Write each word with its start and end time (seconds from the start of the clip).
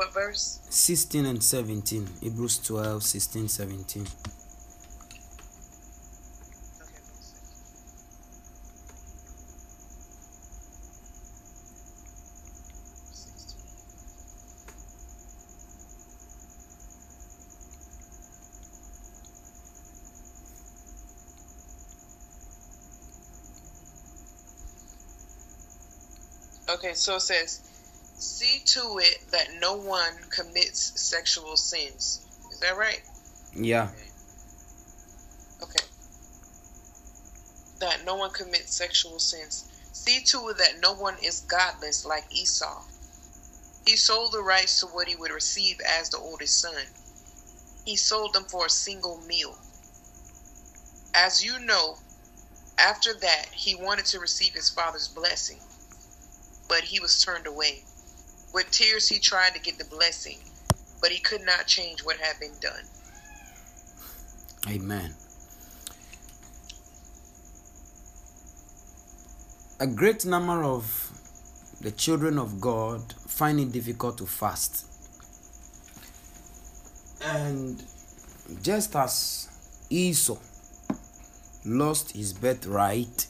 What 0.00 0.14
verse? 0.14 0.60
16 0.70 1.26
and 1.26 1.42
17. 1.44 2.08
Hebrews 2.22 2.56
12, 2.60 3.02
16, 3.02 3.48
17. 3.48 4.02
Okay, 4.02 4.08
one 4.08 6.72
second. 6.72 7.20
Sixteen. 13.12 13.58
Okay, 26.70 26.94
so 26.94 27.16
it 27.16 27.20
says, 27.20 27.60
see 28.22 28.60
to 28.66 28.98
it 28.98 29.30
that 29.30 29.48
no 29.60 29.76
one 29.76 30.14
commits 30.30 31.00
sexual 31.00 31.56
sins. 31.56 32.26
Is 32.52 32.60
that 32.60 32.76
right? 32.76 33.00
Yeah. 33.54 33.88
Okay. 35.62 35.84
That 37.80 38.04
no 38.04 38.16
one 38.16 38.30
commits 38.30 38.76
sexual 38.76 39.18
sins. 39.18 39.64
See 39.92 40.20
to 40.26 40.48
it 40.48 40.58
that 40.58 40.80
no 40.82 40.94
one 40.94 41.16
is 41.22 41.40
godless 41.40 42.04
like 42.04 42.24
Esau. 42.30 42.82
He 43.86 43.96
sold 43.96 44.32
the 44.32 44.42
rights 44.42 44.80
to 44.80 44.86
what 44.86 45.08
he 45.08 45.16
would 45.16 45.32
receive 45.32 45.80
as 45.80 46.10
the 46.10 46.18
oldest 46.18 46.60
son. 46.60 46.84
He 47.84 47.96
sold 47.96 48.34
them 48.34 48.44
for 48.44 48.66
a 48.66 48.70
single 48.70 49.20
meal. 49.26 49.56
As 51.14 51.44
you 51.44 51.58
know, 51.58 51.96
after 52.78 53.14
that, 53.14 53.46
he 53.52 53.74
wanted 53.74 54.06
to 54.06 54.20
receive 54.20 54.54
his 54.54 54.70
father's 54.70 55.08
blessing, 55.08 55.58
but 56.68 56.84
he 56.84 57.00
was 57.00 57.22
turned 57.22 57.46
away. 57.46 57.82
With 58.52 58.70
tears, 58.70 59.08
he 59.08 59.18
tried 59.18 59.54
to 59.54 59.60
get 59.60 59.78
the 59.78 59.84
blessing, 59.84 60.38
but 61.00 61.10
he 61.10 61.18
could 61.20 61.44
not 61.44 61.66
change 61.66 62.00
what 62.00 62.16
had 62.16 62.38
been 62.40 62.54
done. 62.60 62.84
Amen. 64.68 65.14
A 69.78 69.86
great 69.86 70.26
number 70.26 70.62
of 70.62 71.10
the 71.80 71.90
children 71.90 72.38
of 72.38 72.60
God 72.60 73.14
find 73.26 73.58
it 73.58 73.72
difficult 73.72 74.18
to 74.18 74.26
fast. 74.26 74.84
And 77.22 77.82
just 78.62 78.94
as 78.96 79.48
Esau 79.88 80.36
lost 81.64 82.12
his 82.12 82.32
birthright 82.32 83.26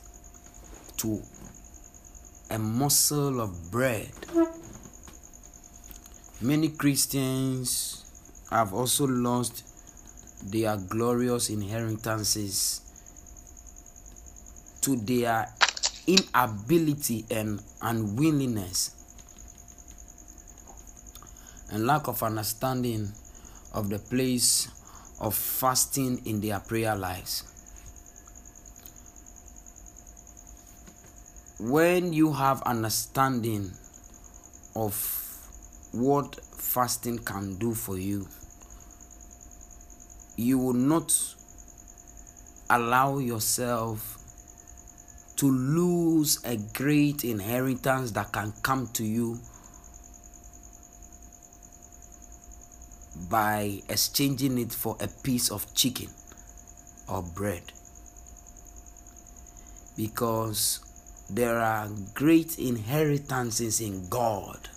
to 0.97 1.23
a 2.51 2.59
morsel 2.59 3.41
of 3.41 3.71
bread, 3.71 4.11
many 6.41 6.69
Christians 6.71 8.05
have 8.51 8.73
also 8.73 9.07
lost 9.07 9.63
their 10.51 10.77
glorious 10.77 11.51
inheritances 11.51 12.81
to 14.81 14.97
their 14.97 15.53
inability 16.07 17.27
and 17.31 17.61
unwillingness 17.83 18.97
and 21.71 21.87
lack 21.87 22.09
of 22.09 22.23
understanding 22.23 23.13
of 23.75 23.91
the 23.91 23.99
place 23.99 24.69
of 25.21 25.35
fasting 25.35 26.23
in 26.25 26.41
their 26.41 26.59
prayer 26.61 26.97
lives. 26.97 27.45
When 31.61 32.15
you 32.15 32.33
have 32.33 32.63
understanding 32.63 33.73
of 34.75 35.20
what 35.93 36.39
fasting 36.57 37.19
can 37.19 37.57
do 37.57 37.75
for 37.75 37.99
you, 37.99 38.29
you 40.37 40.59
will 40.59 40.73
not 40.73 41.13
allow 42.69 43.19
yourself 43.19 44.19
to 45.37 45.51
lose 45.51 46.39
a 46.45 46.57
great 46.57 47.25
inheritance 47.25 48.13
that 48.13 48.31
can 48.33 48.53
come 48.63 48.87
to 48.93 49.05
you 49.05 49.39
by 53.29 53.81
exchanging 53.89 54.59
it 54.59 54.73
for 54.73 54.97
a 55.01 55.09
piece 55.09 55.51
of 55.51 55.75
chicken 55.75 56.09
or 57.09 57.23
bread. 57.23 57.73
Because 59.97 60.81
there 61.29 61.59
are 61.59 61.89
great 62.15 62.59
inheritances 62.59 63.81
in 63.81 64.09
God 64.09 64.69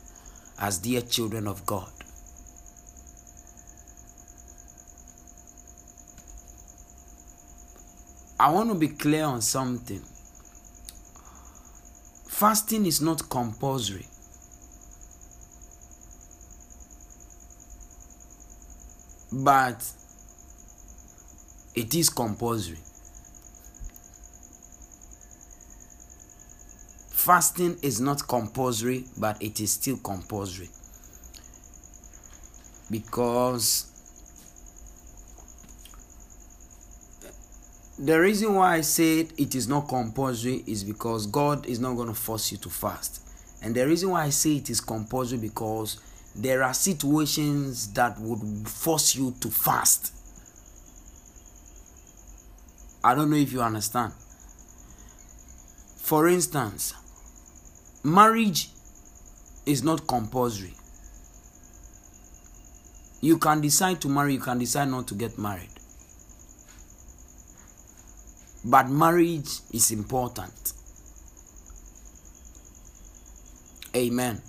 as 0.64 0.78
dear 0.78 1.02
children 1.02 1.46
of 1.46 1.66
God. 1.66 1.92
I 8.40 8.50
want 8.50 8.70
to 8.70 8.76
be 8.76 8.88
clear 8.88 9.26
on 9.26 9.42
something. 9.42 10.00
Fasting 12.30 12.86
is 12.86 13.02
not 13.02 13.30
compulsory. 13.30 14.08
But 19.34 19.84
it 21.76 21.94
is 21.94 22.10
compulsory. 22.10 22.78
Fasting 27.24 27.78
is 27.82 28.02
not 28.02 28.28
compulsory, 28.28 29.06
but 29.18 29.42
it 29.42 29.62
is 29.62 29.72
still 29.72 29.96
compulsory. 29.96 30.68
Because 32.92 33.86
the 37.98 38.20
reason 38.20 38.56
why 38.56 38.76
I 38.76 38.82
said 38.82 39.32
it 39.38 39.56
is 39.56 39.70
not 39.70 39.88
compulsory 39.88 40.66
is 40.68 40.84
because 40.84 41.26
God 41.28 41.66
is 41.66 41.80
not 41.80 41.94
going 41.94 42.10
to 42.10 42.14
force 42.14 42.52
you 42.52 42.58
to 42.58 42.70
fast. 42.70 43.22
And 43.62 43.74
the 43.74 43.88
reason 43.88 44.10
why 44.10 44.24
I 44.26 44.30
say 44.30 44.58
it 44.58 44.70
is 44.70 44.82
compulsory 44.82 45.38
because 45.38 46.02
there 46.36 46.62
are 46.62 46.74
situations 46.74 47.94
that 47.94 48.20
would 48.20 48.68
force 48.68 49.16
you 49.16 49.34
to 49.40 49.50
fast. 49.50 50.12
I 53.02 53.16
don't 53.16 53.30
know 53.30 53.38
if 53.38 53.54
you 53.54 53.62
understand. 53.62 54.12
For 56.00 56.28
instance, 56.28 56.96
marriage 58.04 58.70
is 59.66 59.84
not 59.84 60.08
compulsory. 60.08 60.76
You 63.22 63.38
can 63.38 63.62
decide 63.62 64.02
to 64.02 64.10
marry, 64.10 64.34
you 64.34 64.40
can 64.40 64.60
decide 64.60 64.90
not 64.90 65.08
to 65.08 65.16
get 65.16 65.38
married. 65.38 65.70
But 68.66 68.90
marriage 68.90 69.60
is 69.72 69.92
important. 69.92 70.74
Amen. 73.96 74.42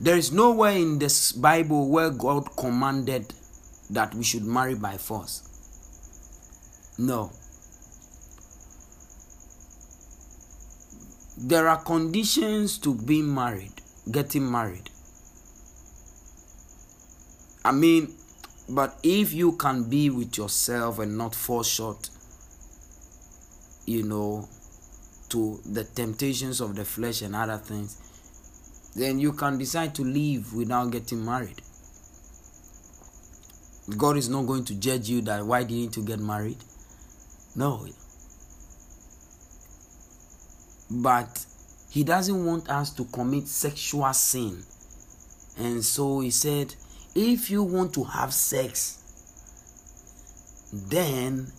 There 0.00 0.16
is 0.16 0.32
nowhere 0.32 0.72
in 0.72 0.98
this 0.98 1.32
Bible 1.32 1.88
where 1.88 2.10
God 2.10 2.56
commanded 2.56 3.34
that 3.90 4.14
we 4.14 4.22
should 4.24 4.44
marry 4.44 4.74
by 4.74 4.96
force. 4.96 5.42
No. 6.96 7.32
There 11.42 11.68
are 11.68 11.80
conditions 11.80 12.76
to 12.80 12.94
being 12.94 13.34
married, 13.34 13.72
getting 14.10 14.50
married. 14.50 14.90
I 17.64 17.72
mean, 17.72 18.14
but 18.68 18.98
if 19.02 19.32
you 19.32 19.52
can 19.52 19.84
be 19.88 20.10
with 20.10 20.36
yourself 20.36 20.98
and 20.98 21.16
not 21.16 21.34
fall 21.34 21.62
short, 21.62 22.10
you 23.86 24.02
know, 24.02 24.48
to 25.30 25.60
the 25.64 25.84
temptations 25.84 26.60
of 26.60 26.76
the 26.76 26.84
flesh 26.84 27.22
and 27.22 27.34
other 27.34 27.56
things, 27.56 27.96
then 28.94 29.18
you 29.18 29.32
can 29.32 29.56
decide 29.56 29.94
to 29.94 30.02
leave 30.02 30.52
without 30.52 30.90
getting 30.90 31.24
married. 31.24 31.62
God 33.96 34.18
is 34.18 34.28
not 34.28 34.42
going 34.42 34.66
to 34.66 34.74
judge 34.74 35.08
you 35.08 35.22
that 35.22 35.46
why 35.46 35.64
didn't 35.64 35.96
you 35.96 36.02
get 36.04 36.18
married? 36.20 36.58
No. 37.56 37.86
But 40.90 41.44
he 41.88 42.04
doesn't 42.04 42.44
want 42.44 42.68
us 42.68 42.90
to 42.94 43.04
commit 43.04 43.46
sexual 43.48 44.12
sin. 44.12 44.62
And 45.58 45.84
so 45.84 46.20
he 46.20 46.30
said, 46.30 46.74
if 47.14 47.50
you 47.50 47.62
want 47.62 47.92
to 47.94 48.04
have 48.04 48.32
sex, 48.32 48.98
then 50.72 51.52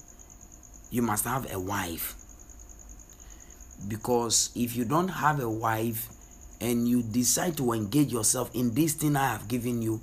you 0.90 1.02
must 1.02 1.26
have 1.26 1.52
a 1.52 1.60
wife. 1.60 2.16
Because 3.88 4.52
if 4.56 4.76
you 4.76 4.86
don't 4.86 5.08
have 5.08 5.40
a 5.40 5.50
wife 5.50 6.10
and 6.60 6.88
you 6.88 7.02
decide 7.02 7.58
to 7.58 7.74
engage 7.74 8.12
yourself 8.12 8.54
in 8.54 8.74
this 8.74 8.94
thing 8.94 9.16
I 9.16 9.30
have 9.30 9.48
given 9.48 9.82
you, 9.82 10.00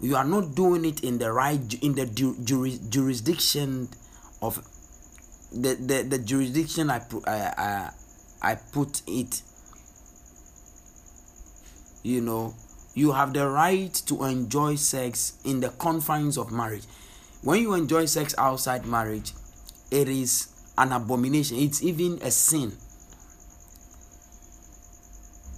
you 0.00 0.16
are 0.16 0.24
not 0.24 0.54
doing 0.54 0.84
it 0.84 1.04
in 1.04 1.18
the 1.18 1.30
right 1.30 1.60
in 1.82 1.94
the 1.94 2.06
juris, 2.06 2.78
jurisdiction 2.78 3.88
of 4.40 4.66
the, 5.54 5.74
the, 5.74 6.02
the 6.02 6.18
jurisdiction 6.18 6.90
I 6.90 6.98
put 7.00 7.26
I, 7.28 7.54
I 7.56 7.90
I 8.52 8.54
put 8.54 9.02
it 9.06 9.42
you 12.02 12.20
know 12.20 12.54
you 12.94 13.12
have 13.12 13.32
the 13.32 13.48
right 13.48 13.92
to 14.06 14.24
enjoy 14.24 14.74
sex 14.74 15.38
in 15.44 15.60
the 15.60 15.70
confines 15.70 16.36
of 16.36 16.52
marriage. 16.52 16.84
When 17.42 17.60
you 17.60 17.74
enjoy 17.74 18.04
sex 18.06 18.34
outside 18.36 18.84
marriage, 18.86 19.32
it 19.90 20.08
is 20.08 20.48
an 20.76 20.92
abomination, 20.92 21.58
it's 21.58 21.82
even 21.82 22.18
a 22.22 22.30
sin. 22.30 22.72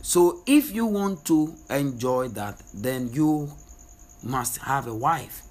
So, 0.02 0.42
if 0.46 0.72
you 0.72 0.86
want 0.86 1.24
to 1.26 1.54
enjoy 1.70 2.28
that, 2.28 2.62
then 2.72 3.10
you 3.12 3.52
must 4.22 4.58
have 4.58 4.86
a 4.86 4.94
wife. 4.94 5.42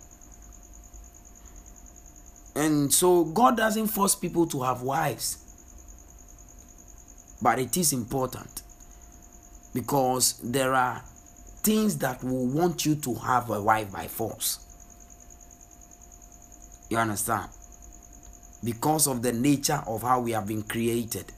And 2.55 2.93
so, 2.93 3.25
God 3.25 3.57
doesn't 3.57 3.87
force 3.87 4.15
people 4.15 4.45
to 4.47 4.61
have 4.61 4.81
wives, 4.83 5.37
but 7.41 7.57
it 7.59 7.75
is 7.77 7.93
important 7.93 8.61
because 9.73 10.39
there 10.43 10.73
are 10.73 11.01
things 11.63 11.97
that 11.99 12.23
will 12.23 12.45
want 12.45 12.85
you 12.85 12.95
to 12.95 13.15
have 13.15 13.49
a 13.49 13.61
wife 13.61 13.91
by 13.91 14.07
force. 14.07 14.59
You 16.89 16.97
understand? 16.97 17.49
Because 18.63 19.07
of 19.07 19.23
the 19.23 19.33
nature 19.33 19.81
of 19.87 20.03
how 20.03 20.19
we 20.19 20.31
have 20.33 20.47
been 20.47 20.63
created. 20.63 21.31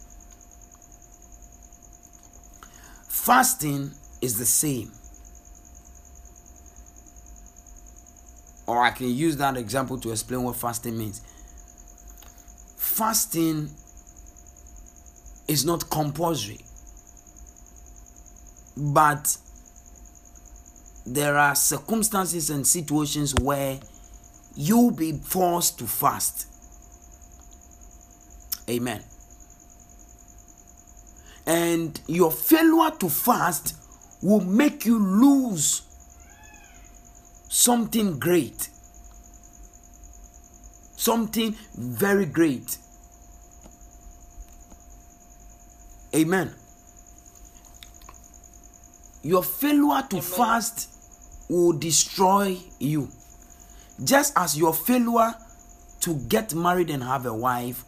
Fasting 3.08 3.92
is 4.22 4.38
the 4.38 4.46
same. 4.46 4.92
Or 8.68 8.82
I 8.82 8.92
can 8.92 9.10
use 9.10 9.38
that 9.38 9.58
example 9.58 9.98
to 10.00 10.12
explain 10.12 10.44
what 10.44 10.56
fasting 10.56 10.98
means. 10.98 11.22
Fasting 12.78 13.70
is 15.48 15.66
not 15.66 15.90
compulsory, 15.90 16.60
but 18.76 19.38
there 21.06 21.38
are 21.38 21.54
circumstances 21.54 22.50
and 22.50 22.66
situations 22.66 23.36
where 23.36 23.80
you'll 24.56 24.92
be 24.92 25.14
forced 25.14 25.78
to 25.80 25.86
fast. 25.86 26.48
Amen. 28.68 29.04
And 31.46 32.00
your 32.08 32.32
failure 32.32 32.90
to 32.98 33.10
fast 33.10 33.76
will 34.24 34.42
make 34.42 34.86
you 34.86 34.98
lose 34.98 35.84
something 37.56 38.20
great. 38.20 38.70
Something 40.98 41.56
very 41.74 42.26
great. 42.26 42.78
Amen. 46.14 46.54
Your 49.24 49.42
failure 49.42 50.04
to 50.10 50.18
Amen. 50.18 50.22
fast 50.22 50.90
will 51.50 51.72
destroy 51.72 52.58
you. 52.80 53.08
Just 54.04 54.34
as 54.38 54.58
your 54.58 54.74
failure 54.74 55.34
to 56.02 56.16
get 56.28 56.54
married 56.54 56.90
and 56.90 57.04
have 57.04 57.26
a 57.26 57.34
wife 57.34 57.86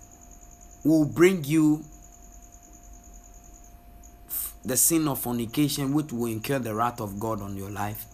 will 0.86 1.06
bring 1.06 1.44
you 1.44 1.84
the 4.64 4.78
sin 4.78 5.10
of 5.10 5.20
fornication, 5.20 5.94
which 5.94 6.14
will 6.14 6.28
incur 6.28 6.60
the 6.60 6.74
wrath 6.74 7.02
of 7.02 7.20
God 7.20 7.42
on 7.42 7.58
your 7.58 7.70
life. 7.70 8.06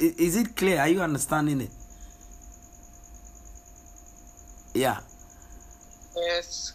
Is 0.00 0.36
it 0.36 0.56
clear? 0.56 0.80
Are 0.80 0.88
you 0.88 1.00
understanding 1.02 1.60
it? 1.62 1.70
Yeah. 4.74 5.00
Yes. 6.16 6.72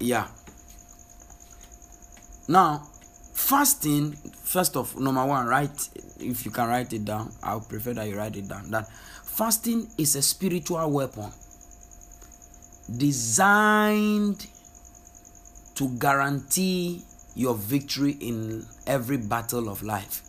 Yeah. 0.00 0.28
Now, 2.48 2.88
fasting, 3.32 4.12
first 4.44 4.76
of 4.76 4.98
number 4.98 5.24
one, 5.24 5.46
write 5.46 5.88
if 6.20 6.44
you 6.44 6.50
can 6.50 6.68
write 6.68 6.92
it 6.92 7.04
down. 7.04 7.32
I 7.42 7.54
would 7.54 7.68
prefer 7.68 7.94
that 7.94 8.08
you 8.08 8.16
write 8.16 8.36
it 8.36 8.48
down. 8.48 8.70
That 8.70 8.90
fasting 8.90 9.88
is 9.98 10.14
a 10.16 10.22
spiritual 10.22 10.90
weapon 10.90 11.30
designed 12.96 14.46
to 15.74 15.88
guarantee 15.98 17.02
your 17.34 17.54
victory 17.54 18.12
in 18.20 18.66
every 18.86 19.16
battle 19.16 19.68
of 19.68 19.82
life. 19.82 20.23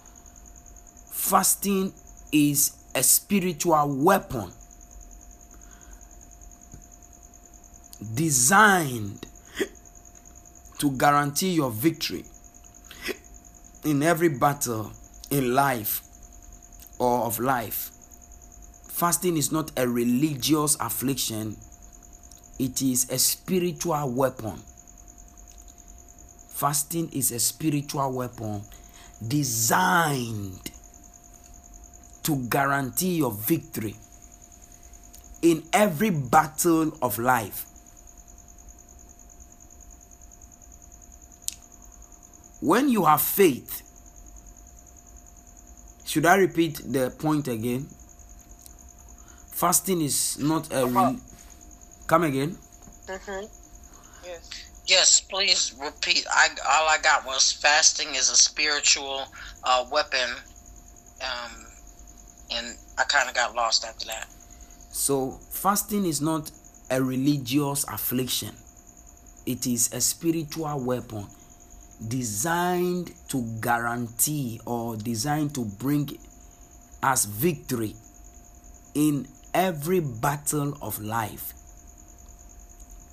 Fasting 1.26 1.92
is 2.32 2.78
a 2.94 3.02
spiritual 3.02 3.96
weapon 3.96 4.52
designed 8.14 9.26
to 10.78 10.92
guarantee 10.92 11.54
your 11.54 11.72
victory 11.72 12.26
in 13.84 14.04
every 14.04 14.30
battle 14.30 14.92
in 15.32 15.56
life 15.56 16.04
or 17.00 17.22
of 17.22 17.40
life. 17.40 17.90
Fasting 18.88 19.36
is 19.36 19.52
not 19.52 19.72
a 19.78 19.88
religious 19.90 20.78
affliction, 20.80 21.58
it 22.60 22.84
is 22.84 23.10
a 23.10 23.18
spiritual 23.18 24.12
weapon. 24.12 24.62
Fasting 26.50 27.10
is 27.12 27.32
a 27.32 27.40
spiritual 27.40 28.12
weapon 28.14 28.62
designed 29.28 30.70
to 32.26 32.36
guarantee 32.50 33.16
your 33.16 33.32
victory 33.32 33.96
in 35.42 35.64
every 35.74 36.10
battle 36.10 36.98
of 37.02 37.18
life. 37.20 37.66
When 42.62 42.90
you 42.90 43.06
have 43.06 43.22
faith, 43.22 43.84
should 46.06 46.26
I 46.26 46.36
repeat 46.38 46.82
the 46.86 47.12
point 47.12 47.48
again? 47.48 47.88
Fasting 49.52 50.02
is 50.02 50.38
not 50.40 50.74
a 50.74 50.86
real. 50.86 51.18
Come 52.08 52.24
again. 52.24 52.58
Mm-hmm. 53.08 53.46
Yes. 54.26 54.50
Yes, 54.88 55.22
please 55.22 55.74
repeat. 55.82 56.26
I 56.30 56.50
all 56.68 56.88
I 56.88 56.98
got 57.02 57.26
was 57.26 57.52
fasting 57.52 58.14
is 58.16 58.30
a 58.30 58.36
spiritual 58.36 59.26
uh, 59.64 59.86
weapon, 59.92 60.30
um, 61.22 61.65
and 62.52 62.76
I 62.98 63.04
kind 63.04 63.30
of 63.30 63.36
got 63.36 63.56
lost 63.56 63.86
after 63.86 64.06
that. 64.08 64.28
So 64.92 65.40
fasting 65.50 66.06
is 66.06 66.22
not 66.22 66.52
a 66.90 67.02
religious 67.02 67.84
affliction; 67.86 68.56
it 69.46 69.68
is 69.68 69.92
a 69.94 70.02
spiritual 70.02 70.80
weapon 70.80 71.28
designed 72.08 73.12
to 73.30 73.42
guarantee 73.62 74.60
or 74.66 74.96
designed 74.96 75.56
to 75.56 75.66
bring 75.66 76.18
us 77.02 77.26
victory 77.26 77.96
in 78.94 79.28
every 79.54 80.00
battle 80.00 80.78
of 80.82 81.00
life. 81.00 81.54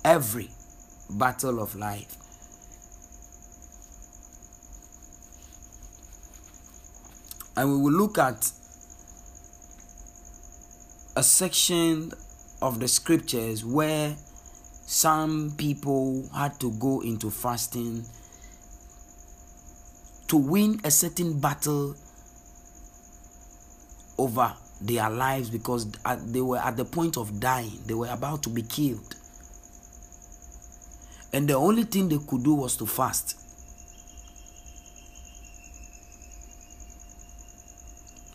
Every 0.03 0.49
battle 1.09 1.61
of 1.61 1.75
life. 1.75 2.17
And 7.55 7.69
we 7.71 7.77
will 7.77 7.91
look 7.91 8.17
at 8.17 8.51
a 11.15 11.21
section 11.23 12.11
of 12.61 12.79
the 12.79 12.87
scriptures 12.87 13.63
where 13.63 14.15
some 14.85 15.53
people 15.57 16.27
had 16.35 16.59
to 16.59 16.71
go 16.71 17.01
into 17.01 17.29
fasting 17.29 18.03
to 20.27 20.37
win 20.37 20.79
a 20.83 20.89
certain 20.89 21.39
battle 21.39 21.95
over 24.17 24.53
their 24.81 25.09
lives 25.09 25.49
because 25.49 25.91
they 26.25 26.41
were 26.41 26.57
at 26.57 26.77
the 26.77 26.85
point 26.85 27.17
of 27.17 27.39
dying, 27.39 27.79
they 27.85 27.93
were 27.93 28.09
about 28.09 28.41
to 28.43 28.49
be 28.49 28.63
killed. 28.63 29.15
And 31.31 31.47
the 31.47 31.53
only 31.53 31.83
thing 31.83 32.09
they 32.09 32.17
could 32.17 32.43
do 32.43 32.55
was 32.55 32.75
to 32.77 32.85
fast. 32.85 33.39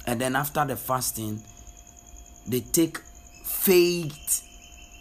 And 0.07 0.21
then 0.21 0.37
after 0.37 0.65
the 0.65 0.77
fasting, 0.77 1.43
they 2.49 2.61
take 2.61 2.99
faith 2.99 4.43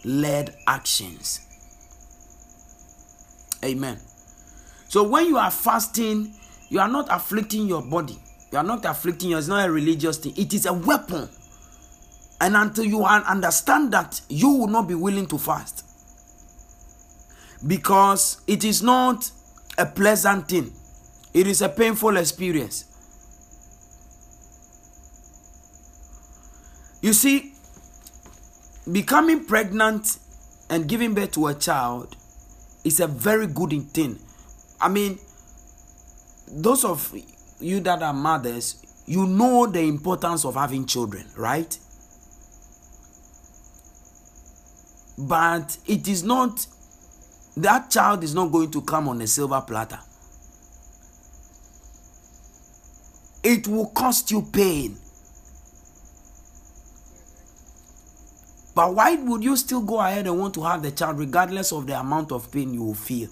led 0.04 0.56
actions. 0.68 1.42
Amen. 3.64 4.00
So 4.90 5.04
when 5.04 5.28
you 5.28 5.38
are 5.38 5.52
fasting, 5.52 6.34
you 6.70 6.80
are 6.80 6.88
not 6.88 7.08
afflicting 7.10 7.68
your 7.68 7.82
body. 7.82 8.18
You 8.52 8.58
are 8.60 8.64
not 8.64 8.86
afflicting 8.86 9.32
you. 9.32 9.38
It's 9.38 9.48
not 9.48 9.68
a 9.68 9.72
religious 9.72 10.18
thing. 10.18 10.34
It 10.38 10.54
is 10.54 10.66
a 10.66 10.74
weapon. 10.74 11.28
And 12.40 12.56
until 12.56 12.86
you 12.86 13.04
understand 13.04 13.92
that, 13.94 14.22
you 14.30 14.50
will 14.50 14.68
not 14.68 14.88
be 14.88 14.96
willing 14.96 15.26
to 15.28 15.38
fast. 15.38 15.84
Because 17.66 18.42
it 18.46 18.64
is 18.64 18.84
not 18.84 19.32
a 19.78 19.86
pleasant 19.86 20.48
thing, 20.48 20.72
it 21.34 21.48
is 21.48 21.62
a 21.62 21.70
painful 21.70 22.18
experience. 22.18 22.86
You 27.08 27.14
see, 27.14 27.54
becoming 28.92 29.46
pregnant 29.46 30.18
and 30.70 30.90
giving 30.90 31.14
birth 31.14 31.32
to 31.36 31.48
a 31.48 31.54
child 31.54 32.18
is 32.84 33.00
a 33.00 33.08
very 33.08 33.48
good 33.48 33.72
thing. 33.94 34.20
I 34.82 34.90
mean, 34.90 35.18
those 36.50 36.84
of 36.84 37.16
you 37.62 37.80
that 37.80 38.04
are 38.04 38.12
mothers, 38.12 38.84
you 39.06 39.26
know 39.26 39.68
the 39.68 39.80
importance 39.80 40.44
of 40.44 40.56
having 40.56 40.86
children, 40.86 41.26
right? 41.38 41.78
But 45.18 45.78
it 45.88 46.10
is 46.10 46.26
not, 46.26 46.68
that 47.56 47.90
child 47.90 48.22
is 48.26 48.36
not 48.36 48.52
going 48.52 48.72
to 48.72 48.82
come 48.82 49.08
on 49.08 49.22
a 49.22 49.28
silver 49.28 49.62
platter. 49.62 50.00
It 53.46 53.66
will 53.66 53.88
cost 53.92 54.30
you 54.30 54.42
pain. 54.42 54.98
But 58.78 58.94
why 58.94 59.16
would 59.16 59.44
you 59.44 59.58
still 59.58 59.82
go 59.82 60.00
ahead 60.00 60.28
and 60.28 60.38
want 60.38 60.54
to 60.54 60.62
have 60.62 60.84
the 60.84 60.92
child 60.92 61.18
regardless 61.18 61.72
of 61.72 61.88
the 61.88 62.00
amount 62.00 62.32
of 62.32 62.52
pain 62.52 62.76
you 62.76 62.84
will 62.84 62.94
feel? 62.94 63.28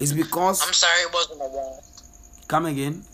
It's 0.00 0.12
because. 0.12 0.66
I'm 0.66 0.72
sorry, 0.72 1.02
it 1.02 1.14
wasn't 1.14 1.42
a 1.42 1.44
want. 1.44 1.84
Come 2.48 2.66
again. 2.66 3.04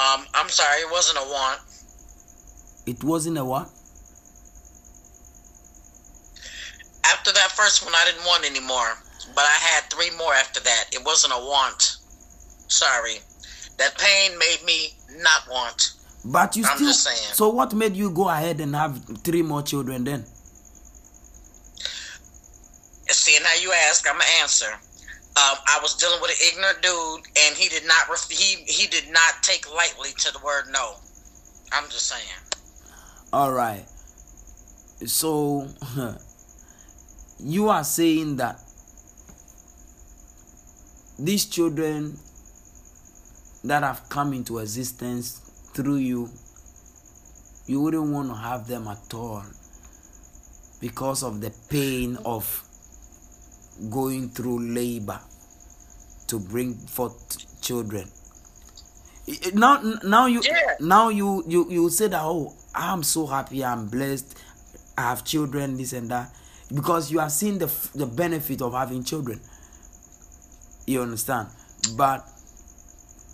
Um, 0.00 0.26
I'm 0.34 0.48
sorry, 0.48 0.80
it 0.80 0.90
wasn't 0.90 1.24
a 1.24 1.28
want. 1.30 1.60
It 2.84 3.04
wasn't 3.04 3.38
a 3.38 3.44
what? 3.44 3.70
After 7.04 7.30
that 7.34 7.52
first 7.52 7.84
one, 7.84 7.94
I 7.94 8.04
didn't 8.04 8.26
want 8.26 8.44
anymore. 8.44 8.98
But 9.36 9.44
I 9.44 9.58
had 9.60 9.82
three 9.92 10.10
more 10.18 10.34
after 10.34 10.58
that. 10.58 10.86
It 10.92 11.04
wasn't 11.04 11.34
a 11.34 11.38
want. 11.38 11.98
Sorry. 12.66 13.18
That 13.78 13.96
pain 13.96 14.36
made 14.40 14.64
me 14.66 14.96
not 15.22 15.46
want. 15.48 15.92
But 16.24 16.56
you 16.56 16.64
I'm 16.64 16.78
still. 16.78 17.14
So 17.34 17.48
what 17.48 17.74
made 17.74 17.96
you 17.96 18.10
go 18.10 18.28
ahead 18.28 18.60
and 18.60 18.74
have 18.76 19.02
three 19.24 19.42
more 19.42 19.62
children 19.62 20.04
then? 20.04 20.24
Seeing 23.08 23.42
how 23.42 23.60
you 23.60 23.72
ask, 23.88 24.06
I'm 24.08 24.14
gonna 24.14 24.24
answer. 24.40 24.72
Um, 25.34 25.56
I 25.66 25.78
was 25.82 25.94
dealing 25.96 26.20
with 26.20 26.30
an 26.30 26.36
ignorant 26.46 26.82
dude, 26.82 27.26
and 27.46 27.56
he 27.56 27.68
did 27.68 27.86
not 27.86 28.08
ref- 28.08 28.30
he 28.30 28.62
he 28.66 28.86
did 28.86 29.10
not 29.10 29.42
take 29.42 29.72
lightly 29.74 30.10
to 30.18 30.32
the 30.32 30.38
word 30.44 30.64
no. 30.70 30.96
I'm 31.72 31.84
just 31.84 32.06
saying. 32.06 32.22
All 33.32 33.52
right. 33.52 33.84
So 35.06 35.68
you 37.40 37.68
are 37.68 37.82
saying 37.84 38.36
that 38.36 38.60
these 41.18 41.46
children 41.46 42.18
that 43.64 43.82
have 43.82 44.08
come 44.08 44.32
into 44.32 44.58
existence 44.58 45.40
through 45.74 45.96
you, 45.96 46.30
you 47.66 47.80
wouldn't 47.80 48.10
want 48.12 48.28
to 48.28 48.34
have 48.34 48.66
them 48.66 48.88
at 48.88 49.12
all 49.14 49.44
because 50.80 51.22
of 51.22 51.40
the 51.40 51.52
pain 51.68 52.16
of 52.24 52.64
going 53.90 54.28
through 54.28 54.60
labor 54.74 55.20
to 56.26 56.38
bring 56.38 56.74
forth 56.74 57.60
children. 57.62 58.08
Now, 59.54 59.80
now 60.04 60.26
you, 60.26 60.40
Yeah. 60.44 60.74
now 60.80 61.08
you, 61.08 61.44
you, 61.46 61.70
you 61.70 61.90
say 61.90 62.08
that 62.08 62.20
oh, 62.22 62.54
I'm 62.74 63.02
so 63.02 63.26
happy, 63.26 63.64
I'm 63.64 63.86
blessed, 63.88 64.34
I 64.98 65.02
have 65.02 65.24
children, 65.24 65.76
this 65.76 65.92
and 65.92 66.10
that, 66.10 66.34
because 66.74 67.10
you 67.12 67.18
have 67.20 67.32
seen 67.32 67.58
the 67.58 67.70
the 67.94 68.06
benefit 68.06 68.60
of 68.62 68.72
having 68.72 69.04
children. 69.04 69.40
You 70.86 71.02
understand? 71.02 71.48
But 71.96 72.26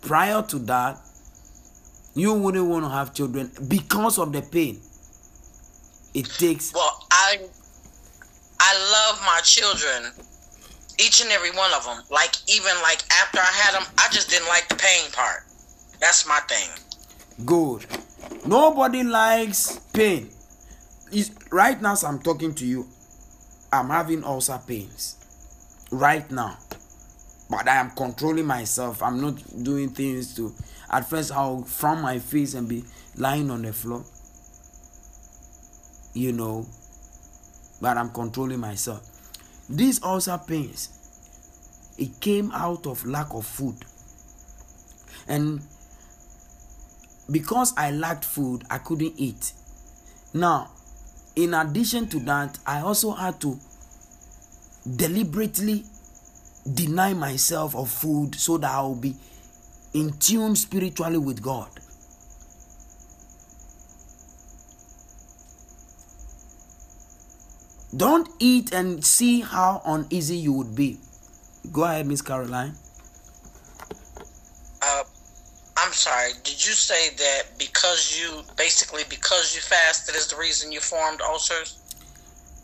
prior 0.02 0.42
to 0.42 0.58
that, 0.60 0.98
you 2.18 2.34
wouldn't 2.34 2.66
want 2.66 2.84
to 2.84 2.90
have 2.90 3.14
children 3.14 3.50
because 3.68 4.18
of 4.18 4.32
the 4.32 4.42
pain 4.42 4.80
it 6.14 6.24
takes. 6.26 6.72
Well, 6.74 7.06
I 7.10 7.38
I 8.60 8.74
love 8.92 9.20
my 9.24 9.40
children, 9.44 10.12
each 10.98 11.20
and 11.20 11.30
every 11.30 11.50
one 11.52 11.72
of 11.74 11.84
them. 11.84 12.02
Like 12.10 12.34
even 12.48 12.72
like 12.82 13.02
after 13.22 13.38
I 13.40 13.52
had 13.62 13.74
them, 13.74 13.86
I 13.98 14.08
just 14.10 14.30
didn't 14.30 14.48
like 14.48 14.68
the 14.68 14.74
pain 14.76 15.10
part. 15.12 15.44
That's 16.00 16.26
my 16.26 16.40
thing. 16.48 16.68
Good. 17.44 17.86
Nobody 18.46 19.02
likes 19.04 19.78
pain. 19.92 20.30
Is- 21.12 21.30
Right 21.50 21.80
now, 21.80 21.92
as 21.92 22.04
I'm 22.04 22.18
talking 22.20 22.54
to 22.56 22.66
you, 22.66 22.86
I'm 23.72 23.88
having 23.88 24.22
ulcer 24.24 24.60
pains. 24.66 25.16
Right 25.90 26.30
now. 26.30 26.58
But 27.48 27.66
I 27.66 27.76
am 27.76 27.90
controlling 27.92 28.44
myself. 28.44 29.02
I'm 29.02 29.20
not 29.20 29.36
doing 29.62 29.88
things 29.90 30.34
to. 30.36 30.54
At 30.90 31.08
first, 31.08 31.32
I'll 31.32 31.62
frown 31.62 32.00
my 32.00 32.18
face 32.18 32.54
and 32.54 32.68
be 32.68 32.84
lying 33.16 33.50
on 33.50 33.62
the 33.62 33.72
floor. 33.72 34.04
You 36.14 36.32
know. 36.32 36.66
But 37.80 37.96
I'm 37.96 38.10
controlling 38.10 38.60
myself. 38.60 39.02
These 39.68 40.02
ulcer 40.02 40.38
pains, 40.38 40.88
it 41.98 42.20
came 42.20 42.50
out 42.52 42.86
of 42.86 43.04
lack 43.04 43.34
of 43.34 43.46
food. 43.46 43.76
And 45.28 45.60
because 47.30 47.74
I 47.76 47.90
lacked 47.90 48.24
food, 48.24 48.64
I 48.70 48.78
couldn't 48.78 49.14
eat. 49.16 49.52
Now, 50.32 50.70
in 51.36 51.54
addition 51.54 52.08
to 52.08 52.20
that, 52.20 52.58
I 52.66 52.80
also 52.80 53.12
had 53.12 53.40
to 53.42 53.58
deliberately 54.96 55.84
deny 56.72 57.12
myself 57.14 57.76
of 57.76 57.90
food 57.90 58.34
so 58.34 58.56
that 58.58 58.70
I 58.70 58.80
will 58.80 58.94
be 58.94 59.14
in 59.92 60.18
tune 60.18 60.56
spiritually 60.56 61.18
with 61.18 61.42
God. 61.42 61.68
Don't 67.96 68.28
eat 68.38 68.72
and 68.72 69.04
see 69.04 69.40
how 69.40 69.82
uneasy 69.84 70.36
you 70.36 70.52
would 70.52 70.74
be. 70.74 70.98
Go 71.72 71.84
ahead, 71.84 72.06
Miss 72.06 72.22
Caroline. 72.22 72.74
Uh, 74.82 75.02
I'm 75.76 75.92
sorry. 75.92 76.32
Did 76.44 76.64
you 76.66 76.72
say 76.72 77.10
that 77.16 77.58
because 77.58 78.18
you 78.18 78.42
basically 78.56 79.02
because 79.08 79.54
you 79.54 79.60
fasted 79.60 80.14
is 80.16 80.28
the 80.28 80.36
reason 80.36 80.72
you 80.72 80.80
formed 80.80 81.20
ulcers? 81.22 81.78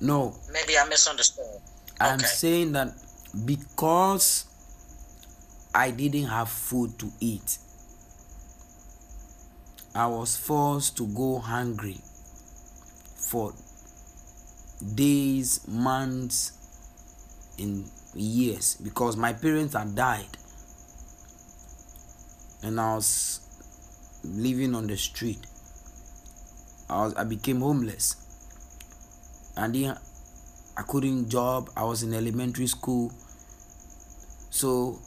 No, 0.00 0.34
Maybe 0.52 0.76
I 0.78 0.84
misunderstood. 0.86 1.60
I'm 2.00 2.20
Okay. 2.20 2.26
saying 2.26 2.72
that 2.72 2.94
because 3.44 4.44
I 5.74 5.90
didn't 5.90 6.26
have 6.26 6.48
food 6.48 6.98
to 7.00 7.10
eat, 7.20 7.58
I 9.94 10.06
was 10.06 10.36
forced 10.36 10.96
to 10.96 11.06
go 11.06 11.38
hungry 11.38 12.00
for 13.16 13.52
days, 14.94 15.66
months, 15.68 16.52
and 17.58 17.88
years 18.14 18.76
because 18.76 19.16
my 19.16 19.32
parents 19.32 19.74
had 19.74 19.94
died 19.94 20.36
and 22.62 22.80
I 22.80 22.94
was 22.96 23.40
living 24.24 24.74
on 24.74 24.86
the 24.86 24.96
street. 24.96 25.46
I 26.88 27.04
was 27.04 27.14
I 27.14 27.24
became 27.24 27.60
homeless. 27.60 28.16
And 29.56 29.74
then 29.74 29.96
I 30.76 30.82
couldn't 30.82 31.28
job. 31.28 31.70
I 31.76 31.84
was 31.84 32.02
in 32.02 32.14
elementary 32.14 32.66
school. 32.66 33.12
So 34.50 34.98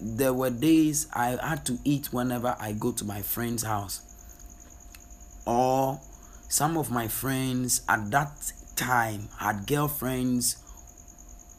there 0.00 0.32
were 0.34 0.50
days 0.50 1.06
I 1.12 1.38
had 1.42 1.64
to 1.66 1.78
eat 1.84 2.12
whenever 2.12 2.56
I 2.58 2.72
go 2.72 2.92
to 2.92 3.04
my 3.04 3.22
friend's 3.22 3.62
house. 3.62 4.02
Or 5.46 6.00
some 6.48 6.76
of 6.76 6.90
my 6.90 7.08
friends 7.08 7.82
at 7.88 8.10
that 8.10 8.52
time 8.76 9.28
had 9.38 9.66
girlfriends 9.66 10.56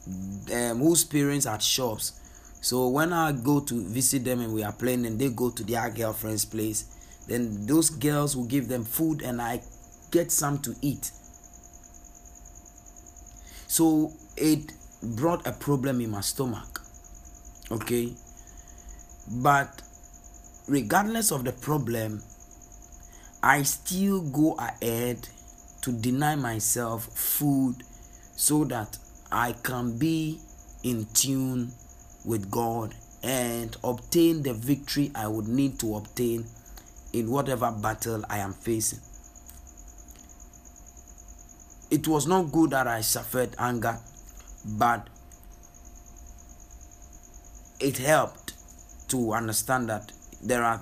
um, 0.06 0.78
whose 0.78 1.04
parents 1.04 1.46
had 1.46 1.62
shops. 1.62 2.12
So 2.60 2.88
when 2.88 3.12
I 3.12 3.32
go 3.32 3.60
to 3.60 3.84
visit 3.84 4.24
them 4.24 4.40
and 4.40 4.52
we 4.52 4.62
are 4.62 4.72
playing 4.72 5.06
and 5.06 5.18
they 5.18 5.28
go 5.28 5.50
to 5.50 5.62
their 5.62 5.90
girlfriend's 5.90 6.44
place, 6.44 6.84
then 7.28 7.66
those 7.66 7.90
girls 7.90 8.36
will 8.36 8.46
give 8.46 8.68
them 8.68 8.84
food 8.84 9.22
and 9.22 9.40
I 9.40 9.62
get 10.10 10.32
some 10.32 10.58
to 10.60 10.74
eat. 10.80 11.10
So 13.66 14.12
it 14.36 14.72
brought 15.02 15.46
a 15.46 15.52
problem 15.52 16.00
in 16.00 16.10
my 16.10 16.20
stomach. 16.20 16.80
Okay. 17.70 18.14
But 19.30 19.82
regardless 20.66 21.30
of 21.30 21.44
the 21.44 21.52
problem, 21.52 22.22
I 23.42 23.62
still 23.62 24.22
go 24.22 24.54
ahead 24.54 25.28
to 25.82 25.92
deny 25.92 26.34
myself 26.34 27.04
food 27.06 27.82
so 28.36 28.64
that 28.64 28.98
I 29.30 29.52
can 29.62 29.98
be 29.98 30.40
in 30.82 31.06
tune 31.12 31.72
with 32.24 32.50
God 32.50 32.94
and 33.22 33.76
obtain 33.84 34.42
the 34.42 34.54
victory 34.54 35.10
I 35.14 35.28
would 35.28 35.48
need 35.48 35.78
to 35.80 35.96
obtain 35.96 36.46
in 37.12 37.30
whatever 37.30 37.70
battle 37.70 38.24
I 38.30 38.38
am 38.38 38.52
facing. 38.54 39.00
It 41.90 42.06
was 42.06 42.26
not 42.26 42.52
good 42.52 42.70
that 42.70 42.86
I 42.86 43.00
suffered 43.00 43.54
anger, 43.58 43.98
but 44.64 45.08
it 47.80 47.98
helped 47.98 48.52
to 49.08 49.32
understand 49.32 49.88
that 49.88 50.12
there 50.42 50.62
are 50.62 50.80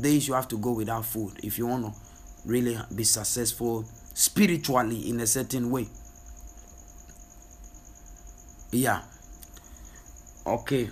days 0.00 0.28
you 0.28 0.34
have 0.34 0.48
to 0.48 0.58
go 0.58 0.72
without 0.72 1.04
food 1.04 1.32
if 1.42 1.58
you 1.58 1.66
want 1.66 1.84
to 1.86 1.92
really 2.44 2.78
be 2.94 3.04
successful 3.04 3.84
spiritually 4.14 5.08
in 5.08 5.20
a 5.20 5.26
certain 5.26 5.70
way. 5.70 5.86
Yeah. 8.70 9.02
Okay. 10.46 10.90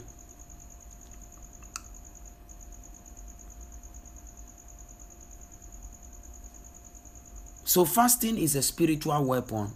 So, 7.65 7.85
fasting 7.85 8.39
is 8.39 8.57
a 8.57 8.63
spiritual 8.63 9.23
weapon 9.25 9.73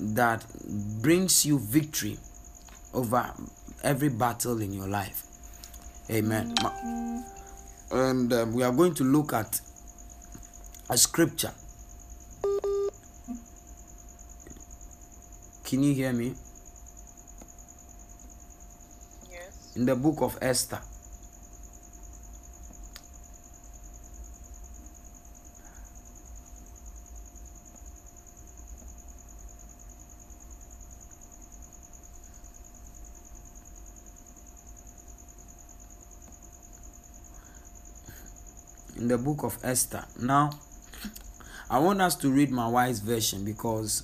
that 0.00 0.44
brings 1.00 1.46
you 1.46 1.58
victory 1.58 2.18
over 2.92 3.32
every 3.82 4.08
battle 4.08 4.60
in 4.60 4.72
your 4.72 4.88
life. 4.88 5.24
Amen. 6.10 6.54
And 7.90 8.32
um, 8.32 8.52
we 8.52 8.62
are 8.62 8.72
going 8.72 8.94
to 8.94 9.04
look 9.04 9.32
at 9.32 9.60
a 10.90 10.98
scripture. 10.98 11.52
Can 15.64 15.82
you 15.82 15.94
hear 15.94 16.12
me? 16.12 16.34
Yes. 19.30 19.72
In 19.76 19.86
the 19.86 19.96
book 19.96 20.20
of 20.20 20.38
Esther. 20.42 20.80
In 38.96 39.08
the 39.08 39.18
book 39.18 39.42
of 39.42 39.58
Esther. 39.62 40.04
Now, 40.20 40.50
I 41.70 41.78
want 41.78 42.00
us 42.00 42.14
to 42.16 42.30
read 42.30 42.50
my 42.50 42.68
wife's 42.68 43.00
version 43.00 43.44
because 43.44 44.02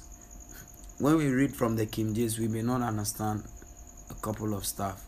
when 0.98 1.16
we 1.16 1.28
read 1.28 1.54
from 1.54 1.76
the 1.76 1.86
King 1.86 2.14
James, 2.14 2.38
we 2.38 2.48
may 2.48 2.62
not 2.62 2.82
understand 2.82 3.44
a 4.10 4.14
couple 4.14 4.54
of 4.54 4.66
stuff. 4.66 5.04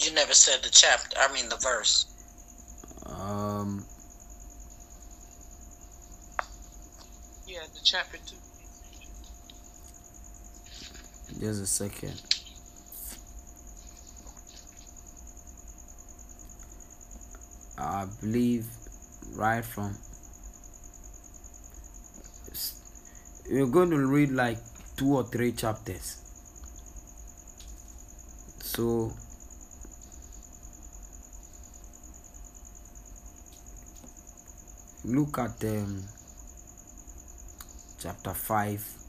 You 0.00 0.12
never 0.12 0.34
said 0.34 0.62
the 0.62 0.70
chapter. 0.70 1.16
I 1.18 1.32
mean 1.32 1.48
the 1.48 1.56
verse. 1.56 2.06
Um, 3.06 3.84
Yeah, 7.46 7.60
the 7.72 7.80
chapter 7.84 8.18
two. 8.26 8.36
Just 11.44 11.62
a 11.62 11.66
second. 11.66 12.22
I 17.76 18.06
believe 18.22 18.66
right 19.34 19.62
from. 19.62 19.94
We're 23.50 23.66
going 23.66 23.90
to 23.90 24.06
read 24.06 24.30
like 24.30 24.56
two 24.96 25.16
or 25.16 25.24
three 25.24 25.52
chapters. 25.52 26.16
So 28.62 29.12
look 35.04 35.36
at 35.38 35.62
um, 35.62 36.04
chapter 37.98 38.32
5 38.32 39.03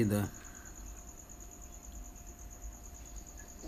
There? 0.00 0.28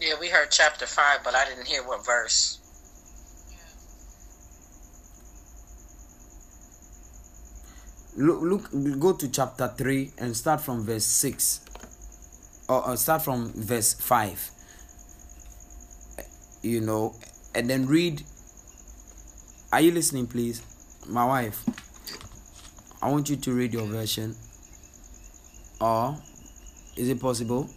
Yeah, 0.01 0.15
we 0.19 0.29
heard 0.29 0.51
chapter 0.51 0.87
five, 0.87 1.21
but 1.23 1.35
I 1.35 1.45
didn't 1.45 1.67
hear 1.67 1.83
what 1.83 2.05
verse. 2.05 2.61
Look, 8.17 8.43
look, 8.43 9.01
go 9.01 9.13
to 9.13 9.29
chapter 9.29 9.67
3 9.67 10.13
and 10.19 10.37
start 10.37 10.61
from 10.61 10.85
verse 10.85 11.05
6. 11.05 11.61
Or, 12.69 12.91
or 12.91 12.97
start 12.97 13.23
from 13.23 13.53
verse 13.55 13.95
5. 13.95 14.51
You 16.63 16.81
know, 16.81 17.17
and 17.55 17.69
then 17.69 17.87
read. 17.87 18.23
Are 19.73 19.81
you 19.81 19.91
listening, 19.91 20.29
please? 20.29 20.63
My 21.09 21.27
wife. 21.27 21.65
I 23.03 23.11
want 23.11 23.29
you 23.29 23.37
to 23.37 23.53
read 23.53 23.75
your 23.75 23.87
version. 23.87 24.37
Or, 25.81 26.17
is 26.97 27.09
it 27.09 27.21
possible? 27.21 27.69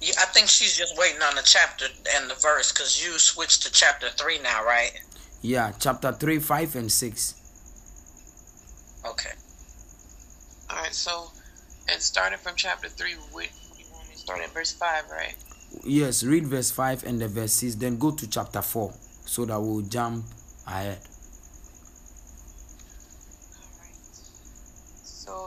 Yeah, 0.00 0.14
I 0.20 0.26
think 0.26 0.48
she's 0.48 0.76
just 0.76 0.96
waiting 0.98 1.22
on 1.22 1.34
the 1.34 1.42
chapter 1.42 1.86
and 2.14 2.30
the 2.30 2.34
verse 2.34 2.72
because 2.72 3.04
you 3.04 3.18
switched 3.18 3.62
to 3.62 3.72
chapter 3.72 4.08
three 4.10 4.38
now, 4.40 4.64
right? 4.64 4.92
Yeah, 5.40 5.72
chapter 5.78 6.10
3, 6.10 6.38
5, 6.38 6.76
and 6.76 6.90
6. 6.90 7.34
Okay. 9.06 9.30
All 10.70 10.76
right. 10.76 10.94
So, 10.94 11.30
and 11.88 12.00
starting 12.00 12.38
from 12.38 12.54
chapter 12.56 12.88
three, 12.88 13.12
what 13.30 13.48
you 13.78 13.84
want 13.92 14.08
me 14.08 14.14
to 14.14 14.20
start 14.20 14.40
at 14.40 14.54
verse 14.54 14.72
five, 14.72 15.04
right? 15.10 15.34
Yes, 15.84 16.24
read 16.24 16.46
verse 16.46 16.70
5 16.70 17.04
and 17.04 17.20
the 17.20 17.28
verse 17.28 17.52
6, 17.54 17.74
then 17.74 17.98
go 17.98 18.12
to 18.12 18.26
chapter 18.28 18.62
4 18.62 18.94
so 19.26 19.44
that 19.44 19.60
we'll 19.60 19.82
jump 19.82 20.24
ahead. 20.66 20.98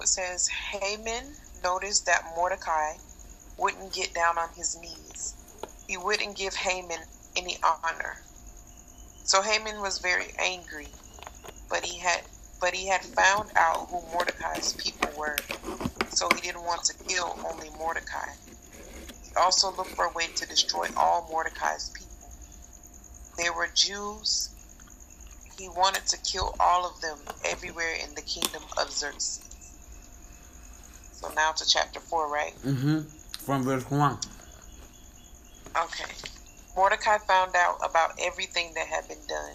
It 0.02 0.08
says 0.08 0.47
Haman 0.47 1.36
noticed 1.63 2.06
that 2.06 2.34
Mordecai 2.36 2.93
wouldn't 3.58 3.93
get 3.93 4.13
down 4.13 4.38
on 4.38 4.50
his 4.56 4.78
knees. 4.80 5.34
He 5.88 5.97
wouldn't 5.97 6.38
give 6.38 6.56
Haman 6.56 7.00
any 7.36 7.58
honor. 7.63 8.17
So 9.23 9.41
Haman 9.41 9.82
was 9.82 10.00
very 10.00 10.34
angry, 10.39 10.88
but 11.69 11.86
he 11.86 12.00
had 12.00 12.21
but 12.60 12.73
he 12.73 12.88
had 12.88 13.02
found 13.02 13.52
out 13.56 13.88
who 13.89 14.02
Mordecai's 14.12 14.73
people 14.73 15.10
were. 15.17 15.38
So 16.10 16.28
he 16.36 16.41
didn't 16.41 16.63
want 16.63 16.84
to 16.86 16.93
kill 17.08 17.38
only 17.50 17.69
Mordecai. 17.78 18.32
He 19.23 19.32
also 19.36 19.71
looked 19.76 19.91
for 19.91 20.06
a 20.06 20.13
way 20.13 20.28
to 20.36 20.47
destroy 20.47 20.88
all 20.97 21.28
Mordecai's 21.30 21.89
people. 21.89 22.30
They 23.38 23.50
were 23.52 23.67
Jews. 23.76 24.50
He 25.60 25.69
wanted 25.69 26.08
to 26.08 26.17
kill 26.17 26.56
all 26.60 26.88
of 26.88 27.00
them 27.02 27.19
everywhere 27.45 27.93
in 27.93 28.15
the 28.15 28.21
kingdom 28.23 28.63
of 28.78 28.91
Xerxes. 28.91 29.46
So 31.19 31.32
now 31.36 31.51
to 31.51 31.65
chapter 31.65 31.99
4, 31.99 32.32
right? 32.32 32.53
Mm-hmm. 32.63 32.99
From 33.43 33.63
verse 33.63 33.89
1. 33.89 34.17
Okay. 35.75 36.13
Mordecai 36.75 37.17
found 37.17 37.56
out 37.56 37.80
about 37.84 38.12
everything 38.21 38.75
that 38.75 38.86
had 38.86 39.08
been 39.08 39.25
done. 39.27 39.53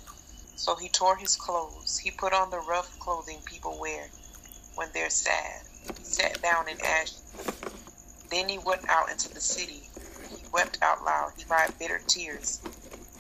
So 0.56 0.74
he 0.74 0.88
tore 0.88 1.16
his 1.16 1.36
clothes. 1.36 1.98
He 1.98 2.10
put 2.10 2.32
on 2.32 2.50
the 2.50 2.58
rough 2.58 2.98
clothing 2.98 3.38
people 3.44 3.78
wear 3.80 4.08
when 4.74 4.88
they're 4.92 5.08
sad. 5.08 5.62
He 5.98 6.04
sat 6.04 6.42
down 6.42 6.68
in 6.68 6.80
ashes. 6.84 7.22
Then 8.28 8.48
he 8.48 8.58
went 8.58 8.88
out 8.88 9.08
into 9.08 9.32
the 9.32 9.40
city. 9.40 9.88
He 10.30 10.44
wept 10.52 10.78
out 10.82 11.04
loud. 11.04 11.32
He 11.36 11.44
cried 11.44 11.78
bitter 11.78 12.00
tears. 12.08 12.60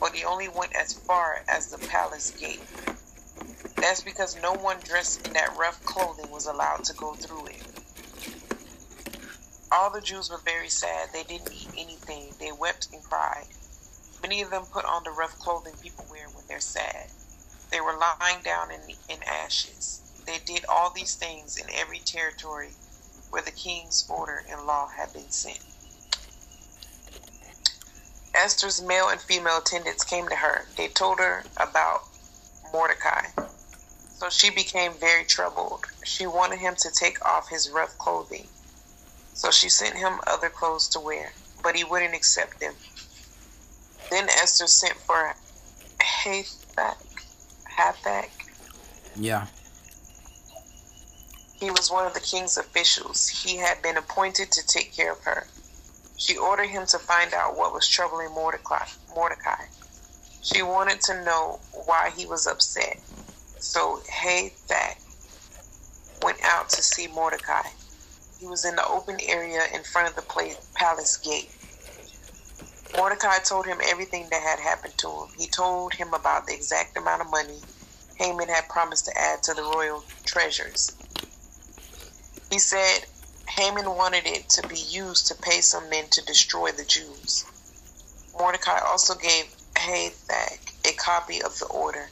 But 0.00 0.16
he 0.16 0.24
only 0.24 0.48
went 0.48 0.74
as 0.74 0.94
far 0.94 1.44
as 1.46 1.68
the 1.68 1.78
palace 1.86 2.32
gate. 2.32 2.62
That's 3.76 4.02
because 4.02 4.40
no 4.42 4.54
one 4.54 4.78
dressed 4.82 5.26
in 5.28 5.34
that 5.34 5.56
rough 5.56 5.84
clothing 5.84 6.30
was 6.30 6.46
allowed 6.46 6.82
to 6.84 6.94
go 6.94 7.14
through 7.14 7.46
it. 7.46 7.71
All 9.72 9.90
the 9.90 10.02
Jews 10.02 10.28
were 10.28 10.42
very 10.44 10.68
sad. 10.68 11.08
They 11.14 11.24
didn't 11.24 11.50
eat 11.50 11.70
anything. 11.74 12.34
They 12.38 12.52
wept 12.52 12.88
and 12.92 13.02
cried. 13.02 13.46
Many 14.22 14.42
of 14.42 14.50
them 14.50 14.66
put 14.66 14.84
on 14.84 15.02
the 15.02 15.10
rough 15.10 15.38
clothing 15.38 15.76
people 15.80 16.06
wear 16.10 16.28
when 16.28 16.44
they're 16.46 16.60
sad. 16.60 17.08
They 17.70 17.80
were 17.80 17.98
lying 17.98 18.42
down 18.42 18.70
in, 18.70 18.82
in 19.08 19.22
ashes. 19.22 20.02
They 20.26 20.38
did 20.46 20.66
all 20.68 20.92
these 20.94 21.14
things 21.14 21.56
in 21.56 21.66
every 21.74 22.00
territory 22.00 22.72
where 23.30 23.42
the 23.42 23.50
king's 23.50 24.04
order 24.10 24.44
and 24.50 24.66
law 24.66 24.88
had 24.94 25.12
been 25.14 25.30
sent. 25.30 25.60
Esther's 28.34 28.82
male 28.82 29.08
and 29.08 29.20
female 29.22 29.58
attendants 29.58 30.04
came 30.04 30.28
to 30.28 30.36
her. 30.36 30.66
They 30.76 30.88
told 30.88 31.18
her 31.18 31.46
about 31.56 32.00
Mordecai. 32.72 33.28
So 34.18 34.28
she 34.28 34.50
became 34.50 34.92
very 35.00 35.24
troubled. 35.24 35.86
She 36.04 36.26
wanted 36.26 36.58
him 36.60 36.76
to 36.80 36.90
take 36.90 37.24
off 37.26 37.48
his 37.48 37.70
rough 37.70 37.96
clothing. 37.98 38.48
So 39.34 39.50
she 39.50 39.68
sent 39.68 39.96
him 39.96 40.20
other 40.26 40.48
clothes 40.48 40.88
to 40.88 41.00
wear. 41.00 41.32
but 41.62 41.76
he 41.76 41.84
wouldn't 41.84 42.14
accept 42.14 42.58
them. 42.58 42.74
Then 44.10 44.28
Esther 44.28 44.66
sent 44.66 44.94
for 44.94 45.34
Hathach. 46.00 46.96
Hathach. 47.78 48.28
Yeah. 49.14 49.46
He 51.60 51.70
was 51.70 51.88
one 51.90 52.04
of 52.04 52.14
the 52.14 52.20
king's 52.20 52.56
officials. 52.58 53.28
He 53.28 53.56
had 53.56 53.80
been 53.80 53.96
appointed 53.96 54.50
to 54.52 54.66
take 54.66 54.92
care 54.92 55.12
of 55.12 55.20
her. 55.22 55.46
She 56.16 56.36
ordered 56.36 56.66
him 56.68 56.84
to 56.86 56.98
find 56.98 57.32
out 57.32 57.56
what 57.56 57.72
was 57.72 57.86
troubling 57.88 58.30
Mordecai. 58.32 58.84
Mordecai. 59.14 59.64
She 60.42 60.62
wanted 60.62 61.00
to 61.02 61.24
know 61.24 61.60
why 61.86 62.10
he 62.16 62.26
was 62.26 62.48
upset. 62.48 62.98
So 63.60 64.02
Hathach 64.10 64.96
went 66.22 66.38
out 66.42 66.68
to 66.70 66.82
see 66.82 67.06
Mordecai. 67.06 67.62
He 68.42 68.48
was 68.48 68.64
in 68.64 68.74
the 68.74 68.88
open 68.88 69.20
area 69.20 69.68
in 69.72 69.84
front 69.84 70.08
of 70.08 70.16
the 70.16 70.56
palace 70.74 71.16
gate. 71.18 71.52
Mordecai 72.92 73.38
told 73.38 73.66
him 73.66 73.80
everything 73.80 74.30
that 74.30 74.42
had 74.42 74.58
happened 74.58 74.98
to 74.98 75.06
him. 75.08 75.28
He 75.36 75.46
told 75.46 75.94
him 75.94 76.12
about 76.12 76.48
the 76.48 76.52
exact 76.52 76.96
amount 76.96 77.22
of 77.22 77.30
money 77.30 77.62
Haman 78.16 78.48
had 78.48 78.68
promised 78.68 79.04
to 79.04 79.16
add 79.16 79.44
to 79.44 79.54
the 79.54 79.62
royal 79.62 80.02
treasures. 80.26 80.90
He 82.50 82.58
said 82.58 83.06
Haman 83.48 83.94
wanted 83.94 84.26
it 84.26 84.48
to 84.50 84.64
be 84.66 84.80
used 84.90 85.28
to 85.28 85.36
pay 85.36 85.60
some 85.60 85.88
men 85.88 86.08
to 86.10 86.24
destroy 86.24 86.72
the 86.72 86.84
Jews. 86.84 87.44
Mordecai 88.36 88.80
also 88.80 89.14
gave 89.14 89.44
Hathach 89.76 90.72
a 90.84 90.92
copy 90.94 91.40
of 91.40 91.56
the 91.60 91.66
order. 91.66 92.08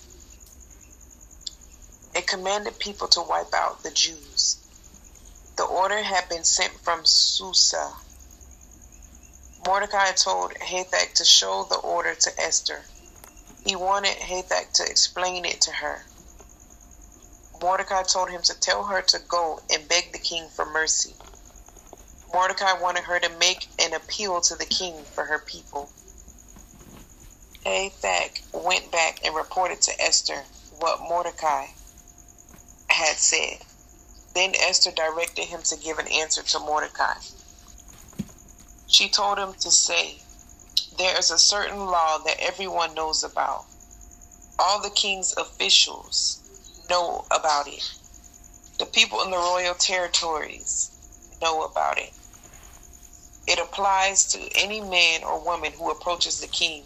It 2.14 2.28
commanded 2.28 2.78
people 2.78 3.08
to 3.08 3.20
wipe 3.20 3.52
out 3.52 3.82
the 3.82 3.90
Jews. 3.90 4.59
The 5.60 5.66
order 5.66 6.00
had 6.02 6.26
been 6.30 6.42
sent 6.42 6.80
from 6.80 7.04
Susa. 7.04 7.92
Mordecai 9.66 10.12
told 10.12 10.54
Hathach 10.54 11.12
to 11.16 11.24
show 11.26 11.64
the 11.64 11.76
order 11.76 12.14
to 12.14 12.40
Esther. 12.40 12.86
He 13.62 13.76
wanted 13.76 14.16
Hathach 14.16 14.72
to 14.72 14.86
explain 14.90 15.44
it 15.44 15.60
to 15.60 15.72
her. 15.72 16.06
Mordecai 17.60 18.04
told 18.04 18.30
him 18.30 18.40
to 18.40 18.58
tell 18.58 18.84
her 18.84 19.02
to 19.02 19.18
go 19.18 19.60
and 19.70 19.86
beg 19.86 20.12
the 20.12 20.18
king 20.18 20.48
for 20.48 20.64
mercy. 20.64 21.14
Mordecai 22.32 22.72
wanted 22.80 23.04
her 23.04 23.20
to 23.20 23.28
make 23.28 23.68
an 23.78 23.92
appeal 23.92 24.40
to 24.40 24.56
the 24.56 24.64
king 24.64 25.04
for 25.14 25.26
her 25.26 25.40
people. 25.40 25.90
Hathach 27.66 28.40
went 28.54 28.90
back 28.90 29.26
and 29.26 29.34
reported 29.34 29.82
to 29.82 30.02
Esther 30.02 30.42
what 30.78 31.02
Mordecai 31.02 31.66
had 32.88 33.18
said. 33.18 33.58
Then 34.34 34.54
Esther 34.54 34.92
directed 34.92 35.46
him 35.46 35.62
to 35.62 35.76
give 35.76 35.98
an 35.98 36.06
answer 36.08 36.42
to 36.42 36.58
Mordecai. 36.58 37.14
She 38.86 39.08
told 39.08 39.38
him 39.38 39.54
to 39.54 39.70
say, 39.70 40.18
There 40.98 41.18
is 41.18 41.30
a 41.30 41.38
certain 41.38 41.86
law 41.86 42.18
that 42.18 42.40
everyone 42.40 42.94
knows 42.94 43.24
about. 43.24 43.64
All 44.58 44.80
the 44.80 44.90
king's 44.90 45.36
officials 45.36 46.40
know 46.88 47.24
about 47.30 47.66
it. 47.66 47.92
The 48.78 48.86
people 48.86 49.22
in 49.22 49.30
the 49.30 49.36
royal 49.36 49.74
territories 49.74 50.90
know 51.40 51.64
about 51.64 51.98
it. 51.98 52.12
It 53.46 53.58
applies 53.58 54.26
to 54.32 54.38
any 54.54 54.80
man 54.80 55.24
or 55.24 55.40
woman 55.40 55.72
who 55.72 55.90
approaches 55.90 56.40
the 56.40 56.46
king 56.46 56.84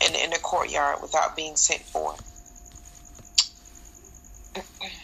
in, 0.00 0.30
the 0.30 0.38
courtyard 0.38 1.00
without 1.00 1.36
being 1.36 1.56
sent 1.56 1.82
for. 1.82 2.14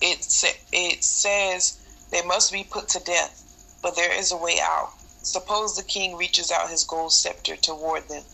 It, 0.00 0.26
it 0.72 1.04
says 1.04 1.78
they 2.10 2.22
must 2.22 2.52
be 2.52 2.64
put 2.64 2.88
to 2.90 3.00
death, 3.00 3.42
but 3.82 3.96
there 3.96 4.12
is 4.12 4.30
a 4.32 4.36
way 4.36 4.58
out. 4.60 4.92
Suppose 5.22 5.76
the 5.76 5.82
king 5.82 6.16
reaches 6.16 6.50
out 6.50 6.70
his 6.70 6.84
gold 6.84 7.12
scepter 7.12 7.56
toward 7.56 8.08
them, 8.08 8.24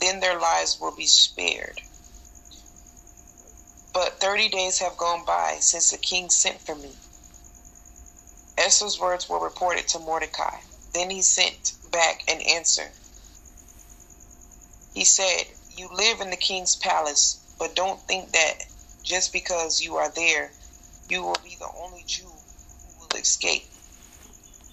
then 0.00 0.20
their 0.20 0.38
lives 0.38 0.80
will 0.80 0.94
be 0.94 1.06
spared. 1.06 1.82
But 3.92 4.20
30 4.20 4.48
days 4.48 4.78
have 4.78 4.96
gone 4.96 5.24
by 5.24 5.58
since 5.60 5.90
the 5.90 5.98
king 5.98 6.30
sent 6.30 6.60
for 6.60 6.74
me. 6.74 6.96
Esther's 8.58 8.98
words 8.98 9.28
were 9.28 9.38
reported 9.38 9.86
to 9.88 9.98
Mordecai. 9.98 10.58
Then 10.92 11.10
he 11.10 11.22
sent 11.22 11.74
back 11.90 12.22
an 12.28 12.40
answer. 12.40 12.90
He 14.94 15.04
said, 15.04 15.44
You 15.76 15.88
live 15.92 16.20
in 16.20 16.30
the 16.30 16.36
king's 16.36 16.74
palace, 16.74 17.38
but 17.58 17.76
don't 17.76 18.00
think 18.00 18.32
that 18.32 18.64
just 19.02 19.32
because 19.32 19.82
you 19.82 19.96
are 19.96 20.10
there, 20.10 20.50
you 21.08 21.22
will 21.22 21.38
be 21.44 21.56
the 21.58 21.68
only 21.82 22.02
Jew 22.06 22.24
who 22.24 23.00
will 23.00 23.20
escape. 23.20 23.64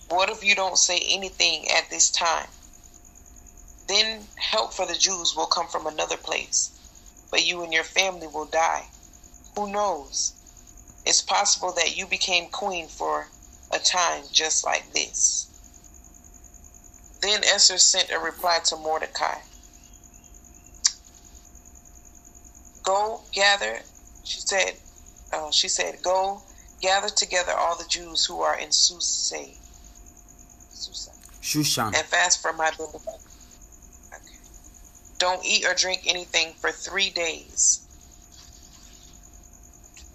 What 0.10 0.30
if 0.30 0.43
you 0.43 0.56
don't 0.56 0.78
say 0.78 1.00
anything 1.10 1.69
at 1.69 1.89
this 1.89 2.10
time? 2.10 2.48
Then 3.88 4.22
help 4.36 4.74
for 4.74 4.86
the 4.86 4.96
Jews 4.96 5.36
will 5.36 5.46
come 5.46 5.67
from 5.67 5.88
another 5.88 6.17
place, 6.17 6.72
but 7.30 7.46
you 7.46 7.63
and 7.63 7.74
your 7.74 7.84
family 7.84 8.28
will 8.28 8.46
die. 8.46 8.86
Who 9.56 9.72
knows? 9.72 10.34
It's 11.06 11.22
possible 11.22 11.72
that 11.74 11.98
you 11.98 12.08
became 12.08 12.50
queen 12.50 12.88
for 12.88 13.28
a 13.72 13.80
time 13.80 14.24
just 14.32 14.65
like 14.65 14.93
this. 14.93 15.48
Then 17.22 17.43
Esther 17.43 17.78
sent 17.78 18.12
a 18.12 18.19
reply 18.19 18.60
to 18.65 18.76
Mordecai. 18.78 19.39
Go 22.84 23.22
gather, 23.32 23.80
she 24.24 24.41
said, 24.41 24.76
uh, 25.34 25.52
she 25.52 25.67
said, 25.67 26.02
go 26.04 26.41
gather 26.82 27.10
together 27.10 27.54
all 27.58 27.78
the 27.78 27.88
Jews 27.89 28.26
who 28.26 28.41
are 28.41 28.58
in 28.58 28.72
Susa, 28.72 29.46
Shushan, 31.41 31.88
and 31.88 32.06
fast 32.06 32.41
for 32.41 32.54
my 32.54 32.72
benefit. 32.78 33.02
Okay. 34.13 34.38
Don't 35.17 35.43
eat 35.46 35.65
or 35.65 35.74
drink 35.74 36.04
anything 36.06 36.54
for 36.54 36.72
three 36.72 37.10
days. 37.10 37.80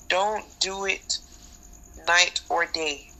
Don't 0.09 0.45
do 0.61 0.87
it 0.87 1.19
night 2.07 2.41
or 2.49 2.65
day. 2.67 3.11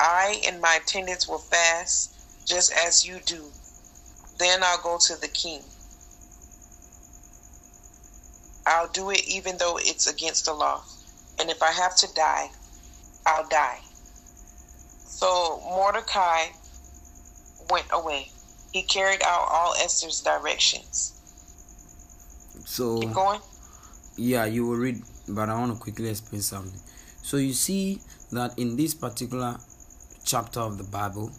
I 0.00 0.42
and 0.46 0.60
my 0.60 0.78
attendants 0.82 1.28
will 1.28 1.38
fast 1.38 2.14
just 2.46 2.72
as 2.72 3.06
you 3.06 3.20
do. 3.24 3.44
Then 4.38 4.60
I'll 4.62 4.82
go 4.82 4.98
to 5.06 5.20
the 5.20 5.28
king. 5.28 5.62
I'll 8.66 8.88
do 8.88 9.10
it 9.10 9.26
even 9.28 9.58
though 9.58 9.78
it's 9.78 10.06
against 10.06 10.46
the 10.46 10.54
law. 10.54 10.82
And 11.42 11.50
if 11.50 11.60
I 11.60 11.72
have 11.72 11.96
to 11.96 12.14
die, 12.14 12.52
I'll 13.26 13.48
die. 13.48 13.80
So 15.04 15.60
Mordecai 15.64 16.44
went 17.68 17.86
away. 17.90 18.28
He 18.72 18.84
carried 18.84 19.22
out 19.24 19.48
all 19.50 19.74
Esther's 19.74 20.20
directions. 20.20 21.18
So 22.64 23.00
Keep 23.00 23.12
going. 23.12 23.40
Yeah, 24.16 24.44
you 24.44 24.64
will 24.64 24.76
read, 24.76 25.02
but 25.28 25.48
I 25.48 25.58
want 25.58 25.72
to 25.72 25.78
quickly 25.80 26.10
explain 26.10 26.42
something. 26.42 26.78
So 27.22 27.38
you 27.38 27.54
see 27.54 28.00
that 28.30 28.56
in 28.56 28.76
this 28.76 28.94
particular 28.94 29.56
chapter 30.24 30.60
of 30.60 30.78
the 30.78 30.84
Bible, 30.84 31.32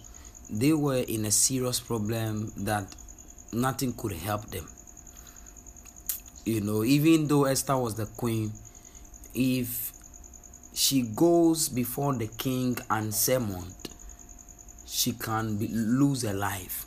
they 0.50 0.74
were 0.74 0.98
in 1.08 1.24
a 1.24 1.32
serious 1.32 1.80
problem 1.80 2.52
that 2.58 2.94
nothing 3.54 3.94
could 3.94 4.12
help 4.12 4.48
them. 4.48 4.68
You 6.44 6.60
know, 6.60 6.84
even 6.84 7.28
though 7.30 7.46
Esther 7.46 7.78
was 7.78 7.96
the 7.96 8.06
queen, 8.06 8.52
if 9.34 9.93
she 10.74 11.04
goes 11.04 11.70
before 11.70 12.14
the 12.14 12.28
king 12.28 12.78
and 12.90 13.14
summoned, 13.14 13.90
she 14.88 15.12
can 15.14 15.58
be, 15.58 15.68
lose 15.68 16.24
her 16.24 16.34
life. 16.34 16.86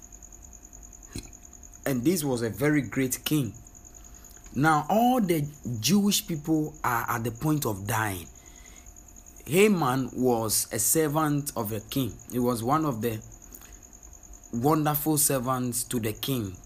And 1.86 2.04
this 2.04 2.24
was 2.24 2.42
a 2.42 2.50
very 2.50 2.82
great 2.82 3.24
king. 3.24 3.54
Now, 4.54 4.86
all 4.88 5.20
the 5.20 5.44
Jewish 5.80 6.26
people 6.26 6.74
are 6.82 7.06
at 7.08 7.24
the 7.24 7.30
point 7.30 7.64
of 7.64 7.86
dying. 7.86 8.26
Haman 9.46 10.10
was 10.14 10.66
a 10.72 10.78
servant 10.80 11.52
of 11.54 11.70
a 11.70 11.78
king, 11.78 12.12
he 12.32 12.40
was 12.40 12.64
one 12.64 12.84
of 12.84 13.00
the 13.00 13.20
wonderful 14.52 15.18
servants 15.18 15.84
to 15.84 16.00
the 16.00 16.12
king. 16.12 16.56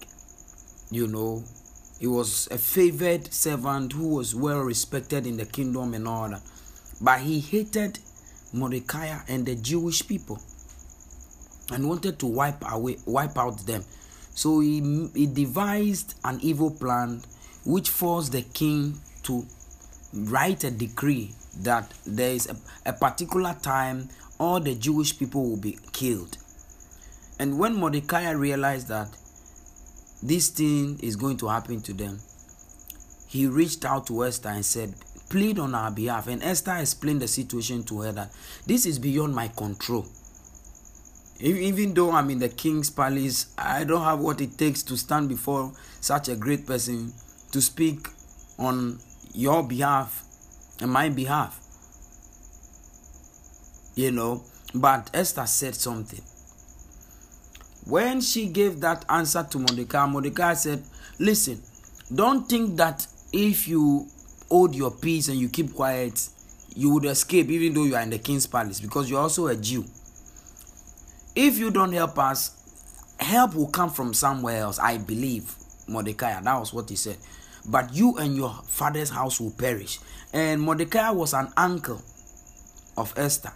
You 0.89 1.07
know, 1.07 1.43
he 1.99 2.07
was 2.07 2.47
a 2.49 2.57
favored 2.57 3.31
servant 3.31 3.93
who 3.93 4.07
was 4.15 4.33
well 4.33 4.61
respected 4.61 5.27
in 5.27 5.37
the 5.37 5.45
kingdom 5.45 5.93
and 5.93 6.07
all 6.07 6.29
that. 6.29 6.41
But 7.01 7.21
he 7.21 7.39
hated 7.39 7.99
Mordecai 8.53 9.17
and 9.27 9.45
the 9.45 9.55
Jewish 9.55 10.07
people 10.07 10.39
and 11.71 11.87
wanted 11.87 12.19
to 12.19 12.27
wipe 12.27 12.63
away 12.71 12.97
wipe 13.05 13.37
out 13.37 13.65
them. 13.65 13.83
So 14.33 14.59
he, 14.59 15.09
he 15.13 15.25
devised 15.25 16.15
an 16.23 16.39
evil 16.41 16.71
plan 16.71 17.21
which 17.65 17.89
forced 17.89 18.31
the 18.31 18.41
king 18.41 18.99
to 19.23 19.45
write 20.13 20.63
a 20.63 20.71
decree 20.71 21.33
that 21.61 21.91
there 22.05 22.31
is 22.33 22.47
a, 22.47 22.55
a 22.89 22.93
particular 22.93 23.55
time 23.61 24.09
all 24.39 24.59
the 24.59 24.75
Jewish 24.75 25.17
people 25.17 25.49
will 25.49 25.57
be 25.57 25.77
killed. 25.91 26.37
And 27.39 27.57
when 27.59 27.75
Mordecai 27.75 28.29
realized 28.31 28.87
that 28.87 29.09
this 30.23 30.49
thing 30.49 30.99
is 31.01 31.15
going 31.15 31.37
to 31.37 31.47
happen 31.47 31.81
to 31.81 31.93
them, 31.93 32.19
he 33.27 33.47
reached 33.47 33.85
out 33.85 34.07
to 34.07 34.25
Esther 34.25 34.49
and 34.49 34.65
said, 34.65 34.93
Plead 35.31 35.59
on 35.59 35.73
our 35.73 35.89
behalf. 35.89 36.27
And 36.27 36.43
Esther 36.43 36.75
explained 36.75 37.21
the 37.21 37.27
situation 37.27 37.83
to 37.83 38.01
her 38.01 38.11
that 38.11 38.33
this 38.67 38.85
is 38.85 38.99
beyond 38.99 39.33
my 39.33 39.47
control. 39.47 40.05
even 41.39 41.93
though 41.93 42.11
I'm 42.11 42.29
in 42.29 42.39
the 42.39 42.49
king's 42.49 42.89
palace, 42.89 43.47
I 43.57 43.85
don't 43.85 44.03
have 44.03 44.19
what 44.19 44.41
it 44.41 44.57
takes 44.57 44.83
to 44.83 44.97
stand 44.97 45.29
before 45.29 45.71
such 46.01 46.27
a 46.27 46.35
great 46.35 46.67
person 46.67 47.13
to 47.53 47.61
speak 47.61 48.09
on 48.59 48.99
your 49.33 49.63
behalf 49.63 50.21
and 50.81 50.91
my 50.91 51.07
behalf. 51.07 51.57
You 53.95 54.11
know, 54.11 54.43
but 54.75 55.09
Esther 55.13 55.45
said 55.45 55.75
something. 55.75 56.21
When 57.85 58.19
she 58.19 58.47
gave 58.47 58.81
that 58.81 59.05
answer 59.07 59.47
to 59.49 59.59
Mordecai, 59.59 60.05
Mordecai 60.07 60.55
said, 60.55 60.83
Listen, 61.19 61.61
don't 62.13 62.49
think 62.49 62.75
that 62.75 63.07
if 63.31 63.69
you 63.69 64.10
hold 64.51 64.75
your 64.75 64.91
peace 64.91 65.29
and 65.29 65.39
you 65.39 65.47
keep 65.47 65.73
quiet, 65.73 66.27
you 66.75 66.89
would 66.89 67.05
escape 67.05 67.49
even 67.49 67.73
though 67.73 67.85
you 67.85 67.95
are 67.95 68.01
in 68.01 68.09
the 68.09 68.19
king's 68.19 68.45
palace 68.45 68.81
because 68.81 69.09
you're 69.09 69.21
also 69.21 69.47
a 69.47 69.55
Jew. 69.55 69.85
If 71.35 71.57
you 71.57 71.71
don't 71.71 71.93
help 71.93 72.19
us, 72.19 72.51
help 73.17 73.55
will 73.55 73.69
come 73.69 73.89
from 73.89 74.13
somewhere 74.13 74.57
else, 74.57 74.77
I 74.77 74.97
believe. 74.97 75.55
Mordecai, 75.87 76.39
that 76.41 76.59
was 76.59 76.73
what 76.73 76.89
he 76.89 76.97
said. 76.97 77.17
But 77.65 77.93
you 77.93 78.17
and 78.17 78.35
your 78.35 78.51
father's 78.67 79.09
house 79.09 79.39
will 79.39 79.51
perish. 79.51 79.99
And 80.33 80.61
Mordecai 80.61 81.11
was 81.11 81.33
an 81.33 81.53
uncle 81.55 82.01
of 82.97 83.13
Esther. 83.15 83.53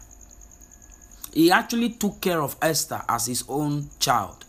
He 1.34 1.52
actually 1.52 1.90
took 1.90 2.22
care 2.22 2.42
of 2.42 2.56
Esther 2.62 3.02
as 3.10 3.26
his 3.26 3.44
own 3.50 3.90
child. 4.00 4.46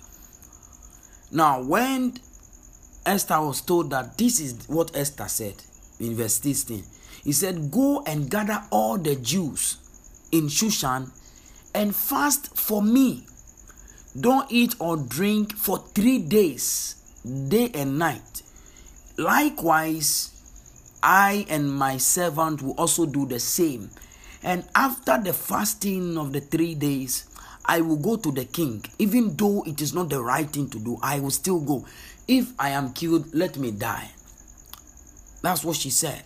Now, 1.32 1.60
when 1.60 2.18
Esther 3.04 3.40
was 3.40 3.60
told 3.62 3.90
that 3.90 4.16
this 4.16 4.38
is 4.38 4.68
what 4.68 4.94
Esther 4.96 5.26
said 5.26 5.65
in 6.00 6.14
verse 6.14 6.34
16, 6.40 6.84
he 7.24 7.32
said, 7.32 7.70
Go 7.70 8.02
and 8.06 8.30
gather 8.30 8.62
all 8.70 8.98
the 8.98 9.16
Jews 9.16 9.78
in 10.32 10.46
Shushan 10.48 11.10
and 11.74 11.94
fast 11.94 12.56
for 12.56 12.82
me. 12.82 13.26
Don't 14.18 14.50
eat 14.50 14.74
or 14.78 14.96
drink 14.96 15.54
for 15.54 15.78
three 15.78 16.18
days, 16.18 16.96
day 17.48 17.70
and 17.74 17.98
night. 17.98 18.42
Likewise, 19.18 20.30
I 21.02 21.46
and 21.48 21.72
my 21.72 21.98
servant 21.98 22.62
will 22.62 22.74
also 22.78 23.06
do 23.06 23.26
the 23.26 23.38
same. 23.38 23.90
And 24.42 24.64
after 24.74 25.18
the 25.18 25.32
fasting 25.32 26.16
of 26.16 26.32
the 26.32 26.40
three 26.40 26.74
days, 26.74 27.26
I 27.64 27.80
will 27.80 27.96
go 27.96 28.16
to 28.16 28.30
the 28.30 28.44
king. 28.44 28.84
Even 28.98 29.36
though 29.36 29.62
it 29.66 29.82
is 29.82 29.92
not 29.92 30.08
the 30.08 30.22
right 30.22 30.48
thing 30.48 30.68
to 30.70 30.78
do, 30.78 30.98
I 31.02 31.20
will 31.20 31.30
still 31.30 31.60
go. 31.60 31.84
If 32.28 32.52
I 32.58 32.70
am 32.70 32.92
killed, 32.92 33.34
let 33.34 33.58
me 33.58 33.70
die. 33.70 34.10
That's 35.42 35.64
what 35.64 35.76
she 35.76 35.90
said. 35.90 36.22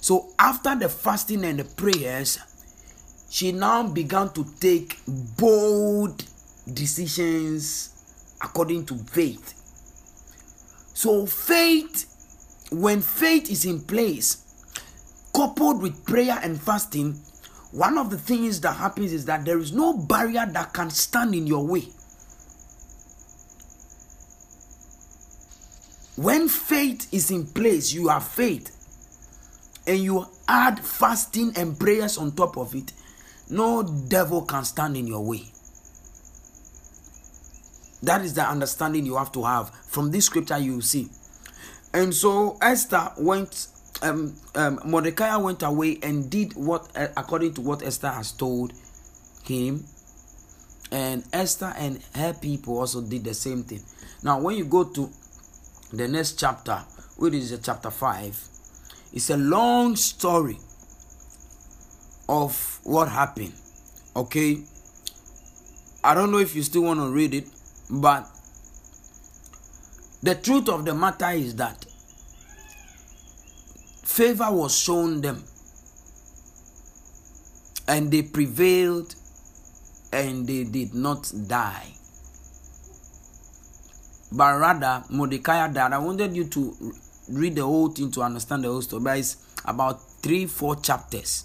So 0.00 0.30
after 0.38 0.74
the 0.74 0.88
fasting 0.88 1.44
and 1.44 1.58
the 1.58 1.64
prayers, 1.64 2.38
she 3.30 3.52
now 3.52 3.82
began 3.84 4.30
to 4.34 4.46
take 4.60 4.98
bold 5.06 6.24
decisions 6.72 7.88
according 8.42 8.84
to 8.86 8.98
faith. 8.98 9.58
So, 10.94 11.24
faith, 11.26 12.68
when 12.70 13.00
faith 13.00 13.50
is 13.50 13.64
in 13.64 13.80
place, 13.80 14.44
coupled 15.34 15.80
with 15.80 16.04
prayer 16.04 16.38
and 16.42 16.60
fasting, 16.60 17.14
one 17.70 17.96
of 17.96 18.10
the 18.10 18.18
things 18.18 18.60
that 18.60 18.74
happens 18.76 19.12
is 19.12 19.24
that 19.24 19.44
there 19.44 19.58
is 19.58 19.72
no 19.72 19.94
barrier 19.94 20.44
that 20.46 20.74
can 20.74 20.90
stand 20.90 21.34
in 21.34 21.46
your 21.46 21.66
way. 21.66 21.88
When 26.22 26.48
faith 26.48 27.12
is 27.12 27.32
in 27.32 27.48
place, 27.48 27.92
you 27.92 28.06
have 28.06 28.28
faith, 28.28 28.70
and 29.88 29.98
you 29.98 30.24
add 30.46 30.78
fasting 30.78 31.52
and 31.56 31.76
prayers 31.76 32.16
on 32.16 32.30
top 32.30 32.56
of 32.56 32.76
it, 32.76 32.92
no 33.50 33.82
devil 33.82 34.42
can 34.42 34.64
stand 34.64 34.96
in 34.96 35.08
your 35.08 35.24
way. 35.24 35.42
That 38.04 38.24
is 38.24 38.34
the 38.34 38.48
understanding 38.48 39.04
you 39.04 39.16
have 39.16 39.32
to 39.32 39.42
have. 39.42 39.70
From 39.88 40.12
this 40.12 40.26
scripture, 40.26 40.58
you 40.58 40.80
see. 40.80 41.08
And 41.92 42.14
so 42.14 42.56
Esther 42.62 43.10
went, 43.18 43.66
um, 44.00 44.36
um, 44.54 44.78
Mordecai 44.84 45.34
went 45.38 45.64
away 45.64 45.98
and 46.04 46.30
did 46.30 46.54
what, 46.54 46.88
uh, 46.96 47.08
according 47.16 47.54
to 47.54 47.62
what 47.62 47.82
Esther 47.82 48.10
has 48.10 48.30
told 48.30 48.72
him. 49.42 49.86
And 50.92 51.24
Esther 51.32 51.74
and 51.76 52.00
her 52.14 52.32
people 52.32 52.78
also 52.78 53.00
did 53.00 53.24
the 53.24 53.34
same 53.34 53.64
thing. 53.64 53.82
Now, 54.22 54.40
when 54.40 54.56
you 54.56 54.66
go 54.66 54.84
to 54.84 55.10
the 55.92 56.08
next 56.08 56.38
chapter, 56.38 56.82
which 57.16 57.34
is 57.34 57.58
chapter 57.62 57.90
5, 57.90 58.48
it's 59.12 59.30
a 59.30 59.36
long 59.36 59.94
story 59.96 60.58
of 62.28 62.80
what 62.84 63.08
happened. 63.08 63.52
Okay. 64.16 64.62
I 66.04 66.14
don't 66.14 66.32
know 66.32 66.38
if 66.38 66.56
you 66.56 66.62
still 66.62 66.82
want 66.82 67.00
to 67.00 67.08
read 67.08 67.34
it, 67.34 67.46
but 67.90 68.26
the 70.22 70.34
truth 70.34 70.68
of 70.68 70.84
the 70.84 70.94
matter 70.94 71.30
is 71.30 71.56
that 71.56 71.84
favor 74.02 74.50
was 74.50 74.76
shown 74.76 75.20
them 75.20 75.44
and 77.86 78.10
they 78.10 78.22
prevailed 78.22 79.14
and 80.12 80.46
they 80.46 80.64
did 80.64 80.94
not 80.94 81.30
die. 81.46 81.94
But 84.32 84.58
rather, 84.58 85.04
Mordecai 85.10 85.68
died. 85.68 85.92
I 85.92 85.98
wanted 85.98 86.34
you 86.34 86.44
to 86.44 86.94
read 87.28 87.56
the 87.56 87.62
whole 87.64 87.88
thing 87.88 88.10
to 88.12 88.22
understand 88.22 88.64
the 88.64 88.68
whole 88.68 88.80
story. 88.82 89.02
But 89.02 89.18
it's 89.18 89.36
about 89.64 90.00
three, 90.22 90.46
four 90.46 90.76
chapters. 90.76 91.44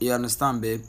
You 0.00 0.12
understand, 0.12 0.60
babe? 0.60 0.82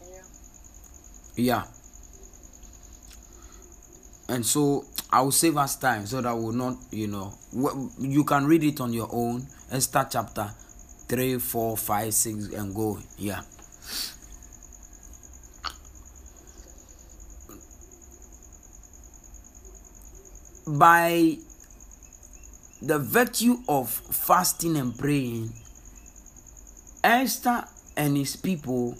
Yeah. 0.00 0.22
Yeah. 1.36 1.64
And 4.28 4.46
so 4.46 4.84
I 5.10 5.22
will 5.22 5.32
save 5.32 5.56
us 5.56 5.76
time 5.76 6.06
so 6.06 6.20
that 6.20 6.36
we 6.36 6.44
will 6.44 6.52
not, 6.52 6.76
you 6.90 7.06
know, 7.08 7.32
you 7.98 8.24
can 8.24 8.46
read 8.46 8.62
it 8.64 8.80
on 8.80 8.92
your 8.92 9.08
own 9.12 9.46
and 9.70 9.82
start 9.82 10.10
chapter 10.12 10.50
3, 11.08 11.38
4, 11.38 11.76
5, 11.76 12.14
6 12.14 12.48
and 12.54 12.74
go. 12.74 12.98
Yeah. 13.18 13.42
By 20.66 21.38
the 22.80 22.98
virtue 22.98 23.58
of 23.68 23.90
fasting 23.90 24.76
and 24.76 24.96
praying, 24.96 25.52
Esther 27.02 27.64
and 27.96 28.16
his 28.16 28.36
people 28.36 28.96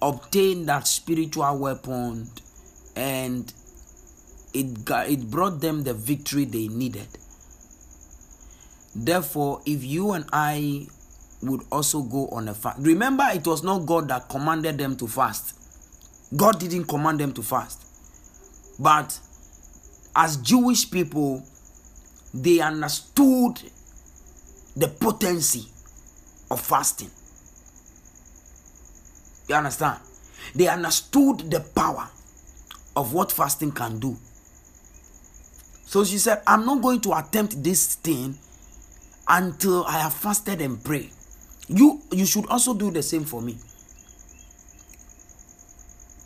obtained 0.00 0.68
that 0.68 0.86
spiritual 0.86 1.58
weapon 1.58 2.28
and 2.94 3.52
it 4.54 4.84
got, 4.84 5.08
it 5.08 5.30
brought 5.30 5.60
them 5.60 5.84
the 5.84 5.94
victory 5.94 6.44
they 6.44 6.68
needed. 6.68 7.06
Therefore, 8.94 9.60
if 9.66 9.84
you 9.84 10.12
and 10.12 10.24
I 10.32 10.86
would 11.42 11.62
also 11.70 12.02
go 12.02 12.28
on 12.28 12.48
a 12.48 12.54
fast, 12.54 12.78
remember 12.80 13.24
it 13.32 13.46
was 13.46 13.62
not 13.62 13.86
God 13.86 14.08
that 14.08 14.28
commanded 14.28 14.78
them 14.78 14.96
to 14.96 15.06
fast. 15.06 15.54
God 16.36 16.58
didn't 16.58 16.84
command 16.86 17.20
them 17.20 17.32
to 17.32 17.42
fast. 17.42 17.84
But 18.78 19.18
as 20.18 20.36
Jewish 20.38 20.90
people, 20.90 21.44
they 22.34 22.58
understood 22.58 23.62
the 24.76 24.88
potency 24.88 25.66
of 26.50 26.60
fasting. 26.60 27.10
You 29.48 29.54
understand? 29.54 30.00
They 30.56 30.66
understood 30.66 31.48
the 31.50 31.60
power 31.60 32.08
of 32.96 33.12
what 33.12 33.30
fasting 33.30 33.70
can 33.70 34.00
do. 34.00 34.16
So 35.86 36.04
she 36.04 36.18
said, 36.18 36.42
I'm 36.48 36.66
not 36.66 36.82
going 36.82 37.00
to 37.02 37.16
attempt 37.16 37.62
this 37.62 37.94
thing 37.94 38.36
until 39.28 39.84
I 39.84 40.00
have 40.00 40.14
fasted 40.14 40.60
and 40.60 40.82
prayed. 40.82 41.12
You 41.68 42.02
you 42.10 42.26
should 42.26 42.46
also 42.46 42.74
do 42.74 42.90
the 42.90 43.02
same 43.04 43.24
for 43.24 43.40
me. 43.40 43.56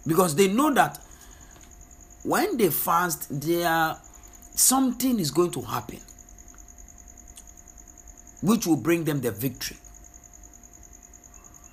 Because 0.07 0.35
they 0.35 0.49
know 0.49 0.73
that 0.73 0.99
when 2.23 2.57
they 2.57 2.71
fast, 2.71 3.29
there 3.41 3.97
something 4.55 5.19
is 5.19 5.31
going 5.31 5.51
to 5.51 5.63
happen 5.63 5.99
which 8.43 8.67
will 8.67 8.77
bring 8.77 9.05
them 9.05 9.21
the 9.21 9.31
victory. 9.31 9.77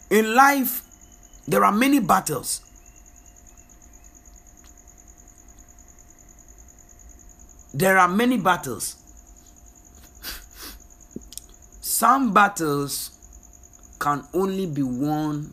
In 0.09 0.33
life, 0.35 0.83
there 1.47 1.63
are 1.63 1.71
many 1.71 1.99
battles. 1.99 2.61
There 7.73 7.97
are 7.97 8.07
many 8.07 8.37
battles. 8.37 8.95
Some 11.81 12.33
battles 12.33 13.11
can 13.99 14.23
only 14.33 14.65
be 14.65 14.83
won 14.83 15.51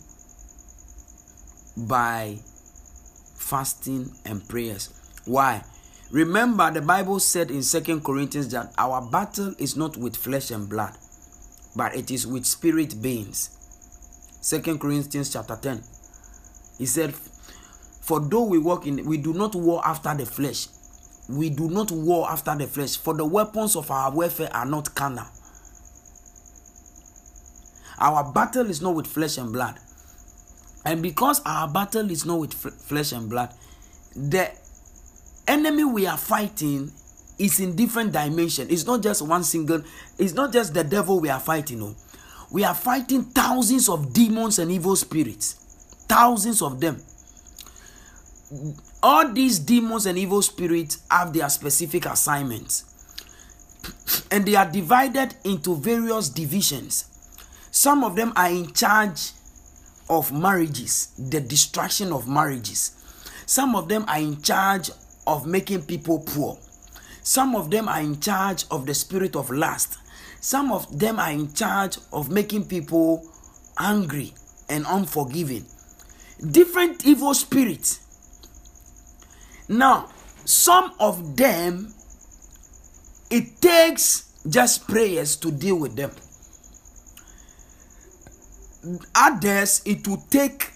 by 1.77 2.39
fasting 3.47 4.11
and 4.25 4.47
prayers. 4.49 4.93
Why? 5.25 5.63
Remember, 6.11 6.71
the 6.71 6.83
Bible 6.83 7.21
said 7.21 7.51
in 7.51 7.63
Second 7.63 8.05
Corinthians 8.05 8.49
that 8.51 8.73
our 8.77 9.01
battle 9.01 9.55
is 9.59 9.77
not 9.77 9.97
with 9.97 10.17
flesh 10.17 10.51
and 10.51 10.69
blood, 10.69 10.97
but 11.75 11.95
it 11.95 12.11
is 12.11 12.27
with 12.27 12.45
spirit 12.45 13.01
beings. 13.01 13.51
Second 14.41 14.81
Corinthians 14.81 15.33
chapter 15.33 15.57
10. 15.57 15.83
He 16.79 16.87
said, 16.87 17.15
For 18.03 18.21
though 18.21 18.45
we 18.45 18.59
walk 18.59 18.87
in, 18.87 19.05
we 19.05 19.17
do 19.17 19.33
not 19.33 19.55
war 19.55 19.81
after 19.85 20.15
the 20.15 20.27
flesh. 20.27 20.67
We 21.29 21.51
do 21.51 21.69
not 21.69 21.91
war 21.91 22.31
after 22.31 22.55
the 22.55 22.67
flesh, 22.67 22.97
for 22.97 23.15
the 23.15 23.25
weapons 23.25 23.75
of 23.77 23.91
our 23.91 24.11
warfare 24.11 24.51
are 24.53 24.67
not 24.67 24.95
carnal. 24.95 25.27
Our 27.99 28.31
battle 28.33 28.69
is 28.71 28.83
not 28.83 28.95
with 28.95 29.07
flesh 29.07 29.39
and 29.39 29.53
blood. 29.53 29.79
And 30.87 31.03
because 31.03 31.43
our 31.45 31.67
battle 31.67 32.09
is 32.13 32.25
not 32.25 32.39
with 32.39 32.65
f- 32.65 32.73
flesh 32.75 33.11
and 33.11 33.29
blood, 33.29 33.53
the 34.15 34.49
enemy 35.49 35.83
we 35.83 36.07
are 36.07 36.17
fighting 36.17 36.93
is 37.41 37.59
in 37.59 37.75
different 37.75 38.13
dimension. 38.13 38.69
It's 38.71 38.87
not 38.87 39.03
just 39.03 39.21
one 39.21 39.43
single, 39.43 39.83
it's 40.17 40.33
not 40.33 40.53
just 40.53 40.75
the 40.75 40.85
devil 40.85 41.19
we 41.19 41.29
are 41.29 41.41
fighting. 41.41 41.81
No. 41.81 41.97
We 42.53 42.63
are 42.63 42.75
fighting 42.75 43.25
thousands 43.25 43.89
of 43.89 44.13
demons 44.13 44.61
and 44.61 44.71
evil 44.71 44.95
spirits. 44.95 45.55
Thousands 46.09 46.63
of 46.63 46.81
them. 46.81 47.03
All 49.03 49.29
these 49.33 49.59
demons 49.59 50.07
and 50.07 50.17
evil 50.17 50.41
spirits 50.41 51.01
have 51.11 51.33
their 51.33 51.49
specific 51.49 52.07
assignments. 52.07 52.85
And 54.31 54.47
they 54.47 54.55
are 54.55 54.71
divided 54.71 55.35
into 55.43 55.75
various 55.75 56.29
divisions. 56.29 57.07
Some 57.73 58.05
of 58.05 58.15
them 58.15 58.33
are 58.37 58.51
in 58.51 58.73
charge 58.73 59.33
of 60.09 60.33
marriages, 60.33 61.13
the 61.19 61.41
destruction 61.41 62.13
of 62.13 62.29
marriages. 62.29 62.93
Some 63.47 63.77
of 63.77 63.89
them 63.89 64.05
are 64.09 64.19
in 64.19 64.43
charge 64.43 64.91
of 65.27 65.47
making 65.47 65.83
people 65.83 66.21
poor. 66.21 66.59
Some 67.23 67.57
of 67.57 67.71
them 67.71 67.89
are 67.89 68.01
in 68.01 68.21
charge 68.21 68.65
of 68.71 68.87
the 68.87 68.95
spirit 68.95 69.35
of 69.35 69.51
lust. 69.51 69.99
Some 70.41 70.71
of 70.71 70.99
them 70.99 71.19
are 71.19 71.33
in 71.33 71.53
charge 71.53 71.99
of 72.13 72.31
making 72.31 72.67
people 72.67 73.29
angry 73.79 74.33
and 74.69 74.85
unforgiving. 74.89 75.67
Different 76.51 77.05
evil 77.07 77.35
spirits. 77.35 78.01
Now, 79.69 80.09
some 80.45 80.93
of 81.01 81.37
them, 81.37 81.93
it 83.31 83.61
takes 83.61 84.33
just 84.49 84.87
prayers 84.87 85.35
to 85.37 85.51
deal 85.51 85.77
with 85.77 85.97
them. 85.97 86.13
Others, 89.15 89.83
it 89.85 90.07
will 90.07 90.23
take 90.31 90.73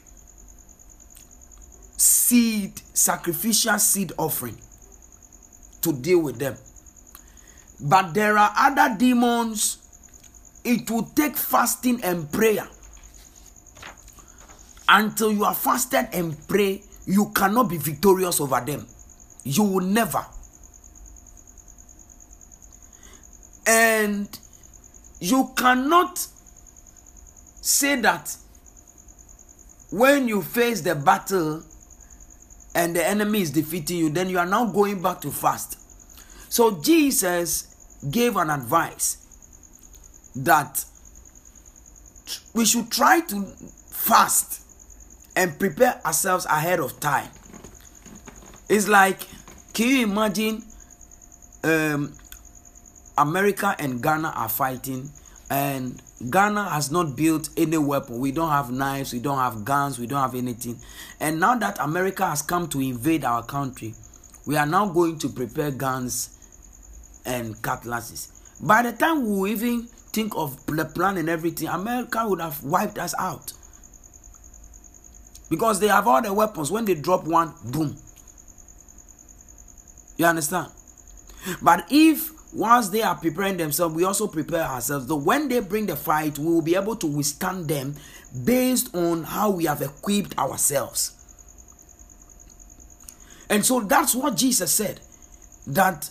seed, 1.96 2.80
sacrificial 2.94 3.78
seed 3.78 4.12
offering 4.18 4.56
to 5.82 5.92
deal 5.92 6.20
with 6.20 6.38
them. 6.38 6.56
But 7.80 8.14
there 8.14 8.36
are 8.36 8.52
other 8.56 8.96
demons, 8.98 9.78
it 10.64 10.90
will 10.90 11.04
take 11.04 11.36
fasting 11.36 12.02
and 12.02 12.30
prayer. 12.30 12.66
Until 14.88 15.32
you 15.32 15.44
are 15.44 15.54
fasted 15.54 16.08
and 16.12 16.36
pray, 16.48 16.82
you 17.06 17.30
cannot 17.30 17.68
be 17.68 17.76
victorious 17.76 18.40
over 18.40 18.60
them. 18.60 18.86
You 19.44 19.62
will 19.62 19.86
never. 19.86 20.24
And 23.66 24.28
you 25.20 25.52
cannot 25.56 26.26
say 27.60 27.96
that 27.96 28.36
when 29.90 30.28
you 30.28 30.42
face 30.42 30.80
the 30.80 30.94
battle 30.94 31.62
and 32.74 32.94
the 32.94 33.06
enemy 33.06 33.42
is 33.42 33.50
defeating 33.50 33.98
you, 33.98 34.10
then 34.10 34.28
you 34.28 34.38
are 34.38 34.46
now 34.46 34.64
going 34.64 35.02
back 35.02 35.20
to 35.22 35.30
fast. 35.30 35.78
So 36.52 36.80
Jesus 36.80 37.98
gave 38.10 38.36
an 38.36 38.50
advice 38.50 39.16
that 40.36 40.84
we 42.54 42.64
should 42.64 42.90
try 42.90 43.20
to 43.20 43.42
fast 43.90 44.62
and 45.36 45.58
prepare 45.58 46.00
ourselves 46.04 46.46
ahead 46.46 46.80
of 46.80 46.98
time. 47.00 47.28
It's 48.68 48.88
like, 48.88 49.20
can 49.72 49.88
you 49.88 50.02
imagine 50.04 50.62
um, 51.64 52.14
America 53.18 53.74
and 53.78 54.02
Ghana 54.02 54.32
are 54.34 54.48
fighting 54.48 55.10
and 55.50 56.00
Ghana 56.28 56.68
has 56.68 56.90
not 56.90 57.16
built 57.16 57.48
any 57.56 57.78
weapon. 57.78 58.18
We 58.18 58.30
don't 58.30 58.50
have 58.50 58.70
knives, 58.70 59.12
we 59.12 59.20
don't 59.20 59.38
have 59.38 59.64
guns, 59.64 59.98
we 59.98 60.06
don't 60.06 60.20
have 60.20 60.34
anything. 60.34 60.78
And 61.18 61.40
now 61.40 61.54
that 61.56 61.78
America 61.80 62.26
has 62.26 62.42
come 62.42 62.68
to 62.68 62.80
invade 62.80 63.24
our 63.24 63.42
country, 63.42 63.94
we 64.44 64.56
are 64.56 64.66
now 64.66 64.86
going 64.86 65.18
to 65.20 65.28
prepare 65.30 65.70
guns 65.70 66.36
and 67.24 67.60
cutlasses. 67.62 68.28
By 68.60 68.82
the 68.82 68.92
time 68.92 69.38
we 69.38 69.52
even 69.52 69.86
think 70.12 70.34
of 70.36 70.66
the 70.66 70.84
plan 70.84 71.16
and 71.16 71.30
everything, 71.30 71.68
America 71.68 72.26
would 72.28 72.40
have 72.40 72.62
wiped 72.62 72.98
us 72.98 73.14
out. 73.18 73.54
Because 75.48 75.80
they 75.80 75.88
have 75.88 76.06
all 76.06 76.20
the 76.22 76.32
weapons. 76.32 76.70
When 76.70 76.84
they 76.84 76.94
drop 76.94 77.24
one, 77.24 77.54
boom. 77.64 77.96
You 80.16 80.26
understand? 80.26 80.68
But 81.62 81.86
if 81.90 82.30
once 82.52 82.88
they 82.88 83.02
are 83.02 83.14
preparing 83.14 83.56
themselves, 83.56 83.94
we 83.94 84.04
also 84.04 84.26
prepare 84.26 84.64
ourselves. 84.64 85.06
So 85.06 85.16
when 85.16 85.48
they 85.48 85.60
bring 85.60 85.86
the 85.86 85.96
fight, 85.96 86.38
we 86.38 86.46
will 86.46 86.62
be 86.62 86.74
able 86.74 86.96
to 86.96 87.06
withstand 87.06 87.68
them 87.68 87.94
based 88.44 88.94
on 88.94 89.24
how 89.24 89.50
we 89.50 89.66
have 89.66 89.82
equipped 89.82 90.36
ourselves. 90.38 91.12
And 93.48 93.64
so 93.64 93.80
that's 93.80 94.14
what 94.14 94.36
Jesus 94.36 94.72
said 94.72 95.00
that 95.66 96.10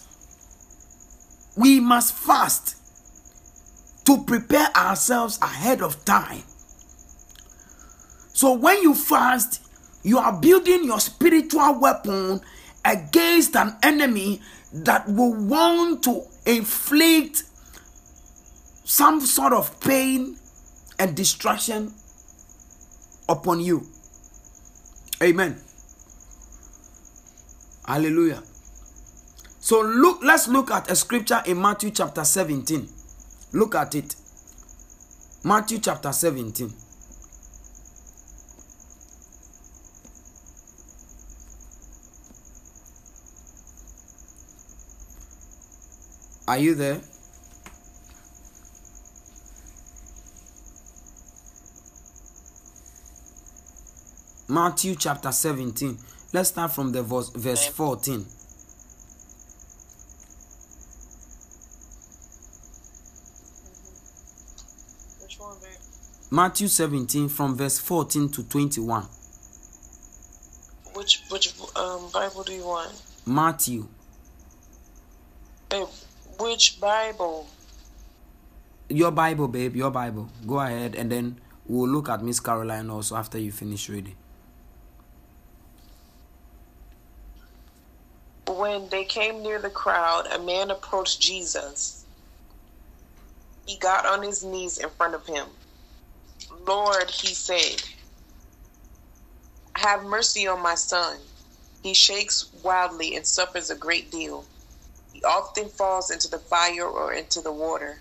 we 1.56 1.80
must 1.80 2.14
fast 2.14 2.78
to 4.06 4.24
prepare 4.24 4.70
ourselves 4.76 5.40
ahead 5.42 5.82
of 5.82 6.04
time. 6.06 6.44
So 8.34 8.54
when 8.54 8.82
you 8.82 8.94
fast, 8.94 9.62
you 10.04 10.18
are 10.18 10.34
building 10.34 10.86
your 10.86 11.00
spiritual 11.00 11.80
weapon 11.80 12.40
against 12.86 13.56
an 13.56 13.76
enemy 13.84 14.42
that 14.72 15.08
will 15.08 15.34
want 15.34 16.04
to 16.04 16.24
inflict 16.46 17.44
some 18.84 19.22
sort 19.22 19.54
of 19.54 19.80
pain 19.80 20.38
and 20.98 21.16
destruction 21.16 21.94
upon 23.28 23.60
you. 23.60 23.88
Amen. 25.22 25.60
Hallelujah. 27.86 28.44
So 29.60 29.82
look, 29.82 30.24
let's 30.24 30.48
look 30.48 30.72
at 30.72 30.90
a 30.90 30.96
scripture 30.96 31.42
in 31.46 31.62
Matthew 31.62 31.92
chapter 31.92 32.24
17. 32.24 32.88
Look 33.54 33.76
at 33.76 33.96
it. 33.96 34.16
Matthew 35.44 35.80
chapter 35.80 36.12
17. 36.12 36.74
Are 46.50 46.58
you 46.58 46.74
there? 46.74 47.00
Matthew 54.48 54.96
chapter 54.96 55.32
17. 55.32 56.00
Let's 56.34 56.50
start 56.50 56.72
from 56.72 56.92
the 56.92 57.04
verse, 57.04 57.30
verse 57.30 57.68
14. 57.68 58.26
Which 65.22 65.40
one, 65.40 65.56
babe? 65.62 65.70
Matthew 66.32 66.68
17 66.68 67.30
from 67.30 67.58
verse 67.58 67.78
14 67.78 68.28
to 68.30 68.42
21. 68.42 69.04
Which 70.96 71.22
which 71.30 71.54
um 71.76 72.10
Bible 72.12 72.42
do 72.42 72.54
you 72.54 72.66
want? 72.66 73.00
Matthew. 73.28 73.88
Babe, 75.70 75.86
which 76.40 76.80
Bible? 76.80 77.48
Your 78.90 79.12
Bible, 79.12 79.48
babe, 79.48 79.76
your 79.76 79.92
Bible. 79.92 80.30
Go 80.48 80.60
ahead 80.60 80.96
and 80.96 81.12
then 81.12 81.40
we'll 81.68 81.90
look 81.90 82.10
at 82.10 82.24
Miss 82.24 82.40
Caroline 82.40 82.90
also 82.90 83.16
after 83.16 83.38
you 83.38 83.52
finish 83.52 83.90
reading. 83.90 84.16
When 88.48 88.90
they 88.90 89.04
came 89.04 89.44
near 89.44 89.60
the 89.60 89.70
crowd, 89.70 90.28
a 90.34 90.40
man 90.40 90.72
approached 90.72 91.22
Jesus. 91.22 92.06
He 93.66 93.78
got 93.78 94.06
on 94.06 94.24
his 94.24 94.44
knees 94.44 94.80
in 94.80 94.90
front 94.90 95.14
of 95.14 95.26
him. 95.28 95.46
Lord, 96.68 97.10
he 97.10 97.28
said, 97.28 97.84
have 99.76 100.04
mercy 100.04 100.48
on 100.48 100.62
my 100.62 100.76
son. 100.76 101.18
He 101.84 101.94
shakes 101.94 102.50
wildly 102.64 103.16
and 103.16 103.26
suffers 103.26 103.70
a 103.70 103.76
great 103.76 104.12
deal. 104.12 104.46
He 105.20 105.26
often 105.26 105.68
falls 105.68 106.12
into 106.12 106.30
the 106.30 106.40
fire 106.40 106.86
or 106.86 107.12
into 107.12 107.42
the 107.42 107.52
water. 107.52 108.00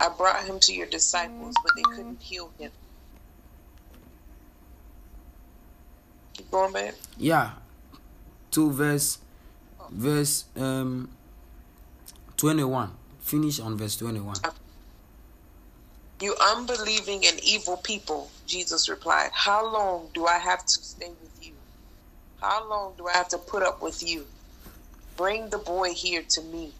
I 0.00 0.08
brought 0.08 0.44
him 0.44 0.58
to 0.60 0.74
your 0.74 0.88
disciples, 0.88 1.54
but 1.62 1.70
they 1.76 1.82
couldn't 1.82 2.20
heal 2.20 2.50
him. 2.58 2.72
Keep 6.32 6.50
going, 6.50 6.72
babe. 6.72 6.94
Yeah. 7.16 7.52
To 8.50 8.72
verse 8.72 9.18
verse 9.88 10.46
um 10.56 11.10
21. 12.36 12.90
Finish 13.20 13.60
on 13.60 13.76
verse 13.76 13.96
21. 13.96 14.38
You 16.20 16.34
unbelieving 16.40 17.24
and 17.24 17.38
evil 17.44 17.76
people, 17.76 18.32
Jesus 18.48 18.88
replied, 18.88 19.30
How 19.32 19.64
long 19.64 20.08
do 20.12 20.26
I 20.26 20.38
have 20.38 20.66
to 20.66 20.82
stay 20.82 21.10
with 21.22 21.38
you? 21.40 21.52
How 22.40 22.68
long 22.68 22.94
do 22.96 23.06
I 23.06 23.12
have 23.12 23.28
to 23.28 23.38
put 23.38 23.62
up 23.62 23.80
with 23.80 24.02
you? 24.02 24.26
Bring 25.18 25.50
the 25.50 25.58
boy 25.58 25.94
here 25.94 26.24
to 26.30 26.42
me. 26.42 26.74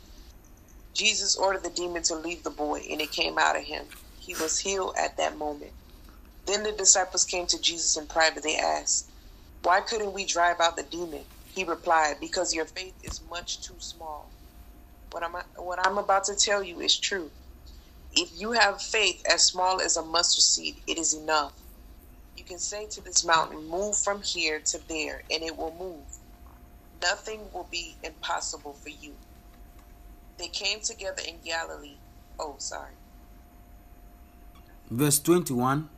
Jesus 0.95 1.37
ordered 1.37 1.65
the 1.65 1.71
demon 1.71 2.03
to 2.05 2.17
leave 2.17 2.45
the 2.45 2.51
boy, 2.51 2.83
and 2.91 3.01
it 3.03 3.13
came 3.13 3.39
out 3.39 3.57
of 3.57 3.65
him. 3.65 3.87
He 4.21 4.35
was 4.35 4.61
healed 4.61 4.95
at 4.99 5.17
that 5.19 5.39
moment. 5.39 5.73
Then 6.47 6.65
the 6.65 6.73
disciples 6.73 7.25
came 7.27 7.47
to 7.49 7.61
Jesus 7.61 7.97
in 7.97 8.07
private. 8.09 8.45
They 8.45 8.59
asked, 8.59 9.11
Why 9.63 9.81
couldn't 9.83 10.15
we 10.15 10.27
drive 10.27 10.61
out 10.61 10.77
the 10.77 10.85
demon? 10.85 11.25
He 11.55 11.65
replied, 11.65 12.17
Because 12.21 12.55
your 12.55 12.67
faith 12.67 12.97
is 13.05 13.23
much 13.31 13.63
too 13.63 13.77
small. 13.81 14.31
What 15.13 15.25
I'm, 15.25 15.37
what 15.57 15.81
I'm 15.87 15.99
about 15.99 16.25
to 16.27 16.37
tell 16.37 16.63
you 16.65 16.81
is 16.81 16.99
true. 16.99 17.33
If 18.13 18.31
you 18.41 18.53
have 18.53 18.83
faith 18.83 19.23
as 19.31 19.45
small 19.47 19.81
as 19.81 19.97
a 19.97 20.03
mustard 20.05 20.45
seed, 20.45 20.77
it 20.89 20.99
is 20.99 21.15
enough. 21.15 21.55
You 22.37 22.45
can 22.45 22.59
say 22.61 22.89
to 22.93 23.03
this 23.03 23.25
mountain, 23.25 23.69
Move 23.69 23.97
from 23.99 24.23
here 24.23 24.61
to 24.67 24.81
there, 24.89 25.25
and 25.31 25.45
it 25.45 25.57
will 25.57 25.75
move. 25.75 26.18
Nothing 27.03 27.41
will 27.53 27.69
be 27.71 27.95
impossible 28.03 28.73
for 28.73 28.89
you. 28.89 29.15
They 30.37 30.49
came 30.49 30.81
together 30.81 31.23
in 31.27 31.37
Galilee. 31.45 31.97
Oh, 32.39 32.55
sorry. 32.59 32.93
Verse 34.91 35.19
21. 35.21 35.89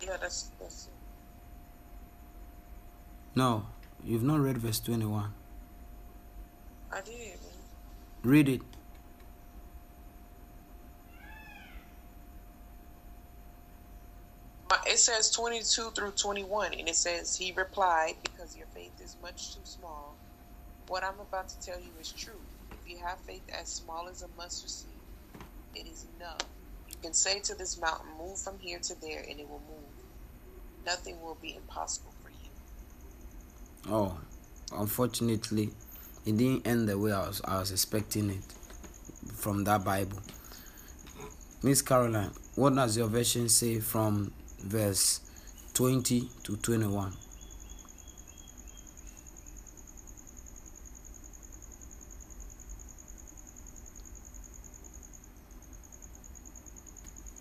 Yeah, 0.00 0.16
that's, 0.20 0.50
that's 0.60 0.86
it. 0.86 0.92
No, 3.34 3.66
you've 4.04 4.22
not 4.22 4.40
read 4.40 4.58
verse 4.58 4.80
21. 4.80 5.32
I 6.92 7.00
did. 7.00 7.38
Read 8.22 8.48
it. 8.48 8.60
It 14.86 14.98
says 14.98 15.30
22 15.30 15.90
through 15.90 16.12
21, 16.12 16.74
and 16.74 16.88
it 16.88 16.96
says, 16.96 17.36
He 17.36 17.52
replied, 17.52 18.14
Because 18.22 18.56
your 18.56 18.66
faith 18.74 18.92
is 19.02 19.16
much 19.22 19.54
too 19.54 19.60
small. 19.64 20.16
What 20.88 21.04
I'm 21.04 21.18
about 21.20 21.48
to 21.48 21.60
tell 21.60 21.78
you 21.78 21.90
is 22.00 22.12
true. 22.12 22.40
If 22.70 22.90
you 22.90 22.98
have 22.98 23.18
faith 23.20 23.42
as 23.52 23.68
small 23.68 24.08
as 24.08 24.22
a 24.22 24.28
mustard 24.36 24.70
seed, 24.70 24.90
it 25.74 25.86
is 25.86 26.06
enough. 26.16 26.38
You 26.88 26.96
can 27.02 27.12
say 27.12 27.40
to 27.40 27.54
this 27.54 27.80
mountain, 27.80 28.08
Move 28.18 28.38
from 28.38 28.58
here 28.58 28.78
to 28.78 29.00
there, 29.00 29.24
and 29.28 29.40
it 29.40 29.48
will 29.48 29.62
move. 29.68 30.86
Nothing 30.86 31.20
will 31.22 31.36
be 31.40 31.54
impossible 31.54 32.12
for 32.22 32.30
you. 32.30 33.94
Oh, 33.94 34.18
unfortunately, 34.72 35.70
it 36.24 36.36
didn't 36.36 36.66
end 36.66 36.88
the 36.88 36.98
way 36.98 37.12
I 37.12 37.26
was, 37.26 37.40
I 37.44 37.58
was 37.58 37.72
expecting 37.72 38.30
it 38.30 38.44
from 39.34 39.64
that 39.64 39.84
Bible. 39.84 40.18
Miss 41.62 41.82
Caroline, 41.82 42.30
what 42.56 42.74
does 42.74 42.96
your 42.96 43.06
version 43.06 43.48
say 43.48 43.78
from 43.78 44.32
verse 44.62 45.20
20 45.74 46.28
to 46.44 46.56
21? 46.56 47.12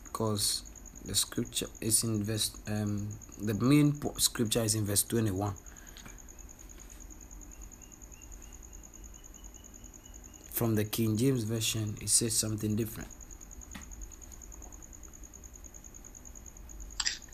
Because 0.06 0.64
the 1.04 1.16
scripture 1.16 1.68
is 1.82 2.04
in 2.04 2.24
verse, 2.24 2.52
um, 2.68 3.10
the 3.42 3.56
main 3.56 4.00
scripture 4.20 4.62
is 4.62 4.76
in 4.76 4.86
verse 4.86 5.04
21. 5.04 5.54
From 10.52 10.76
the 10.76 10.84
King 10.86 11.18
James 11.18 11.44
Version, 11.44 11.98
it 12.02 12.10
says 12.10 12.38
something 12.38 12.76
different. 12.76 13.10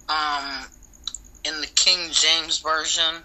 Um, 0.08 0.66
in 1.44 1.60
the 1.60 1.68
Version, 2.62 3.22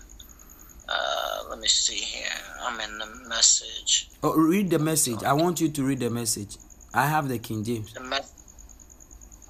uh, 0.88 1.42
let 1.48 1.58
me 1.58 1.68
see 1.68 1.96
here. 1.96 2.26
I'm 2.60 2.78
in 2.80 2.98
the 2.98 3.28
message. 3.28 4.08
Oh, 4.22 4.34
read 4.34 4.70
the 4.70 4.78
message. 4.78 5.22
I 5.24 5.32
want 5.32 5.60
you 5.60 5.68
to 5.68 5.84
read 5.84 6.00
the 6.00 6.10
message. 6.10 6.56
I 6.94 7.06
have 7.06 7.28
the 7.28 7.38
King 7.38 7.64
James. 7.64 7.92
The 7.94 8.00
me- 8.00 8.18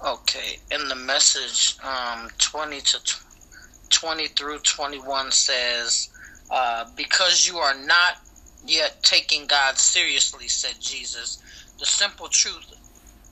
okay, 0.05 0.59
in 0.71 0.87
the 0.87 0.95
message, 0.95 1.75
um, 1.83 2.29
20 2.37 2.81
to 2.81 3.03
tw- 3.03 3.23
20 3.89 4.27
through 4.29 4.59
21 4.59 5.31
says, 5.31 6.09
uh, 6.49 6.85
Because 6.95 7.47
you 7.47 7.57
are 7.57 7.75
not 7.85 8.17
yet 8.65 9.03
taking 9.03 9.45
God 9.45 9.77
seriously, 9.77 10.47
said 10.47 10.75
Jesus, 10.79 11.39
the 11.79 11.85
simple 11.85 12.27
truth 12.27 12.73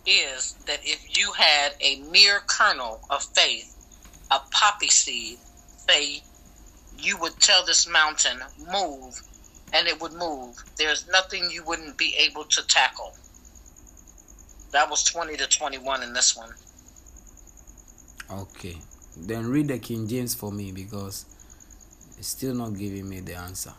is 0.05 0.53
that 0.65 0.79
if 0.83 1.17
you 1.17 1.31
had 1.33 1.73
a 1.79 2.01
mere 2.11 2.41
kernel 2.47 2.99
of 3.09 3.23
faith, 3.23 3.75
a 4.31 4.39
poppy 4.51 4.87
seed, 4.89 5.37
say, 5.87 6.21
you 7.01 7.17
would 7.17 7.39
tell 7.39 7.65
this 7.65 7.87
mountain, 7.87 8.39
move, 8.71 9.21
and 9.73 9.87
it 9.87 9.99
would 10.01 10.13
move. 10.13 10.55
There's 10.77 11.07
nothing 11.09 11.49
you 11.51 11.63
wouldn't 11.63 11.97
be 11.97 12.15
able 12.17 12.43
to 12.45 12.67
tackle. 12.67 13.15
That 14.71 14.89
was 14.89 15.03
20 15.03 15.37
to 15.37 15.47
21 15.47 16.03
in 16.03 16.13
this 16.13 16.35
one. 16.35 16.49
Okay. 18.31 18.77
Then 19.17 19.49
read 19.49 19.67
the 19.67 19.79
King 19.79 20.07
James 20.07 20.33
for 20.33 20.51
me 20.51 20.71
because 20.71 21.25
it's 22.17 22.29
still 22.29 22.55
not 22.55 22.77
giving 22.77 23.09
me 23.09 23.19
the 23.19 23.35
answer. 23.35 23.73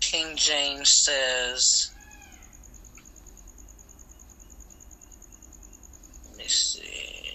King 0.00 0.36
James 0.36 0.88
says, 0.88 1.90
let 6.30 6.38
me 6.38 6.44
see. 6.44 7.27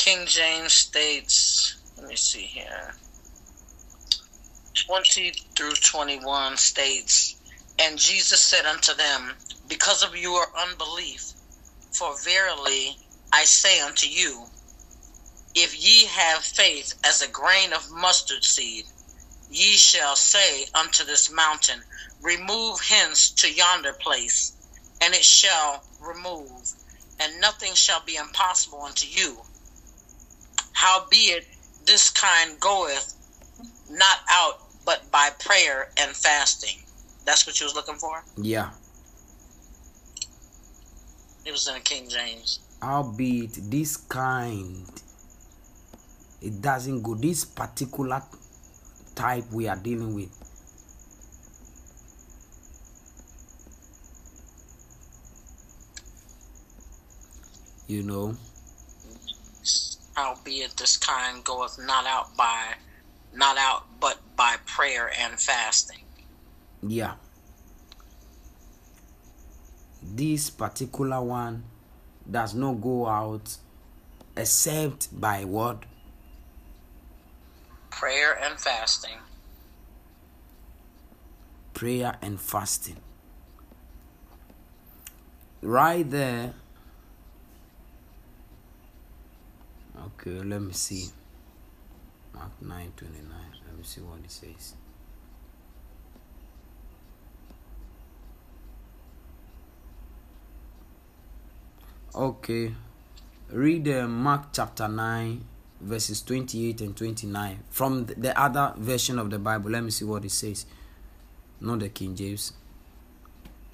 King 0.00 0.26
James 0.26 0.72
states, 0.72 1.76
let 1.98 2.08
me 2.08 2.16
see 2.16 2.44
here. 2.46 2.94
20 4.86 5.34
through 5.56 5.74
21 5.74 6.56
states, 6.56 7.36
And 7.78 7.98
Jesus 7.98 8.40
said 8.40 8.64
unto 8.64 8.94
them, 8.94 9.36
Because 9.68 10.02
of 10.02 10.16
your 10.16 10.46
unbelief, 10.58 11.34
for 11.92 12.14
verily 12.24 12.96
I 13.34 13.44
say 13.44 13.82
unto 13.82 14.06
you, 14.06 14.46
if 15.54 15.78
ye 15.78 16.06
have 16.06 16.44
faith 16.44 16.94
as 17.04 17.20
a 17.20 17.28
grain 17.28 17.74
of 17.74 17.90
mustard 17.92 18.42
seed, 18.44 18.86
ye 19.50 19.74
shall 19.74 20.16
say 20.16 20.66
unto 20.74 21.04
this 21.04 21.30
mountain, 21.30 21.82
Remove 22.22 22.80
hence 22.80 23.32
to 23.34 23.52
yonder 23.52 23.92
place, 23.92 24.54
and 25.02 25.14
it 25.14 25.24
shall 25.24 25.84
remove, 26.00 26.62
and 27.20 27.40
nothing 27.42 27.74
shall 27.74 28.02
be 28.06 28.16
impossible 28.16 28.82
unto 28.82 29.06
you. 29.06 29.42
Howbeit, 30.80 31.46
this 31.84 32.08
kind 32.08 32.58
goeth 32.58 33.12
not 33.90 34.20
out 34.30 34.60
but 34.86 35.10
by 35.10 35.28
prayer 35.38 35.90
and 35.98 36.16
fasting. 36.16 36.82
That's 37.26 37.46
what 37.46 37.60
you 37.60 37.66
was 37.66 37.74
looking 37.74 37.96
for? 37.96 38.24
Yeah. 38.38 38.70
It 41.44 41.52
was 41.52 41.68
in 41.68 41.74
the 41.74 41.80
King 41.80 42.08
James. 42.08 42.60
Howbeit, 42.80 43.58
this 43.70 43.98
kind, 43.98 44.86
it 46.40 46.62
doesn't 46.62 47.02
go. 47.02 47.14
This 47.14 47.44
particular 47.44 48.22
type 49.14 49.44
we 49.52 49.68
are 49.68 49.76
dealing 49.76 50.14
with. 50.14 50.34
You 57.86 58.02
know, 58.02 58.34
Howbeit, 60.14 60.76
this 60.76 60.96
kind 60.96 61.42
goeth 61.44 61.78
not 61.78 62.06
out 62.06 62.36
by, 62.36 62.74
not 63.34 63.56
out 63.58 63.84
but 64.00 64.18
by 64.36 64.56
prayer 64.66 65.10
and 65.18 65.38
fasting. 65.38 66.04
yeah. 66.82 67.14
This 70.02 70.50
particular 70.50 71.20
one 71.22 71.64
does 72.30 72.54
not 72.54 72.80
go 72.80 73.06
out 73.06 73.56
except 74.36 75.08
by 75.20 75.44
what? 75.44 75.84
Prayer 77.90 78.38
and 78.42 78.58
fasting. 78.58 79.18
prayer 81.74 82.16
and 82.22 82.40
fasting. 82.40 82.96
Right 85.62 86.08
there. 86.10 86.54
Okay, 90.20 90.38
let 90.44 90.60
me 90.60 90.72
see. 90.72 91.08
Mark 92.34 92.52
9 92.60 92.92
29. 92.96 93.24
Let 93.66 93.78
me 93.78 93.82
see 93.84 94.00
what 94.02 94.18
it 94.22 94.30
says. 94.30 94.74
Okay. 102.14 102.74
Read 103.50 103.88
uh, 103.88 104.06
Mark 104.08 104.48
chapter 104.52 104.88
9, 104.88 105.44
verses 105.80 106.22
28 106.22 106.80
and 106.82 106.96
29. 106.96 107.58
From 107.70 108.06
the- 108.06 108.14
the 108.14 108.38
other 108.40 108.74
version 108.76 109.18
of 109.18 109.30
the 109.30 109.38
Bible, 109.38 109.70
let 109.70 109.82
me 109.82 109.90
see 109.90 110.04
what 110.04 110.24
it 110.24 110.30
says. 110.30 110.66
Not 111.60 111.80
the 111.80 111.88
King 111.88 112.14
James. 112.14 112.52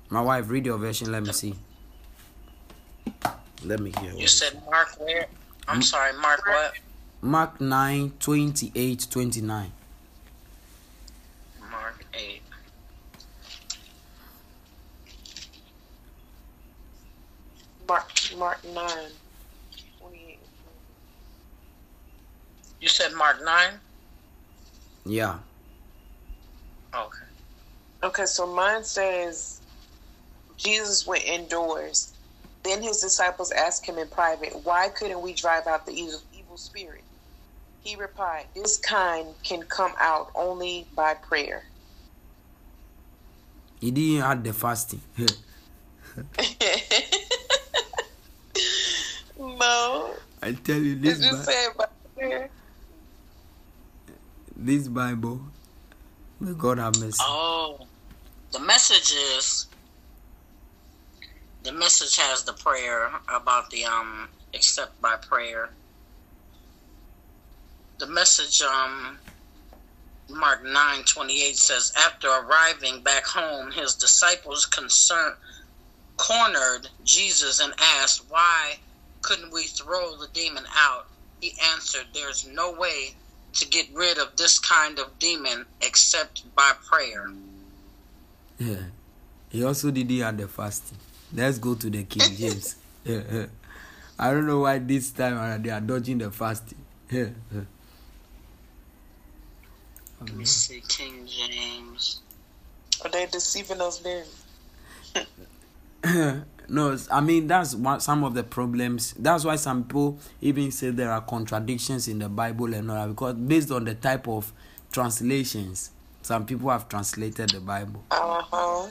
My 0.09 0.20
wife, 0.20 0.49
read 0.49 0.66
your 0.66 0.78
version. 0.78 1.11
Let 1.12 1.24
me 1.24 1.32
see. 1.32 1.55
Let 3.64 3.80
me 3.80 3.92
hear. 4.01 4.12
You 4.12 4.28
said 4.28 4.61
Mark 4.70 4.99
where? 5.01 5.26
I'm 5.68 5.82
sorry, 5.82 6.12
Mark 6.18 6.46
what? 6.46 6.74
Mark 7.22 7.60
9, 7.60 8.12
28, 8.20 9.06
29. 9.10 9.72
Mark 11.70 12.04
8. 12.14 12.42
Mark, 17.88 18.10
Mark 18.38 18.64
9. 18.74 18.88
28. 20.00 20.38
You 22.80 22.88
said 22.88 23.12
Mark 23.14 23.42
9? 23.44 23.72
Yeah. 25.04 25.38
Okay. 26.94 27.18
Okay, 28.02 28.26
so 28.26 28.46
mine 28.46 28.84
says 28.84 29.60
Jesus 30.56 31.06
went 31.06 31.24
indoors. 31.24 32.15
Then 32.66 32.82
his 32.82 32.98
disciples 32.98 33.52
asked 33.52 33.86
him 33.86 33.96
in 33.96 34.08
private, 34.08 34.52
Why 34.64 34.88
couldn't 34.88 35.22
we 35.22 35.32
drive 35.32 35.68
out 35.68 35.86
the 35.86 35.92
evil, 35.92 36.18
evil 36.36 36.56
spirit? 36.56 37.04
He 37.84 37.94
replied, 37.94 38.46
This 38.56 38.76
kind 38.78 39.28
can 39.44 39.62
come 39.62 39.92
out 40.00 40.32
only 40.34 40.88
by 40.96 41.14
prayer. 41.14 41.62
He 43.80 43.92
didn't 43.92 44.22
add 44.24 44.42
the 44.42 44.52
fasting. 44.52 45.00
no, 49.38 50.16
I 50.42 50.52
tell 50.52 50.78
you 50.80 50.94
it 50.94 51.02
this. 51.02 51.20
just 51.20 51.46
Bi- 51.46 51.52
said 51.52 51.68
by 51.78 51.84
prayer. 52.16 52.50
this 54.56 54.88
Bible. 54.88 55.40
May 56.40 56.52
God 56.52 56.78
have 56.78 56.96
mercy. 56.98 57.22
Oh, 57.24 57.78
the 58.50 58.58
message 58.58 59.12
is 59.12 59.66
the 61.66 61.72
message 61.72 62.16
has 62.16 62.44
the 62.44 62.52
prayer 62.52 63.10
about 63.28 63.68
the 63.70 63.84
um 63.84 64.28
except 64.52 65.02
by 65.02 65.16
prayer. 65.16 65.68
The 67.98 68.06
message 68.06 68.62
um 68.62 69.18
Mark 70.30 70.64
nine 70.64 71.02
twenty 71.02 71.42
eight 71.42 71.56
says 71.56 71.92
after 71.98 72.28
arriving 72.28 73.02
back 73.02 73.26
home, 73.26 73.72
his 73.72 73.96
disciples 73.96 74.64
concerned 74.64 75.34
cornered 76.16 76.88
Jesus 77.04 77.60
and 77.60 77.74
asked 77.98 78.22
why 78.28 78.76
couldn't 79.22 79.52
we 79.52 79.64
throw 79.64 80.16
the 80.16 80.28
demon 80.32 80.64
out? 80.76 81.08
He 81.40 81.52
answered, 81.74 82.06
"There's 82.14 82.46
no 82.46 82.70
way 82.70 83.16
to 83.54 83.66
get 83.66 83.92
rid 83.92 84.18
of 84.18 84.36
this 84.36 84.60
kind 84.60 85.00
of 85.00 85.18
demon 85.18 85.66
except 85.82 86.54
by 86.54 86.74
prayer." 86.88 87.32
Yeah. 88.56 88.84
He 89.48 89.64
also 89.64 89.90
didn't 89.90 90.20
add 90.22 90.38
the 90.38 90.46
fasting. 90.46 90.98
Let's 91.35 91.59
go 91.59 91.74
to 91.74 91.91
the 91.91 92.05
King 92.05 92.37
James. 92.37 92.77
Yeah, 93.05 93.20
yeah. 93.33 93.47
I 94.18 94.31
don't 94.31 94.47
know 94.47 94.61
why 94.61 94.79
this 94.79 95.11
time 95.11 95.62
they 95.62 95.70
are 95.70 95.81
dodging 95.81 96.18
the 96.18 96.31
fasting. 96.31 96.79
Yeah, 97.11 97.29
yeah. 97.53 97.61
Let 100.20 100.35
me 100.35 100.45
see 100.45 100.83
King 100.89 101.27
James. 101.27 102.20
Are 103.05 103.11
they 103.11 103.27
deceiving 103.27 103.81
us 103.81 103.99
then? 103.99 104.24
no, 106.68 106.97
I 107.11 107.20
mean 107.20 107.47
that's 107.47 107.74
one 107.74 108.01
some 108.01 108.24
of 108.24 108.35
the 108.35 108.43
problems. 108.43 109.14
That's 109.18 109.45
why 109.45 109.57
some 109.57 109.85
people 109.85 110.18
even 110.41 110.70
say 110.70 110.91
there 110.91 111.12
are 111.12 111.20
contradictions 111.20 112.09
in 112.09 112.18
the 112.18 112.29
Bible 112.29 112.72
and 112.72 112.91
all 112.91 112.97
that 112.97 113.09
because 113.09 113.35
based 113.35 113.70
on 113.70 113.85
the 113.85 113.95
type 113.95 114.27
of 114.27 114.53
translations, 114.91 115.91
some 116.22 116.47
people 116.47 116.70
have 116.70 116.89
translated 116.89 117.51
the 117.51 117.61
Bible. 117.61 118.03
Uh 118.11 118.43
huh. 118.43 118.91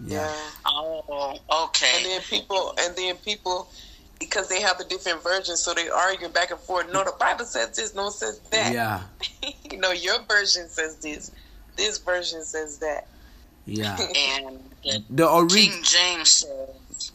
Yeah. 0.00 0.26
Yeah. 0.26 0.50
Oh, 0.66 1.38
okay. 1.64 1.92
And 1.96 2.04
then 2.06 2.20
people, 2.22 2.74
and 2.78 2.96
then 2.96 3.16
people, 3.16 3.68
because 4.18 4.48
they 4.48 4.60
have 4.60 4.78
the 4.78 4.84
different 4.84 5.22
versions, 5.22 5.60
so 5.60 5.74
they 5.74 5.88
argue 5.88 6.28
back 6.28 6.50
and 6.50 6.60
forth. 6.60 6.92
No, 6.92 7.04
the 7.04 7.14
Bible 7.18 7.44
says 7.44 7.76
this. 7.76 7.94
No, 7.94 8.08
it 8.08 8.12
says 8.12 8.38
that. 8.50 8.72
Yeah. 8.72 9.02
you 9.70 9.78
know, 9.78 9.92
your 9.92 10.20
version 10.28 10.68
says 10.68 10.96
this. 10.96 11.32
This 11.76 11.98
version 11.98 12.42
says 12.44 12.78
that. 12.78 13.06
Yeah. 13.66 13.96
And 14.40 14.60
the 14.82 15.02
The 15.10 15.26
King 15.26 15.42
original 15.42 15.82
James 15.82 16.30
says, 16.30 17.12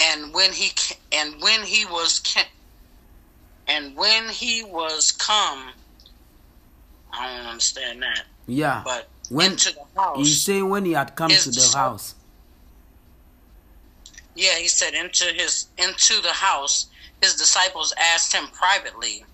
and 0.00 0.34
when 0.34 0.52
he 0.52 0.70
and 1.12 1.40
when 1.40 1.62
he 1.62 1.84
was 1.86 2.22
and 3.66 3.96
when 3.96 4.28
he 4.28 4.62
was 4.64 5.12
come, 5.12 5.70
I 7.12 7.36
don't 7.36 7.46
understand 7.46 8.02
that, 8.02 8.24
yeah. 8.46 8.82
but 8.84 9.08
When 9.32 9.52
into 9.52 9.72
the 9.72 10.00
house. 10.00 10.18
he's 10.18 10.42
saying 10.42 10.68
when 10.68 10.84
he 10.84 10.92
had 10.92 11.16
come 11.16 11.30
His 11.30 11.44
to 11.44 11.50
the 11.50 11.78
house. 11.78 12.14
Yeah, 14.34 14.56
he 14.58 14.68
said 14.68 14.92
into 14.92 15.24
his 15.24 15.68
into 15.78 16.20
the 16.20 16.32
house, 16.32 16.88
his 17.22 17.36
disciples 17.36 17.94
asked 17.98 18.34
him 18.34 18.48
privately, 18.48 19.24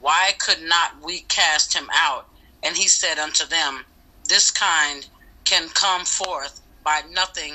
Why 0.00 0.32
could 0.38 0.62
not 0.62 1.00
we 1.00 1.20
cast 1.22 1.72
him 1.72 1.88
out? 1.92 2.28
And 2.64 2.76
he 2.76 2.88
said 2.88 3.18
unto 3.18 3.46
them, 3.46 3.84
This 4.28 4.50
kind 4.50 5.06
can 5.44 5.68
come 5.68 6.04
forth 6.04 6.60
by 6.82 7.02
nothing 7.12 7.54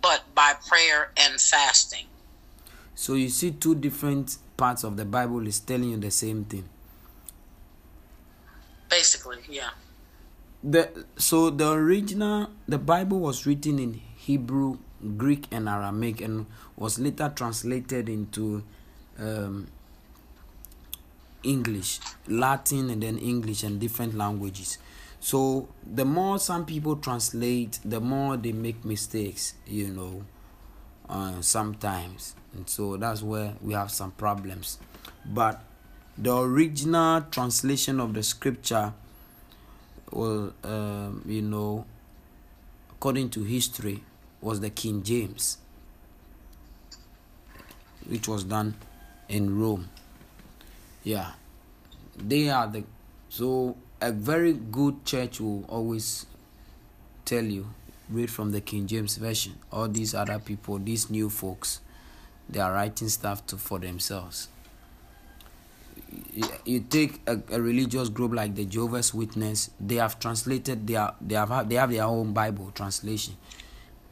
but 0.00 0.22
by 0.34 0.54
prayer 0.68 1.12
and 1.16 1.40
fasting. 1.40 2.06
So 2.96 3.14
you 3.14 3.28
see 3.28 3.52
two 3.52 3.76
different 3.76 4.38
parts 4.56 4.82
of 4.82 4.96
the 4.96 5.04
Bible 5.04 5.46
is 5.46 5.60
telling 5.60 5.90
you 5.90 5.96
the 5.98 6.10
same 6.10 6.44
thing. 6.46 6.68
Basically, 8.88 9.38
yeah. 9.48 9.70
The 10.64 11.06
so 11.16 11.50
the 11.50 11.72
original 11.72 12.50
the 12.68 12.78
Bible 12.78 13.18
was 13.18 13.46
written 13.46 13.78
in 13.80 14.00
Hebrew, 14.16 14.78
Greek, 15.16 15.48
and 15.50 15.68
Aramaic, 15.68 16.20
and 16.20 16.46
was 16.76 17.00
later 17.00 17.32
translated 17.34 18.08
into 18.08 18.62
um, 19.18 19.66
English, 21.42 21.98
Latin, 22.28 22.90
and 22.90 23.02
then 23.02 23.18
English 23.18 23.64
and 23.64 23.80
different 23.80 24.14
languages. 24.14 24.78
So 25.18 25.68
the 25.84 26.04
more 26.04 26.38
some 26.38 26.64
people 26.64 26.96
translate, 26.96 27.80
the 27.84 28.00
more 28.00 28.36
they 28.36 28.52
make 28.52 28.84
mistakes. 28.84 29.54
You 29.66 29.88
know, 29.88 30.24
uh, 31.08 31.40
sometimes, 31.40 32.36
and 32.54 32.68
so 32.68 32.96
that's 32.96 33.22
where 33.22 33.54
we 33.60 33.74
have 33.74 33.90
some 33.90 34.12
problems. 34.12 34.78
But 35.24 35.64
the 36.16 36.36
original 36.36 37.22
translation 37.30 37.98
of 37.98 38.14
the 38.14 38.22
scripture 38.22 38.92
well, 40.12 40.52
um, 40.64 41.22
you 41.26 41.42
know, 41.42 41.84
according 42.90 43.30
to 43.30 43.42
history, 43.42 44.02
was 44.40 44.60
the 44.60 44.70
King 44.70 45.02
James, 45.02 45.58
which 48.06 48.28
was 48.28 48.44
done 48.44 48.74
in 49.28 49.58
Rome. 49.58 49.88
Yeah, 51.04 51.32
they 52.16 52.50
are 52.50 52.66
the 52.66 52.84
so 53.28 53.76
a 54.00 54.12
very 54.12 54.52
good 54.52 55.04
church 55.04 55.40
will 55.40 55.64
always 55.68 56.26
tell 57.24 57.44
you 57.44 57.68
read 58.10 58.30
from 58.30 58.52
the 58.52 58.60
King 58.60 58.86
James 58.86 59.16
version. 59.16 59.54
All 59.70 59.88
these 59.88 60.14
other 60.14 60.38
people, 60.38 60.78
these 60.78 61.08
new 61.08 61.30
folks, 61.30 61.80
they 62.48 62.60
are 62.60 62.72
writing 62.72 63.08
stuff 63.08 63.46
to 63.46 63.56
for 63.56 63.78
themselves 63.78 64.48
you- 66.64 66.80
take 66.80 67.20
a, 67.26 67.40
a 67.50 67.60
religious 67.60 68.08
group 68.08 68.32
like 68.34 68.54
the 68.54 68.64
Jehovah's 68.64 69.12
Witness, 69.14 69.70
they 69.80 69.96
have 69.96 70.18
translated 70.18 70.86
their 70.86 71.12
they 71.20 71.34
have 71.34 71.68
they 71.68 71.76
have 71.76 71.90
their 71.90 72.04
own 72.04 72.32
Bible 72.32 72.70
translation, 72.74 73.36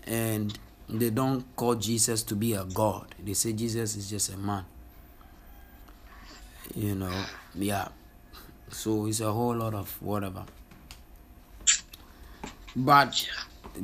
and 0.05 0.59
they 0.89 1.11
don't 1.11 1.45
call 1.57 1.75
Jesus 1.77 2.23
to 2.25 2.35
be 2.37 2.53
a 2.55 2.65
god. 2.65 3.15
They 3.23 3.35
say 3.35 3.53
Jesus 3.53 3.97
is 3.97 4.11
just 4.11 4.33
a 4.33 4.37
man. 4.37 4.65
You 6.75 6.95
know, 6.95 7.25
yeah. 7.55 7.89
So 8.71 9.07
it's 9.07 9.21
a 9.21 9.33
whole 9.33 9.57
lot 9.57 9.75
of 9.75 10.01
whatever. 10.03 10.45
But 12.77 13.29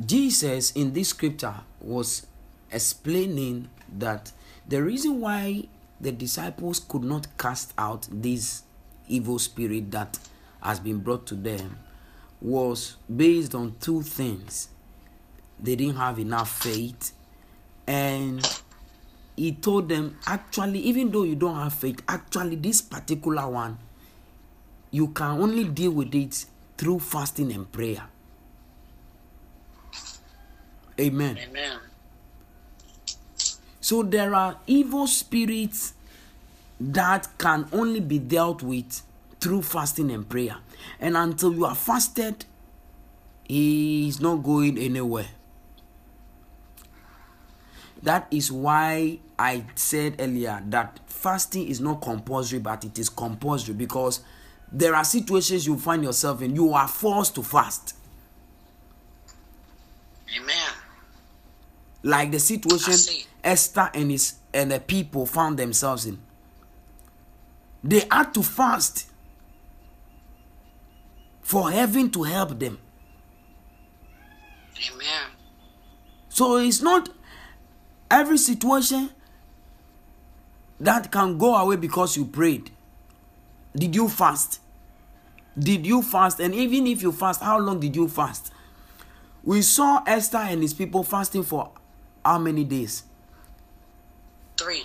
Jesus 0.07 0.70
in 0.72 0.92
this 0.92 1.09
scripture 1.09 1.55
was 1.80 2.26
explaining 2.70 3.68
that 3.99 4.32
the 4.68 4.82
reason 4.82 5.20
why 5.20 5.64
the 6.01 6.12
disciples 6.12 6.80
could 6.80 7.03
not 7.05 7.26
cast 7.38 7.72
out 7.78 8.07
this 8.11 8.62
evil 9.09 9.38
spirit 9.38 9.90
that 9.90 10.18
has 10.62 10.80
been 10.80 10.99
brought 10.99 11.26
to 11.26 11.34
them 11.34 11.78
was 12.40 12.97
based 13.14 13.55
on 13.55 13.74
two 13.80 14.03
things. 14.03 14.68
They 15.59 15.76
didn't 15.76 15.97
have 15.97 16.18
enough 16.18 16.62
faith, 16.62 17.12
and 17.86 18.47
he 19.36 19.53
told 19.53 19.88
them 19.88 20.18
actually, 20.26 20.80
even 20.80 21.11
though 21.11 21.22
you 21.22 21.34
don't 21.34 21.57
have 21.57 21.72
faith, 21.72 22.03
actually, 22.09 22.57
this 22.57 22.82
particular 22.82 23.49
one 23.49 23.78
you 24.90 25.09
can 25.09 25.40
only 25.42 25.64
deal 25.64 25.90
with 25.90 26.14
it 26.14 26.47
through 26.78 26.99
fasting 27.01 27.53
and 27.53 27.70
prayer. 27.70 28.03
Amen. 30.99 31.38
Amen. 31.38 31.78
So 33.87 34.03
there 34.03 34.34
are 34.34 34.57
evil 34.66 35.07
spirits 35.07 35.95
that 36.80 37.28
can 37.39 37.68
only 37.70 38.01
be 38.01 38.18
dealt 38.18 38.61
with 38.61 39.01
through 39.41 39.62
fasting 39.62 40.11
and 40.11 40.28
prayer. 40.28 40.57
And 40.99 41.16
until 41.16 41.55
you 41.55 41.66
are 41.66 41.74
fasted, 41.76 42.47
he 43.47 44.09
is 44.09 44.20
not 44.20 44.43
going 44.43 44.76
anywhere. 44.76 45.28
That 48.03 48.26
is 48.32 48.51
why 48.51 49.20
I 49.39 49.62
said 49.76 50.16
earlier 50.18 50.61
that 50.70 50.99
fasting 51.07 51.68
is 51.68 51.80
not 51.80 52.03
compulsory, 52.03 52.59
but 52.59 52.84
it 52.84 52.99
is 52.99 53.09
compulsory 53.09 53.74
because 53.74 54.18
there 54.72 54.97
are 54.97 55.05
situations 55.05 55.64
you 55.64 55.78
find 55.78 56.03
yourself 56.03 56.43
in, 56.43 56.57
you 56.57 56.74
are 56.74 56.89
forced 56.89 57.37
to 57.37 57.45
fast. 57.45 57.95
Amen. 60.37 60.72
Like 62.03 62.32
the 62.32 62.41
situation. 62.41 63.22
Esther 63.47 63.88
and 63.94 64.11
his 64.11 64.34
and 64.53 64.72
the 64.72 64.80
people 64.80 65.24
found 65.24 65.59
themselves 65.59 66.05
in. 66.05 66.18
They 67.84 68.03
had 68.11 68.34
to 68.34 68.42
fast 68.42 69.09
for 71.42 71.70
heaven 71.70 72.11
to 72.11 72.24
help 72.24 72.59
them. 72.59 72.78
Amen. 74.90 75.30
So 76.28 76.57
it's 76.57 76.82
not 76.82 77.09
every 78.11 78.36
situation 78.36 79.11
that 80.80 81.12
can 81.12 81.38
go 81.38 81.55
away 81.55 81.76
because 81.76 82.16
you 82.16 82.24
prayed. 82.24 82.70
Did 83.74 83.94
you 83.94 84.09
fast? 84.09 84.61
Did 85.57 85.86
you 85.86 86.03
fast? 86.03 86.40
And 86.40 86.55
even 86.55 86.86
if 86.86 87.03
you 87.03 87.12
fast, 87.12 87.40
how 87.40 87.59
long 87.59 87.78
did 87.78 87.94
you 87.94 88.09
fast? 88.09 88.53
We 89.44 89.62
saw 89.62 90.03
Esther 90.07 90.38
and 90.38 90.61
his 90.62 90.74
people 90.74 91.05
fasting 91.05 91.44
for 91.44 91.70
how 92.24 92.38
many 92.38 92.64
days? 92.64 93.05
Three. 94.57 94.84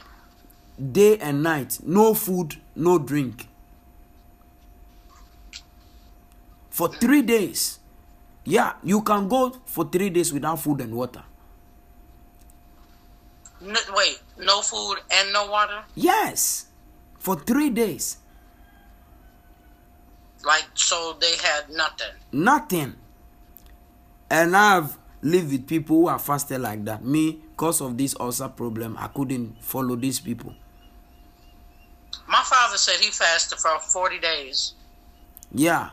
Day 0.91 1.17
and 1.17 1.43
night. 1.43 1.79
No 1.85 2.13
food, 2.13 2.55
no 2.75 2.97
drink. 2.99 3.47
For 6.69 6.87
three 6.87 7.21
days. 7.21 7.79
Yeah, 8.43 8.73
you 8.83 9.01
can 9.03 9.27
go 9.27 9.51
for 9.65 9.85
three 9.89 10.09
days 10.09 10.33
without 10.33 10.59
food 10.59 10.81
and 10.81 10.95
water. 10.95 11.23
N- 13.63 13.75
wait, 13.95 14.19
no 14.39 14.61
food 14.61 14.97
and 15.11 15.31
no 15.31 15.45
water? 15.51 15.83
Yes, 15.95 16.65
for 17.19 17.35
three 17.35 17.69
days. 17.69 18.17
Like, 20.43 20.65
so 20.73 21.15
they 21.21 21.35
had 21.37 21.69
nothing. 21.69 22.15
Nothing. 22.31 22.95
And 24.31 24.57
I've 24.57 24.97
lived 25.21 25.51
with 25.51 25.67
people 25.67 25.97
who 25.97 26.07
are 26.07 26.19
fasted 26.19 26.61
like 26.61 26.83
that. 26.85 27.03
Me, 27.03 27.33
because 27.51 27.81
of 27.81 27.97
this 27.97 28.15
ulcer 28.19 28.47
problem, 28.49 28.97
I 28.99 29.07
couldn't 29.07 29.63
follow 29.63 29.95
these 29.95 30.19
people. 30.19 30.53
My 32.27 32.41
father 32.43 32.77
said 32.77 32.95
he 32.99 33.11
fasted 33.11 33.59
for 33.59 33.77
40 33.79 34.19
days. 34.19 34.73
Yeah. 35.53 35.91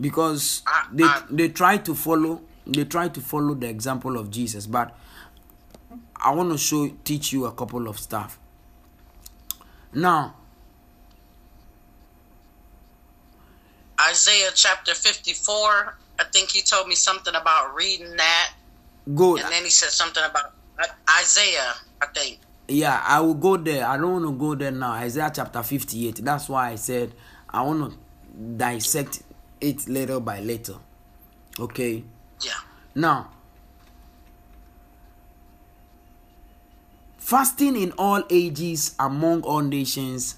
Because 0.00 0.62
I- 0.66 0.86
they 0.92 1.04
I- 1.04 1.22
they 1.30 1.48
try 1.48 1.78
to 1.78 1.94
follow 1.94 2.42
they 2.66 2.84
try 2.84 3.08
to 3.08 3.20
follow 3.20 3.54
the 3.54 3.66
example 3.66 4.18
of 4.18 4.30
Jesus, 4.30 4.66
but 4.66 4.94
I 6.16 6.30
want 6.32 6.52
to 6.52 6.58
show 6.58 6.88
teach 7.02 7.32
you 7.32 7.46
a 7.46 7.52
couple 7.52 7.88
of 7.88 7.98
stuff. 7.98 8.38
Now, 9.92 10.34
Isaiah 14.10 14.50
chapter 14.54 14.94
54, 14.94 15.96
I 16.20 16.24
think 16.32 16.50
he 16.50 16.62
told 16.62 16.88
me 16.88 16.94
something 16.94 17.34
about 17.34 17.74
reading 17.74 18.16
that. 18.16 18.52
Good. 19.14 19.40
And 19.40 19.52
then 19.52 19.64
he 19.64 19.70
said 19.70 19.90
something 19.90 20.22
about 20.22 20.52
Isaiah, 21.20 21.74
I 22.00 22.06
think. 22.14 22.38
yeah 22.68 23.02
i 23.06 23.18
will 23.18 23.32
go 23.34 23.56
there 23.56 23.86
i 23.86 23.96
don't 23.96 24.12
want 24.12 24.26
to 24.26 24.32
go 24.32 24.54
there 24.54 24.70
now 24.70 24.92
isaiah 24.92 25.32
chapter 25.34 25.62
58 25.62 26.16
that's 26.22 26.50
why 26.50 26.68
i 26.68 26.74
said 26.76 27.14
i 27.48 27.62
want 27.62 27.80
to 27.90 27.98
dissect 28.58 29.22
it 29.60 29.88
little 29.88 30.20
by 30.20 30.38
little 30.40 30.78
okay 31.58 32.04
Yeah. 32.44 32.60
now 32.94 33.30
fasting 37.16 37.74
in 37.76 37.92
all 37.98 38.22
ages 38.28 38.94
among 38.98 39.42
all 39.42 39.62
nations 39.62 40.36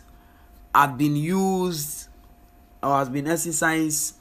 have 0.74 0.96
been 0.96 1.16
used 1.16 2.06
or 2.82 2.98
has 2.98 3.08
been 3.08 3.26
exercised 3.28 4.16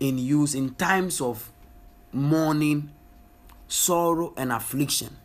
in 0.00 0.18
use 0.18 0.54
in 0.54 0.74
times 0.74 1.20
of 1.20 1.50
mourning 2.12 2.90
sorrow 3.66 4.32
and 4.36 4.52
affliction 4.52 5.16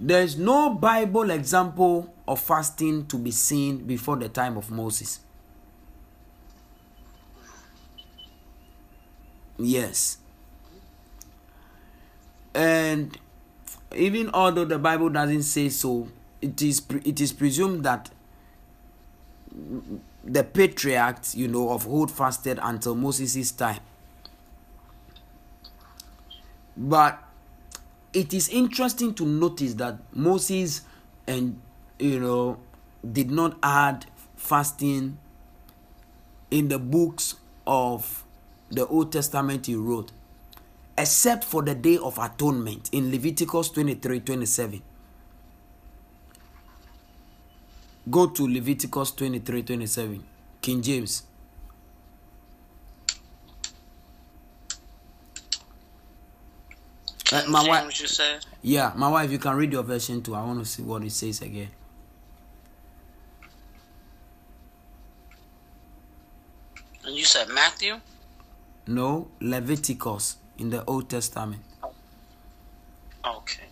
there 0.00 0.22
is 0.22 0.36
no 0.36 0.70
Bible 0.74 1.30
example 1.30 2.12
of 2.26 2.40
fasting 2.40 3.06
to 3.06 3.16
be 3.18 3.30
seen 3.30 3.78
before 3.86 4.16
the 4.16 4.28
time 4.28 4.56
of 4.56 4.70
Moses. 4.70 5.20
Yes. 9.56 10.18
And 12.54 13.16
even 13.94 14.30
although 14.34 14.64
the 14.64 14.78
Bible 14.78 15.08
doesn't 15.10 15.44
say 15.44 15.68
so, 15.68 16.08
it 16.42 16.60
is 16.60 16.82
it 17.04 17.20
is 17.20 17.32
presumed 17.32 17.84
that 17.84 18.10
the 20.26 20.42
patriarchs, 20.42 21.34
you 21.34 21.48
know, 21.48 21.70
of 21.70 21.86
old 21.86 22.10
fasted 22.10 22.58
until 22.62 22.94
Moses' 22.94 23.52
time. 23.52 23.80
But 26.76 27.22
it 28.12 28.32
is 28.32 28.48
interesting 28.48 29.14
to 29.14 29.26
notice 29.26 29.74
that 29.74 29.98
Moses 30.12 30.82
and 31.26 31.60
you 31.98 32.20
know 32.20 32.58
did 33.12 33.30
not 33.30 33.56
add 33.62 34.06
fasting 34.36 35.18
in 36.50 36.68
the 36.68 36.78
books 36.78 37.36
of 37.66 38.24
the 38.70 38.86
Old 38.86 39.12
Testament 39.12 39.66
he 39.66 39.74
wrote, 39.74 40.10
except 40.96 41.44
for 41.44 41.62
the 41.62 41.74
day 41.74 41.98
of 41.98 42.18
atonement 42.18 42.88
in 42.92 43.10
Leviticus 43.10 43.68
23 43.70 44.20
27. 44.20 44.82
Go 48.10 48.26
to 48.28 48.46
Leviticus 48.46 49.10
23 49.12 49.62
27, 49.62 50.24
King 50.60 50.82
James. 50.82 51.22
Uh, 57.32 57.42
my 57.48 57.66
wife- 57.66 57.82
James, 57.82 58.00
you 58.00 58.06
said? 58.06 58.44
Yeah, 58.62 58.92
my 58.94 59.08
wife, 59.08 59.30
you 59.30 59.38
can 59.38 59.56
read 59.56 59.72
your 59.72 59.82
version 59.82 60.22
too. 60.22 60.34
I 60.34 60.44
want 60.44 60.58
to 60.60 60.64
see 60.64 60.82
what 60.82 61.02
it 61.04 61.12
says 61.12 61.40
again. 61.42 61.70
And 67.04 67.14
you 67.14 67.24
said 67.24 67.48
Matthew? 67.48 68.00
No, 68.86 69.28
Leviticus 69.40 70.36
in 70.58 70.70
the 70.70 70.84
Old 70.84 71.08
Testament. 71.10 71.62
Okay. 73.24 73.64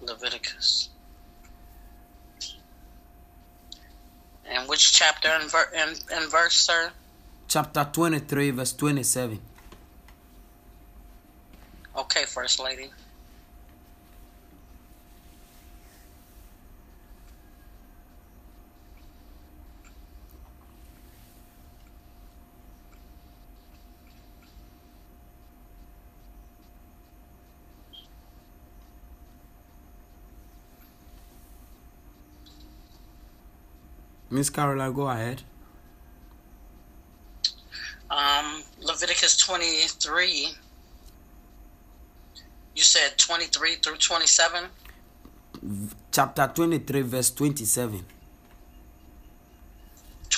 Leviticus. 0.00 0.90
And 4.50 4.68
which 4.68 4.92
chapter 4.92 5.28
and, 5.28 5.50
ver- 5.50 5.70
and, 5.74 6.00
and 6.12 6.30
verse, 6.30 6.54
sir? 6.54 6.90
Chapter 7.48 7.88
23, 7.92 8.50
verse 8.50 8.72
27. 8.72 9.40
Okay, 11.96 12.24
First 12.24 12.60
Lady. 12.60 12.90
Miss 34.30 34.50
Carola, 34.50 34.90
go 34.92 35.08
ahead. 35.08 35.42
Um, 38.10 38.62
Leviticus 38.80 39.36
23. 39.38 40.48
You 42.74 42.82
said 42.82 43.18
23 43.18 43.76
through 43.76 43.96
27? 43.96 44.64
Chapter 46.12 46.50
23, 46.54 47.00
verse 47.02 47.30
27. 47.30 48.04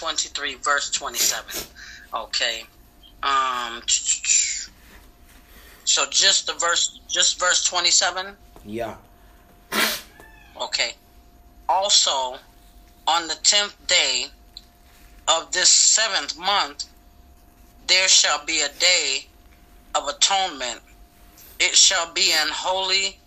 23 0.01 0.55
verse 0.63 0.91
27 0.93 1.67
okay 2.15 2.63
um 3.23 3.83
so 5.85 6.07
just 6.11 6.47
the 6.47 6.55
verse 6.55 7.01
just 7.07 7.39
verse 7.39 7.65
27 7.67 8.35
Yeah. 8.65 8.95
okay 10.63 10.93
also 11.69 12.39
on 13.11 13.27
the 13.27 13.35
10th 13.35 13.75
day 13.89 14.27
of 15.27 15.51
this 15.53 15.69
seventh 15.69 16.39
month 16.39 16.85
there 17.89 18.09
shall 18.09 18.45
be 18.45 18.61
a 18.61 18.69
day 18.79 19.27
of 19.97 20.07
atonement 20.07 20.81
it 21.59 21.75
shall 21.75 22.13
be 22.13 22.33
an 22.33 22.49
holy 22.51 23.19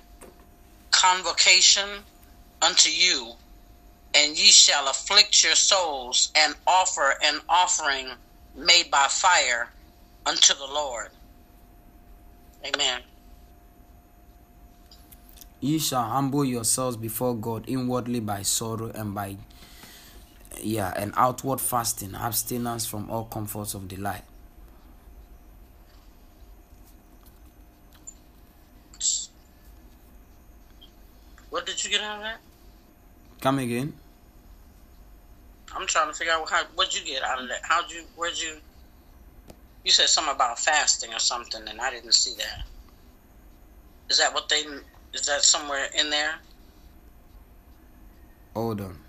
convocation 0.91 1.89
unto 2.61 2.89
you 2.89 3.33
and 4.15 4.37
ye 4.37 4.45
shall 4.45 4.87
afflict 4.87 5.43
your 5.43 5.55
souls 5.55 6.31
and 6.35 6.55
offer 6.65 7.15
an 7.23 7.39
offering 7.49 8.07
made 8.55 8.89
by 8.91 9.07
fire 9.09 9.69
unto 10.25 10.53
the 10.53 10.65
Lord. 10.65 11.09
Amen. 12.65 13.01
ye 15.59 15.79
shall 15.79 16.03
humble 16.03 16.43
yourselves 16.43 16.97
before 16.97 17.35
God 17.35 17.63
inwardly 17.67 18.19
by 18.19 18.41
sorrow 18.41 18.91
and 18.93 19.15
by 19.15 19.37
yeah, 20.61 20.93
and 20.95 21.13
outward 21.15 21.59
fasting, 21.59 22.15
abstinence 22.15 22.85
from 22.85 23.09
all 23.09 23.25
comforts 23.25 23.73
of 23.73 23.87
delight. 23.87 24.23
What 31.49 31.65
did 31.65 31.83
you 31.83 31.91
get 31.91 32.01
out 32.01 32.17
of 32.17 32.23
that? 32.23 32.37
Come 33.41 33.59
again. 33.59 33.93
I'm 35.75 35.87
trying 35.87 36.07
to 36.07 36.13
figure 36.13 36.33
out 36.33 36.49
how 36.49 36.63
what'd 36.75 36.93
you 36.93 37.05
get 37.05 37.23
out 37.23 37.41
of 37.41 37.47
that? 37.49 37.61
How'd 37.63 37.91
you 37.91 38.03
where'd 38.15 38.39
you 38.39 38.57
you 39.83 39.91
said 39.91 40.07
something 40.07 40.33
about 40.33 40.59
fasting 40.59 41.13
or 41.13 41.19
something 41.19 41.67
and 41.67 41.81
I 41.81 41.91
didn't 41.91 42.13
see 42.13 42.35
that. 42.37 42.65
Is 44.09 44.19
that 44.19 44.33
what 44.33 44.49
they 44.49 44.63
is 45.13 45.25
that 45.27 45.43
somewhere 45.43 45.87
in 45.99 46.09
there? 46.09 46.35
Hold 48.55 48.81
on. 48.81 48.99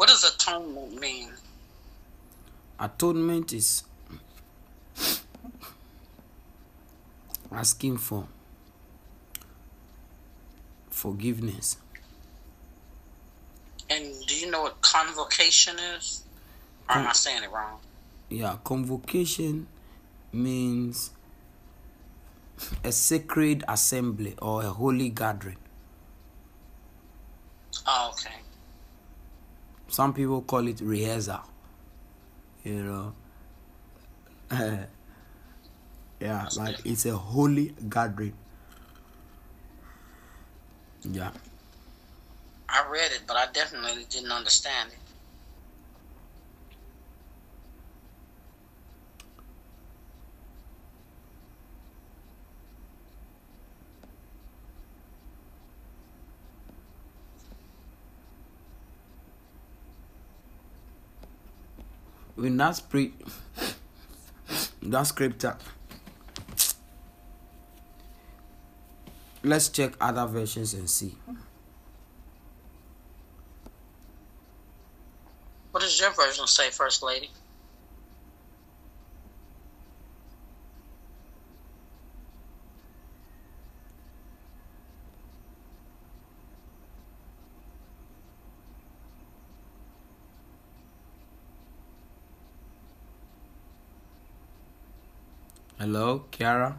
What 0.00 0.08
does 0.20 0.34
atonement 0.34 1.00
mean? 1.00 1.28
Atonement 2.78 3.52
is 3.52 3.84
asking 7.52 7.98
for 7.98 8.26
forgiveness. 10.88 11.76
And 13.88 14.14
do 14.26 14.36
you 14.36 14.50
know 14.50 14.62
what 14.62 14.80
convocation 14.80 15.76
is? 15.96 16.24
Or 16.88 16.96
am 16.96 17.08
I 17.08 17.12
saying 17.12 17.42
it 17.42 17.50
wrong? 17.50 17.78
Yeah, 18.28 18.56
convocation 18.62 19.66
means 20.32 21.10
a 22.84 22.92
sacred 22.92 23.64
assembly 23.66 24.34
or 24.40 24.62
a 24.62 24.68
holy 24.68 25.08
gathering. 25.08 25.56
Oh, 27.86 28.12
okay. 28.12 28.36
Some 29.90 30.14
people 30.14 30.42
call 30.42 30.66
it 30.68 30.80
rehearsal. 30.80 31.40
You 32.64 32.82
know. 32.84 33.12
yeah, 36.20 36.48
like 36.56 36.76
it's 36.84 37.06
a 37.06 37.16
holy 37.16 37.74
gathering. 37.88 38.34
Yeah. 41.02 41.30
I 42.68 42.86
read 42.88 43.10
it, 43.12 43.22
but 43.26 43.36
I 43.36 43.46
definitely 43.52 44.04
didn't 44.08 44.30
understand 44.30 44.90
it. 44.92 45.09
In 62.44 62.56
that 62.56 62.76
spirit, 62.76 63.12
that 64.82 65.02
scripture, 65.02 65.56
let's 69.42 69.68
check 69.68 69.92
other 70.00 70.26
versions 70.26 70.74
and 70.74 70.88
see. 70.88 71.16
What 75.70 75.80
does 75.80 75.98
your 76.00 76.10
version 76.12 76.46
say, 76.46 76.70
First 76.70 77.02
Lady? 77.02 77.30
Hello, 95.92 96.22
Kiara. 96.30 96.76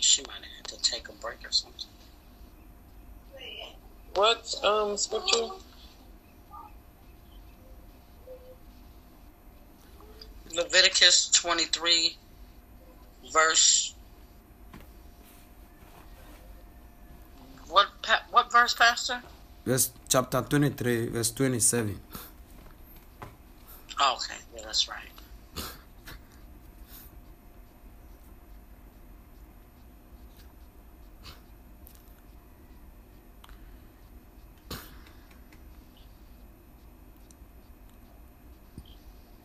She 0.00 0.22
might 0.22 0.36
have 0.36 0.44
had 0.56 0.64
to 0.68 0.90
take 0.90 1.06
a 1.10 1.12
break 1.12 1.46
or 1.46 1.52
something. 1.52 1.90
What 4.14 4.54
um 4.64 4.96
scripture? 4.96 5.48
Leviticus 10.54 11.28
23, 11.32 12.16
verse. 13.30 13.92
What 17.68 17.88
pa- 18.00 18.24
what 18.30 18.50
verse, 18.50 18.72
Pastor? 18.72 19.22
Verse 19.66 19.90
chapter 20.08 20.40
23, 20.40 21.08
verse 21.08 21.30
27. 21.32 22.00
Oh, 23.98 24.16
okay, 24.16 24.34
yeah, 24.54 24.62
that's 24.64 24.88
right. 24.88 24.98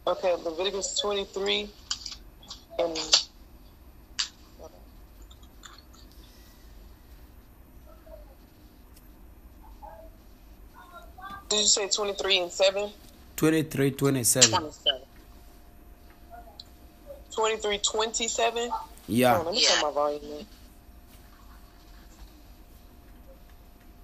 Okay, 0.08 0.36
Leviticus 0.44 1.00
23 1.00 1.70
and 2.80 3.28
Did 11.50 11.60
you 11.60 11.66
say 11.66 11.88
23 11.90 12.40
and 12.40 12.52
7? 12.52 12.90
23, 13.42 13.90
27. 13.94 14.50
27. 14.52 15.02
23, 17.36 17.80
27? 17.80 18.72
Yeah. 19.08 19.40
Oh, 19.40 19.42
let 19.42 19.56
me 19.56 19.64
Yeah. 19.64 19.70
turn 19.70 19.82
my 19.82 19.90
volume 19.90 20.42
up. 20.42 20.48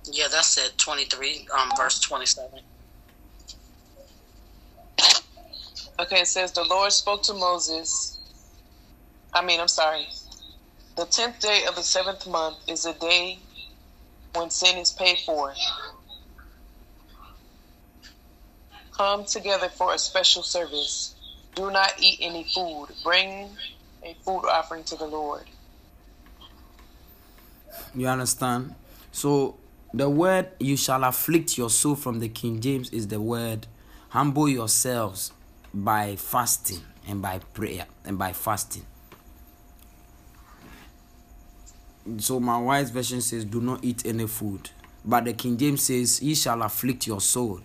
Yeah, 0.06 0.28
that's 0.28 0.58
it. 0.58 0.76
23, 0.80 1.48
um, 1.56 1.72
verse 1.78 2.00
27. 2.00 2.62
Okay, 6.00 6.22
it 6.22 6.28
says 6.28 6.52
the 6.54 6.64
Lord 6.64 6.92
spoke 6.92 7.22
to 7.24 7.36
Moses. 7.36 8.18
I 9.34 9.46
mean, 9.46 9.60
I'm 9.60 9.68
sorry. 9.68 10.08
The 10.96 11.06
tenth 11.06 11.40
day 11.42 11.66
of 11.68 11.76
the 11.76 11.84
seventh 11.84 12.26
month 12.26 12.58
is 12.68 12.88
a 12.88 12.94
day 12.94 13.38
when 14.34 14.50
sin 14.50 14.80
is 14.80 14.92
paid 14.94 15.20
for. 15.28 15.54
Come 18.98 19.26
together 19.26 19.70
for 19.70 19.94
a 19.94 20.00
special 20.00 20.42
service. 20.42 21.14
Do 21.54 21.70
not 21.70 21.94
eat 22.00 22.18
any 22.20 22.46
food. 22.46 22.88
Bring 23.04 23.48
a 24.04 24.16
food 24.26 24.46
offering 24.48 24.84
to 24.86 24.96
the 24.96 25.06
Lord. 25.06 25.44
You 27.94 28.08
understand? 28.08 28.74
So 29.12 29.58
the 29.94 30.10
word 30.10 30.48
you 30.60 30.78
shall 30.78 31.04
afflict 31.04 31.60
your 31.60 31.70
soul 31.70 31.94
from 31.96 32.20
the 32.20 32.28
King 32.28 32.60
James 32.60 32.90
is 32.90 33.08
the 33.08 33.22
word 33.22 33.68
humble 34.10 34.50
yourselves 34.50 35.32
by 35.72 36.16
fasting 36.16 36.82
and 37.08 37.22
by 37.22 37.40
prayer 37.54 37.86
and 38.04 38.18
by 38.18 38.34
fasting. 38.34 38.86
So 42.18 42.40
my 42.40 42.58
wise 42.58 42.90
version 42.90 43.22
says, 43.22 43.46
Do 43.46 43.62
not 43.62 43.84
eat 43.84 44.08
any 44.08 44.26
food. 44.26 44.72
But 45.06 45.26
the 45.26 45.34
King 45.34 45.58
James 45.58 45.84
says, 45.84 46.20
Ye 46.20 46.34
shall 46.34 46.64
afflict 46.64 47.06
your 47.06 47.22
soul. 47.22 47.62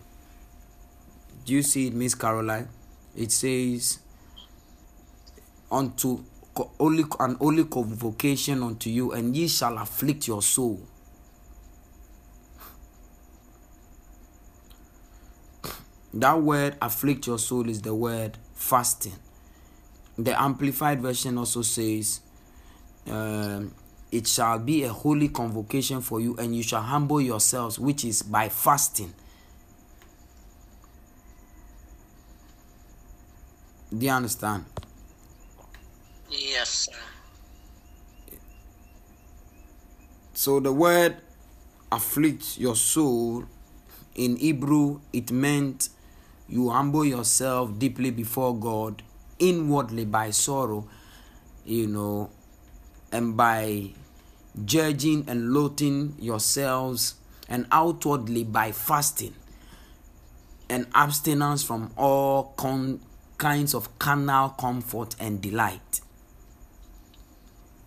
Do 1.45 1.53
you 1.53 1.63
see 1.63 1.89
it, 1.89 1.95
Miss 1.95 2.15
Caroline? 2.15 2.69
It 3.17 3.33
says, 3.33 3.99
Unto 5.71 6.25
only 6.79 7.05
an 7.19 7.37
only 7.41 7.65
convocation 7.65 8.63
unto 8.63 8.91
you, 8.91 9.13
and 9.13 9.35
ye 9.37 9.49
shall 9.49 9.79
afflict 9.79 10.29
your 10.29 10.43
soul. 10.43 10.81
That 16.15 16.43
word 16.43 16.77
afflict 16.83 17.27
your 17.27 17.39
soul 17.39 17.69
is 17.69 17.81
the 17.81 17.95
word 17.95 18.37
fasting. 18.55 19.15
The 20.19 20.41
Amplified 20.41 21.01
Version 21.01 21.39
also 21.39 21.63
says, 21.63 22.21
um, 23.09 23.75
It 24.11 24.27
shall 24.27 24.59
be 24.59 24.85
a 24.85 24.93
holy 24.93 25.29
convocation 25.29 26.03
for 26.03 26.21
you, 26.21 26.37
and 26.37 26.55
you 26.55 26.63
shall 26.63 26.83
humble 26.83 27.21
yourselves, 27.21 27.79
which 27.79 28.05
is 28.05 28.23
by 28.23 28.51
fasting. 28.51 29.15
Do 33.97 34.07
you 34.07 34.13
understand? 34.13 34.65
Yes, 36.31 36.69
sir. 36.91 36.93
So 40.33 40.61
the 40.61 40.73
word 40.73 41.17
afflict 41.91 42.59
your 42.59 42.75
soul 42.75 43.45
in 44.15 44.37
Hebrew, 44.37 45.01
it 45.13 45.31
meant 45.31 45.89
you 46.49 46.71
humble 46.71 47.05
yourself 47.05 47.79
deeply 47.79 48.11
before 48.11 48.59
God, 48.59 49.03
inwardly 49.39 50.05
by 50.05 50.31
sorrow, 50.31 50.89
you 51.65 51.87
know, 51.87 52.31
and 53.11 53.37
by 53.37 53.91
judging 54.65 55.25
and 55.29 55.53
loathing 55.53 56.15
yourselves, 56.19 57.15
and 57.49 57.67
outwardly 57.71 58.45
by 58.45 58.73
fasting 58.73 59.35
and 60.69 60.87
abstinence 60.95 61.63
from 61.63 61.93
all 61.97 62.55
con- 62.57 63.01
kinds 63.43 63.75
of 63.75 63.99
carnal 63.99 64.51
comfort 64.51 65.17
and 65.19 65.43
delight. 65.43 66.01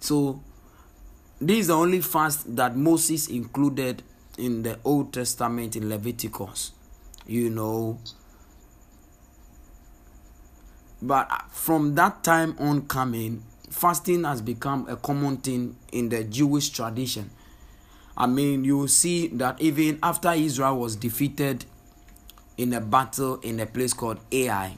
So, 0.01 0.43
this 1.39 1.59
is 1.59 1.67
the 1.67 1.75
only 1.75 2.01
fast 2.01 2.57
that 2.57 2.75
Moses 2.75 3.29
included 3.29 4.03
in 4.37 4.63
the 4.63 4.77
Old 4.83 5.13
Testament 5.13 5.77
in 5.77 5.87
Leviticus. 5.87 6.73
You 7.25 7.49
know, 7.49 7.99
but 11.01 11.31
from 11.51 11.95
that 11.95 12.21
time 12.21 12.57
on 12.59 12.87
coming, 12.87 13.43
fasting 13.69 14.25
has 14.25 14.41
become 14.41 14.85
a 14.89 14.97
common 14.97 15.37
thing 15.37 15.77
in 15.93 16.09
the 16.09 16.25
Jewish 16.25 16.69
tradition. 16.69 17.31
I 18.17 18.27
mean, 18.27 18.65
you 18.65 18.89
see 18.89 19.27
that 19.27 19.61
even 19.61 19.99
after 20.03 20.33
Israel 20.33 20.79
was 20.79 20.97
defeated 20.97 21.63
in 22.57 22.73
a 22.73 22.81
battle 22.81 23.37
in 23.37 23.61
a 23.61 23.65
place 23.65 23.93
called 23.93 24.19
Ai, 24.31 24.77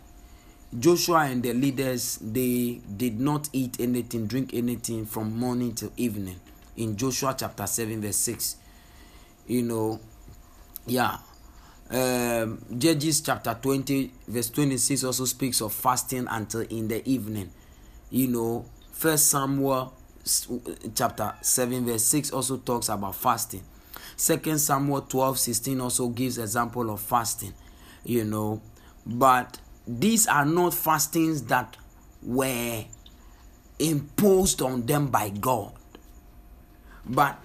Joshua 0.77 1.25
and 1.25 1.41
the 1.43 1.53
leaders 1.53 2.17
they 2.21 2.81
did 2.95 3.19
not 3.19 3.49
eat 3.53 3.79
anything, 3.79 4.27
drink 4.27 4.53
anything 4.53 5.05
from 5.05 5.37
morning 5.37 5.73
till 5.73 5.91
evening. 5.97 6.39
In 6.75 6.95
Joshua 6.97 7.35
chapter 7.37 7.65
7, 7.65 8.01
verse 8.01 8.17
6. 8.17 8.57
You 9.47 9.63
know, 9.63 9.99
yeah 10.85 11.17
um, 11.89 12.61
Judges 12.77 13.21
chapter 13.21 13.57
20, 13.61 14.11
verse 14.27 14.49
26 14.49 15.03
also 15.03 15.25
speaks 15.25 15.61
of 15.61 15.73
fasting 15.73 16.27
until 16.29 16.61
in 16.61 16.87
the 16.87 17.07
evening. 17.09 17.49
You 18.09 18.27
know, 18.27 18.65
First 18.91 19.29
Samuel 19.29 19.93
chapter 20.95 21.33
7, 21.41 21.85
verse 21.85 22.03
6 22.03 22.31
also 22.31 22.57
talks 22.57 22.89
about 22.89 23.15
fasting. 23.15 23.63
Second 24.15 24.59
Samuel 24.59 25.01
12, 25.01 25.39
16 25.39 25.81
also 25.81 26.09
gives 26.09 26.37
example 26.37 26.89
of 26.89 26.99
fasting. 26.99 27.53
You 28.03 28.23
know, 28.25 28.61
but 29.05 29.59
these 29.87 30.27
are 30.27 30.45
not 30.45 30.73
fastings 30.73 31.43
that 31.43 31.77
were 32.21 32.83
imposed 33.79 34.61
on 34.61 34.85
them 34.85 35.07
by 35.07 35.29
God. 35.29 35.73
But 37.05 37.39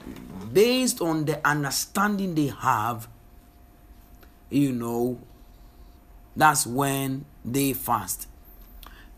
based 0.52 1.00
on 1.00 1.24
the 1.24 1.46
understanding 1.46 2.34
they 2.34 2.48
have 2.48 3.08
you 4.52 4.72
know, 4.72 5.18
that's 6.36 6.66
when 6.66 7.24
they 7.44 7.72
fast. 7.72 8.28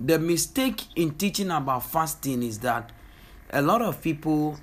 The 0.01 0.19
mistake 0.19 0.83
in 0.97 1.15
teaching 1.15 1.51
about 1.51 1.85
fasting 1.85 2.43
is 2.43 2.61
that 2.61 2.91
a 3.51 3.61
lot 3.61 3.83
of 3.83 4.01
people 4.01 4.59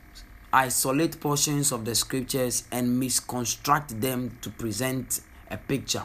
isolate 0.53 1.19
portions 1.19 1.71
of 1.71 1.85
the 1.85 1.95
scriptures 1.95 2.63
and 2.71 2.99
misconstruct 2.99 3.99
them 4.01 4.37
to 4.41 4.49
present 4.49 5.21
a 5.49 5.57
picture. 5.57 6.03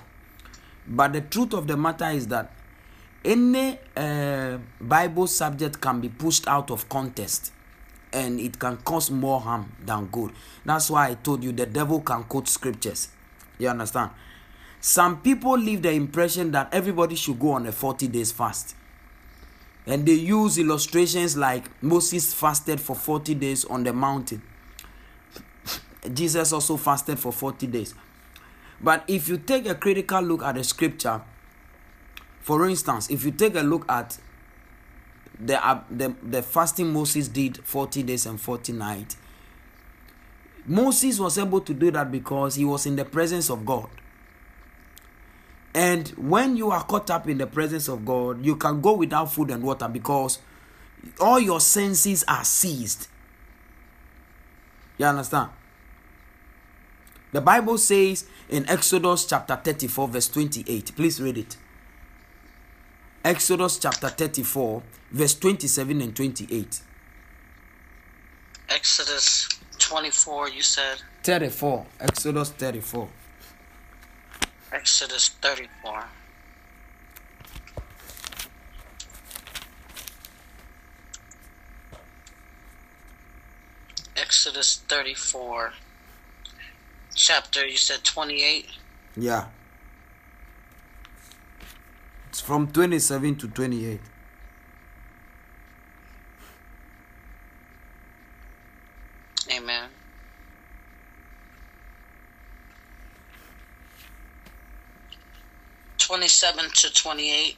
But 0.88 1.12
the 1.12 1.20
truth 1.20 1.52
of 1.52 1.66
the 1.66 1.76
matter 1.76 2.08
is 2.10 2.28
that 2.28 2.52
any 3.24 3.78
uh, 3.96 4.58
Bible 4.80 5.26
subject 5.26 5.80
can 5.80 6.00
be 6.00 6.08
pushed 6.08 6.46
out 6.46 6.70
of 6.70 6.88
context 6.88 7.52
and 8.12 8.38
it 8.38 8.58
can 8.58 8.76
cause 8.78 9.10
more 9.10 9.40
harm 9.40 9.72
than 9.84 10.06
good. 10.06 10.32
That's 10.64 10.90
why 10.90 11.08
I 11.08 11.14
told 11.14 11.42
you 11.42 11.52
the 11.52 11.66
devil 11.66 12.00
can 12.00 12.24
quote 12.24 12.48
scriptures. 12.48 13.08
You 13.58 13.68
understand? 13.68 14.10
Some 14.80 15.20
people 15.20 15.58
leave 15.58 15.82
the 15.82 15.90
impression 15.90 16.52
that 16.52 16.72
everybody 16.72 17.16
should 17.16 17.40
go 17.40 17.52
on 17.52 17.66
a 17.66 17.72
40 17.72 18.08
days 18.08 18.30
fast. 18.30 18.76
And 19.86 20.06
they 20.06 20.12
use 20.14 20.58
illustrations 20.58 21.36
like 21.36 21.64
Moses 21.82 22.32
fasted 22.34 22.80
for 22.80 22.94
40 22.94 23.34
days 23.34 23.64
on 23.64 23.84
the 23.84 23.92
mountain. 23.92 24.42
Jesus 26.12 26.52
also 26.52 26.76
fasted 26.76 27.18
for 27.18 27.32
40 27.32 27.66
days. 27.66 27.94
But 28.80 29.04
if 29.08 29.28
you 29.28 29.38
take 29.38 29.66
a 29.66 29.74
critical 29.74 30.20
look 30.20 30.42
at 30.42 30.54
the 30.54 30.64
scripture, 30.64 31.22
for 32.40 32.68
instance, 32.68 33.10
if 33.10 33.24
you 33.24 33.30
take 33.30 33.56
a 33.56 33.62
look 33.62 33.90
at 33.90 34.18
the, 35.38 35.64
uh, 35.66 35.82
the, 35.90 36.14
the 36.22 36.42
fasting 36.42 36.92
Moses 36.92 37.28
did 37.28 37.58
40 37.64 38.02
days 38.02 38.26
and 38.26 38.40
40 38.40 38.72
nights, 38.72 39.16
Moses 40.66 41.18
was 41.18 41.38
able 41.38 41.60
to 41.60 41.72
do 41.74 41.90
that 41.92 42.10
because 42.10 42.56
he 42.56 42.64
was 42.64 42.86
in 42.86 42.96
the 42.96 43.04
presence 43.04 43.50
of 43.50 43.64
God. 43.64 43.88
And 45.74 46.08
when 46.10 46.56
you 46.56 46.70
are 46.70 46.82
caught 46.84 47.10
up 47.10 47.28
in 47.28 47.38
the 47.38 47.46
presence 47.46 47.88
of 47.88 48.04
God, 48.04 48.44
you 48.44 48.56
can 48.56 48.80
go 48.80 48.94
without 48.94 49.32
food 49.32 49.50
and 49.50 49.62
water 49.62 49.88
because 49.88 50.38
all 51.20 51.38
your 51.38 51.60
senses 51.60 52.24
are 52.26 52.44
seized. 52.44 53.08
You 54.98 55.06
understand? 55.06 55.50
The 57.36 57.42
Bible 57.42 57.76
says 57.76 58.24
in 58.48 58.66
Exodus 58.66 59.26
chapter 59.26 59.56
34, 59.56 60.08
verse 60.08 60.28
28. 60.28 60.96
Please 60.96 61.20
read 61.20 61.36
it. 61.36 61.58
Exodus 63.22 63.76
chapter 63.78 64.08
34, 64.08 64.82
verse 65.10 65.34
27 65.34 66.00
and 66.00 66.16
28. 66.16 66.80
Exodus 68.70 69.50
24, 69.76 70.48
you 70.48 70.62
said? 70.62 71.02
34. 71.24 71.84
Exodus 72.00 72.48
34. 72.52 73.06
Exodus 74.72 75.28
34. 75.28 76.04
Exodus 84.16 84.76
34. 84.88 85.72
Chapter, 87.16 87.66
you 87.66 87.78
said 87.78 88.04
28? 88.04 88.68
Yeah. 89.16 89.46
It's 92.28 92.42
from 92.42 92.66
27 92.68 93.36
to 93.36 93.48
28. 93.48 94.00
Amen. 99.50 99.88
27 105.96 106.70
to 106.70 106.92
28. 106.92 107.56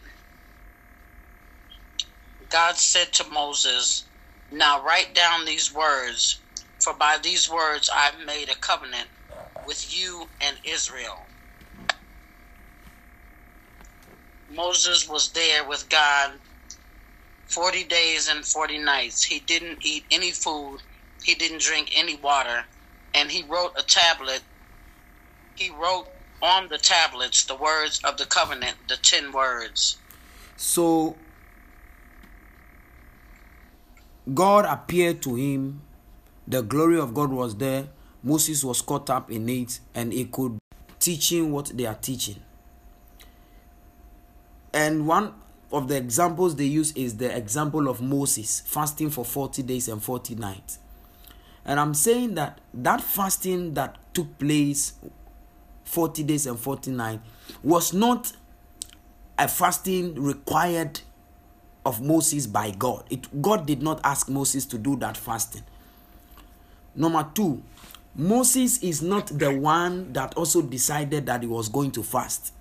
God 2.48 2.76
said 2.76 3.12
to 3.14 3.28
Moses, 3.28 4.04
Now 4.52 4.84
write 4.84 5.16
down 5.16 5.44
these 5.44 5.74
words, 5.74 6.40
for 6.78 6.94
by 6.94 7.18
these 7.20 7.50
words 7.50 7.90
I've 7.92 8.24
made 8.24 8.50
a 8.50 8.54
covenant 8.54 9.08
with 9.68 9.94
you 9.94 10.26
and 10.40 10.56
Israel. 10.64 11.18
Moses 14.50 15.06
was 15.06 15.28
there 15.32 15.68
with 15.68 15.86
God 15.90 16.32
40 17.48 17.84
days 17.84 18.28
and 18.28 18.44
40 18.44 18.78
nights. 18.78 19.22
He 19.22 19.40
didn't 19.40 19.84
eat 19.84 20.04
any 20.10 20.30
food, 20.30 20.78
he 21.22 21.34
didn't 21.34 21.60
drink 21.60 21.90
any 21.94 22.16
water, 22.16 22.64
and 23.14 23.30
he 23.30 23.42
wrote 23.42 23.72
a 23.78 23.82
tablet. 23.82 24.40
He 25.54 25.70
wrote 25.70 26.06
on 26.40 26.68
the 26.68 26.78
tablets 26.78 27.44
the 27.44 27.56
words 27.56 28.00
of 28.04 28.16
the 28.16 28.24
covenant, 28.24 28.76
the 28.88 28.96
ten 28.96 29.32
words. 29.32 29.98
So 30.56 31.16
God 34.32 34.64
appeared 34.64 35.20
to 35.22 35.34
him, 35.34 35.82
the 36.46 36.62
glory 36.62 36.98
of 36.98 37.12
God 37.12 37.30
was 37.30 37.56
there, 37.56 37.88
Moses 38.22 38.64
was 38.64 38.82
caught 38.82 39.10
up 39.10 39.30
in 39.30 39.48
it, 39.48 39.80
and 39.94 40.12
he 40.12 40.24
could 40.26 40.58
teaching 40.98 41.52
what 41.52 41.66
they 41.76 41.86
are 41.86 41.94
teaching. 41.94 42.36
And 44.72 45.06
one 45.06 45.34
of 45.72 45.88
the 45.88 45.96
examples 45.96 46.56
they 46.56 46.64
use 46.64 46.92
is 46.92 47.16
the 47.16 47.34
example 47.34 47.88
of 47.88 48.00
Moses 48.00 48.60
fasting 48.60 49.10
for 49.10 49.24
40 49.24 49.62
days 49.62 49.88
and 49.88 50.02
40 50.02 50.34
nights. 50.34 50.78
And 51.64 51.78
I'm 51.78 51.94
saying 51.94 52.34
that 52.34 52.60
that 52.74 53.00
fasting 53.00 53.74
that 53.74 53.96
took 54.14 54.38
place 54.38 54.94
40 55.84 56.22
days 56.22 56.46
and 56.46 56.58
40 56.58 56.90
nights 56.92 57.22
was 57.62 57.92
not 57.92 58.32
a 59.38 59.48
fasting 59.48 60.14
required 60.14 61.00
of 61.84 62.00
Moses 62.02 62.46
by 62.46 62.70
God. 62.70 63.04
It, 63.10 63.40
God 63.40 63.66
did 63.66 63.82
not 63.82 64.00
ask 64.04 64.28
Moses 64.28 64.66
to 64.66 64.78
do 64.78 64.96
that 64.96 65.16
fasting. 65.16 65.62
Number 66.94 67.26
two, 67.34 67.62
Moses 68.18 68.82
is 68.82 69.00
not 69.00 69.28
the 69.28 69.56
one 69.56 70.12
that 70.12 70.34
also 70.34 70.60
decided 70.60 71.26
that 71.26 71.42
he 71.42 71.46
was 71.46 71.68
going 71.68 71.92
to 71.92 72.02
fast. 72.02 72.52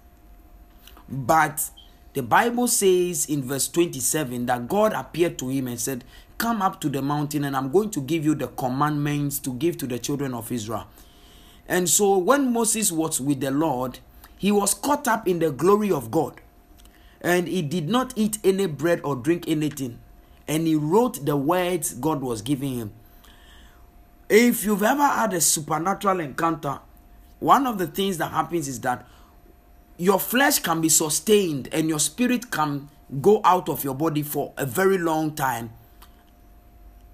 But 1.10 1.72
the 2.14 2.22
Bible 2.22 2.68
says 2.68 3.26
in 3.26 3.42
verse 3.42 3.68
27 3.68 4.46
that 4.46 4.68
God 4.68 4.94
appeared 4.94 5.40
to 5.40 5.50
him 5.50 5.68
and 5.68 5.80
said, 5.80 6.04
Come 6.38 6.62
up 6.62 6.80
to 6.82 6.90
the 6.90 7.02
mountain, 7.02 7.44
and 7.44 7.58
I'm 7.58 7.72
going 7.72 7.90
to 7.90 8.02
give 8.02 8.24
you 8.24 8.36
the 8.36 8.50
commandments 8.50 9.40
to 9.40 9.54
give 9.56 9.78
to 9.78 9.88
the 9.88 9.98
children 9.98 10.36
of 10.36 10.52
Israel. 10.52 10.86
And 11.68 11.90
so 11.90 12.20
when 12.20 12.54
Moses 12.54 12.92
was 12.92 13.20
with 13.20 13.40
the 13.40 13.50
Lord, 13.50 13.98
he 14.38 14.52
was 14.52 14.76
caught 14.76 15.08
up 15.08 15.28
in 15.28 15.40
the 15.40 15.50
glory 15.50 15.92
of 15.92 16.12
God. 16.12 16.40
And 17.20 17.48
he 17.48 17.64
did 17.64 17.90
not 17.90 18.14
eat 18.16 18.38
any 18.44 18.68
bread 18.68 19.02
or 19.04 19.16
drink 19.16 19.46
anything. 19.48 19.98
And 20.48 20.68
he 20.68 20.76
wrote 20.76 21.26
the 21.26 21.36
words 21.36 21.96
God 21.96 22.22
was 22.22 22.44
giving 22.44 22.76
him. 22.76 22.92
If 24.30 24.66
you've 24.66 24.84
ever 24.84 25.06
had 25.06 25.34
a 25.34 25.42
supernatural 25.42 26.20
encounter, 26.20 26.80
one 27.40 27.66
of 27.66 27.78
the 27.78 27.88
things 27.88 28.18
that 28.18 28.32
happens 28.32 28.68
is 28.68 28.82
that 28.82 29.08
your 29.98 30.20
flesh 30.20 30.60
can 30.60 30.82
be 30.82 30.90
sustained 30.90 31.70
and 31.72 31.88
your 31.90 32.00
spirit 32.00 32.52
can 32.52 32.90
go 33.22 33.42
out 33.44 33.70
of 33.70 33.84
your 33.84 33.96
body 33.96 34.22
for 34.22 34.54
a 34.58 34.66
very 34.66 34.98
long 34.98 35.34
time. 35.34 35.72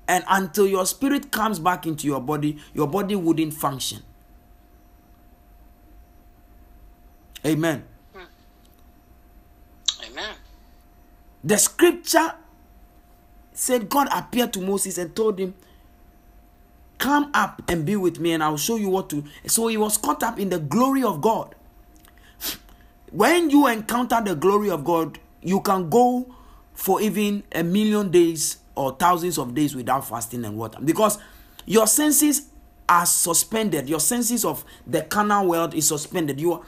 And 0.07 0.23
until 0.27 0.67
your 0.67 0.85
spirit 0.85 1.31
comes 1.31 1.59
back 1.59 1.85
into 1.85 2.07
your 2.07 2.19
body, 2.19 2.57
your 2.73 2.87
body 2.87 3.15
wouldn't 3.15 3.53
function. 3.53 4.01
Amen. 7.45 7.83
Amen. 10.05 10.35
The 11.43 11.57
scripture 11.57 12.33
said 13.53 13.89
God 13.89 14.07
appeared 14.11 14.53
to 14.53 14.61
Moses 14.61 14.97
and 14.97 15.15
told 15.15 15.39
him, 15.39 15.53
Come 16.97 17.31
up 17.33 17.61
and 17.67 17.85
be 17.85 17.95
with 17.95 18.19
me, 18.19 18.31
and 18.31 18.43
I'll 18.43 18.57
show 18.57 18.75
you 18.75 18.89
what 18.89 19.09
to. 19.09 19.23
So 19.47 19.67
he 19.67 19.77
was 19.77 19.97
caught 19.97 20.23
up 20.23 20.39
in 20.39 20.49
the 20.49 20.59
glory 20.59 21.03
of 21.03 21.21
God. 21.21 21.55
When 23.11 23.49
you 23.49 23.67
encounter 23.67 24.21
the 24.23 24.35
glory 24.35 24.69
of 24.69 24.83
God, 24.83 25.19
you 25.41 25.61
can 25.61 25.89
go 25.89 26.33
for 26.73 27.01
even 27.01 27.43
a 27.51 27.63
million 27.63 28.09
days 28.09 28.57
or 28.75 28.95
thousands 28.95 29.37
of 29.37 29.53
days 29.53 29.75
without 29.75 30.07
fasting 30.07 30.43
and 30.45 30.57
water 30.57 30.79
because 30.83 31.19
your 31.65 31.85
senses 31.85 32.49
are 32.89 33.05
suspended. 33.05 33.87
Your 33.87 33.99
senses 33.99 34.43
of 34.43 34.65
the 34.87 35.03
carnal 35.03 35.47
world 35.47 35.73
is 35.73 35.87
suspended. 35.87 36.39
You 36.39 36.53
are, 36.53 36.61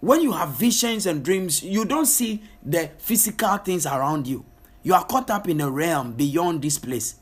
when 0.00 0.20
you 0.20 0.32
have 0.32 0.50
visions 0.50 1.06
and 1.06 1.24
dreams, 1.24 1.62
you 1.62 1.84
don't 1.84 2.06
see 2.06 2.42
the 2.62 2.90
physical 2.98 3.56
things 3.58 3.86
around 3.86 4.26
you. 4.26 4.44
You 4.82 4.94
are 4.94 5.04
caught 5.04 5.30
up 5.30 5.48
in 5.48 5.60
a 5.60 5.70
realm 5.70 6.12
beyond 6.12 6.62
this 6.62 6.78
place. 6.78 7.16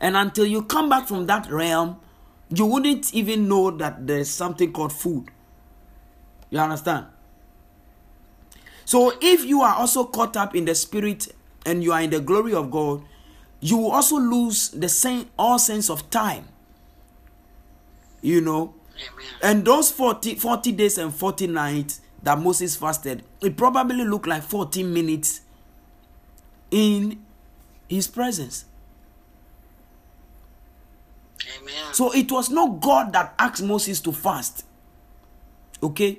And 0.00 0.16
until 0.16 0.46
you 0.46 0.62
come 0.62 0.88
back 0.88 1.06
from 1.06 1.26
that 1.26 1.50
realm, 1.50 2.00
you 2.48 2.66
wouldn't 2.66 3.14
even 3.14 3.48
know 3.48 3.70
that 3.70 4.06
there's 4.06 4.30
something 4.30 4.72
called 4.72 4.92
food. 4.92 5.30
You 6.50 6.58
understand? 6.58 7.06
So 8.84 9.12
if 9.20 9.44
you 9.44 9.62
are 9.62 9.74
also 9.74 10.04
caught 10.04 10.36
up 10.36 10.54
in 10.54 10.66
the 10.66 10.74
spirit 10.74 11.28
and 11.64 11.82
you 11.82 11.92
are 11.92 12.02
in 12.02 12.10
the 12.10 12.20
glory 12.20 12.52
of 12.52 12.70
God, 12.70 13.02
you 13.60 13.78
will 13.78 13.92
also 13.92 14.16
lose 14.16 14.70
the 14.70 14.88
same 14.88 15.30
all 15.38 15.58
sense 15.58 15.88
of 15.88 16.10
time. 16.10 16.48
You 18.20 18.40
know? 18.40 18.74
And 19.42 19.64
those 19.64 19.90
40, 19.90 20.34
40 20.34 20.72
days 20.72 20.98
and 20.98 21.14
40 21.14 21.46
nights 21.46 22.00
that 22.22 22.38
Moses 22.38 22.76
fasted, 22.76 23.24
it 23.40 23.56
probably 23.56 24.04
looked 24.04 24.26
like 24.26 24.42
14 24.42 24.92
minutes 24.92 25.40
in 26.70 27.24
his 27.88 28.06
presence. 28.08 28.64
Amen. 31.58 31.94
So 31.94 32.12
it 32.12 32.30
was 32.30 32.50
not 32.50 32.80
God 32.80 33.12
that 33.12 33.34
asked 33.38 33.62
Moses 33.62 34.00
to 34.00 34.12
fast. 34.12 34.64
Okay? 35.82 36.18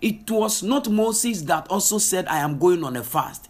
It 0.00 0.30
was 0.30 0.62
not 0.62 0.88
Moses 0.88 1.42
that 1.42 1.68
also 1.68 1.98
said, 1.98 2.26
I 2.26 2.38
am 2.38 2.58
going 2.58 2.82
on 2.84 2.96
a 2.96 3.02
fast. 3.02 3.48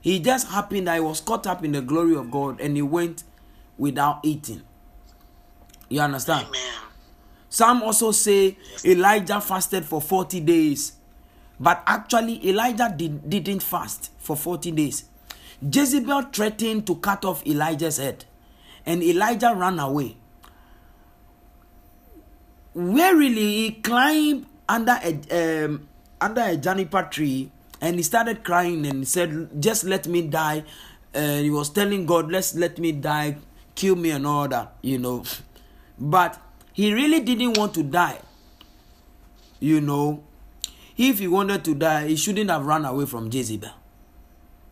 He 0.00 0.18
just 0.20 0.48
happened 0.48 0.86
that 0.86 0.94
he 0.94 1.00
was 1.00 1.20
caught 1.20 1.46
up 1.46 1.64
in 1.64 1.72
the 1.72 1.82
glory 1.82 2.14
of 2.16 2.30
God 2.30 2.60
and 2.60 2.76
he 2.76 2.82
went 2.82 3.24
without 3.76 4.20
eating. 4.22 4.62
You 5.88 6.00
understand? 6.00 6.46
Amen. 6.46 6.60
Some 7.48 7.82
also 7.82 8.12
say 8.12 8.56
Elijah 8.84 9.40
fasted 9.40 9.84
for 9.84 10.00
40 10.00 10.40
days. 10.40 10.92
But 11.58 11.82
actually, 11.86 12.48
Elijah 12.48 12.94
did, 12.96 13.28
didn't 13.28 13.62
fast 13.62 14.10
for 14.18 14.36
40 14.36 14.70
days. 14.70 15.04
Jezebel 15.60 16.22
threatened 16.32 16.86
to 16.86 16.96
cut 16.96 17.24
off 17.24 17.46
Elijah's 17.46 17.98
head, 17.98 18.24
and 18.86 19.02
Elijah 19.02 19.52
ran 19.54 19.78
away. 19.78 20.16
Wearily, 22.80 23.56
he 23.56 23.70
climbed 23.72 24.46
under 24.68 24.98
a 25.02 25.64
um, 25.64 25.86
under 26.20 26.40
a 26.40 26.56
juniper 26.56 27.02
tree 27.10 27.50
and 27.80 27.96
he 27.96 28.02
started 28.02 28.42
crying 28.42 28.86
and 28.86 29.00
he 29.00 29.04
said, 29.04 29.60
"Just 29.60 29.84
let 29.84 30.08
me 30.08 30.22
die." 30.22 30.64
And 31.12 31.44
he 31.44 31.50
was 31.50 31.68
telling 31.68 32.06
God, 32.06 32.30
"Let's 32.30 32.54
let 32.54 32.78
me 32.78 32.92
die, 32.92 33.36
kill 33.74 33.96
me 33.96 34.10
and 34.12 34.26
all 34.26 34.48
that," 34.48 34.76
you 34.80 34.98
know. 34.98 35.24
But 35.98 36.40
he 36.72 36.94
really 36.94 37.20
didn't 37.20 37.58
want 37.58 37.74
to 37.74 37.82
die. 37.82 38.18
You 39.58 39.82
know, 39.82 40.24
if 40.96 41.18
he 41.18 41.28
wanted 41.28 41.64
to 41.66 41.74
die, 41.74 42.08
he 42.08 42.16
shouldn't 42.16 42.48
have 42.48 42.64
run 42.64 42.86
away 42.86 43.04
from 43.04 43.28
Jezebel. 43.30 43.72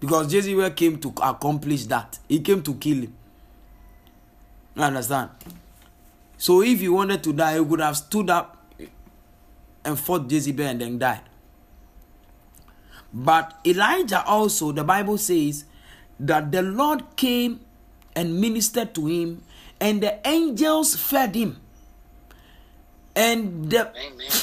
Because 0.00 0.32
Jezebel 0.32 0.70
came 0.70 0.98
to 1.00 1.12
accomplish 1.20 1.84
that. 1.86 2.18
He 2.26 2.40
came 2.40 2.62
to 2.62 2.74
kill 2.74 3.02
him. 3.02 3.12
You 4.76 4.82
understand? 4.82 5.30
So 6.39 6.62
if 6.62 6.78
he 6.80 6.89
wanted 6.89 7.22
to 7.24 7.32
die, 7.32 7.55
he 7.55 7.61
would 7.61 7.80
have 7.80 7.97
stood 7.97 8.30
up 8.30 8.72
and 9.84 9.99
fought 9.99 10.30
Jezebel 10.30 10.66
and 10.66 10.80
then 10.80 10.99
died. 10.99 11.20
But 13.12 13.59
Elijah 13.66 14.24
also, 14.24 14.70
the 14.70 14.84
Bible 14.84 15.18
says 15.18 15.64
that 16.20 16.53
the 16.53 16.62
Lord 16.62 17.16
came 17.16 17.61
and 18.14 18.41
ministered 18.41 18.95
to 18.95 19.07
him, 19.07 19.43
and 19.80 20.03
the 20.03 20.26
angels 20.26 20.95
fed 20.95 21.34
him. 21.34 21.61
And 23.16 23.70
the, 23.70 23.93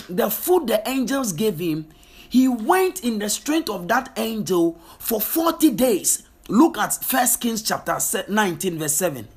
the 0.09 0.29
food 0.29 0.67
the 0.67 0.87
angels 0.87 1.31
gave 1.31 1.59
him, 1.59 1.87
he 2.27 2.47
went 2.47 3.03
in 3.03 3.19
the 3.19 3.29
strength 3.29 3.69
of 3.69 3.87
that 3.87 4.11
angel 4.17 4.79
for 4.99 5.21
40 5.21 5.71
days. 5.71 6.23
Look 6.49 6.77
at 6.77 6.93
First 7.03 7.39
Kings 7.39 7.61
chapter 7.61 7.97
19, 8.27 8.79
verse 8.79 8.95
7. 8.95 9.27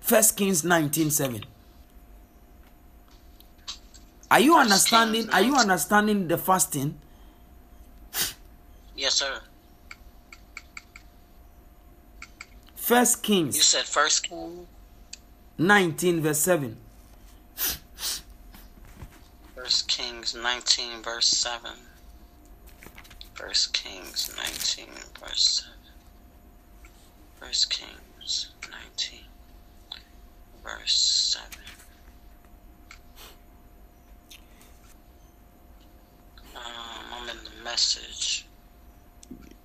First 0.00 0.36
Kings 0.36 0.62
19, 0.62 1.10
7. 1.10 1.44
Are 4.32 4.40
you 4.40 4.56
understanding? 4.56 5.28
Are 5.28 5.42
you 5.42 5.56
understanding 5.56 6.26
the 6.26 6.38
fasting? 6.38 6.98
Yes, 8.96 9.16
sir. 9.16 9.40
First 12.74 13.22
Kings. 13.22 13.54
You 13.54 13.62
said 13.62 13.84
First 13.84 14.22
Kings. 14.22 14.66
19 15.58 16.22
verse 16.22 16.38
7. 16.38 16.78
First 19.54 19.88
Kings 19.88 20.34
19 20.34 21.02
verse 21.02 21.28
7. 21.28 21.70
First 23.34 23.74
Kings 23.74 24.34
19 24.34 24.86
verse 25.20 25.66
7. 25.66 25.72
First 27.38 27.68
Kings 27.68 28.48
19 28.70 29.20
verse 30.64 31.38
7. 31.38 31.61
Um, 36.56 36.62
I'm 37.12 37.28
in 37.28 37.36
the 37.44 37.64
message. 37.64 38.46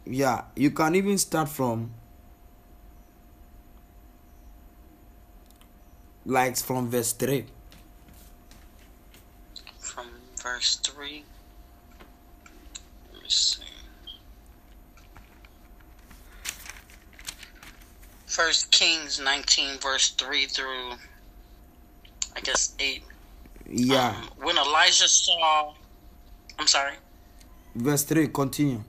Yeah, 0.06 0.44
you 0.56 0.72
can 0.72 0.96
even 0.96 1.18
start 1.18 1.50
from 1.50 1.92
like 6.26 6.58
from 6.58 6.90
verse 6.90 7.14
3 7.14 7.46
From 9.80 10.08
verse 10.42 10.76
3. 10.78 11.24
Let 13.14 13.24
me 13.24 13.30
see. 13.30 13.64
First 18.26 18.72
Kings 18.72 19.20
19, 19.20 19.80
verse 19.80 20.12
3 20.12 20.46
through, 20.46 20.92
I 22.36 22.40
guess, 22.42 22.76
8. 22.80 23.04
Yeah. 23.70 24.10
Um, 24.10 24.30
when 24.46 24.58
Elijah 24.58 25.08
saw. 25.08 25.74
I'm 26.60 26.68
sorry. 26.68 26.94
Verse 27.76 28.04
3, 28.04 28.28
continue. 28.30 28.84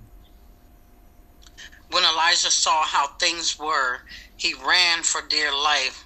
When 1.91 2.05
Elijah 2.05 2.51
saw 2.51 2.83
how 2.85 3.09
things 3.19 3.59
were, 3.59 4.01
he 4.37 4.55
ran 4.66 5.03
for 5.03 5.21
dear 5.29 5.53
life 5.53 6.05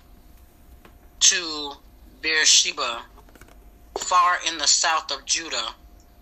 to 1.20 1.72
Beersheba, 2.20 3.02
far 3.98 4.38
in 4.46 4.58
the 4.58 4.66
south 4.66 5.10
of 5.10 5.24
Judah. 5.24 5.74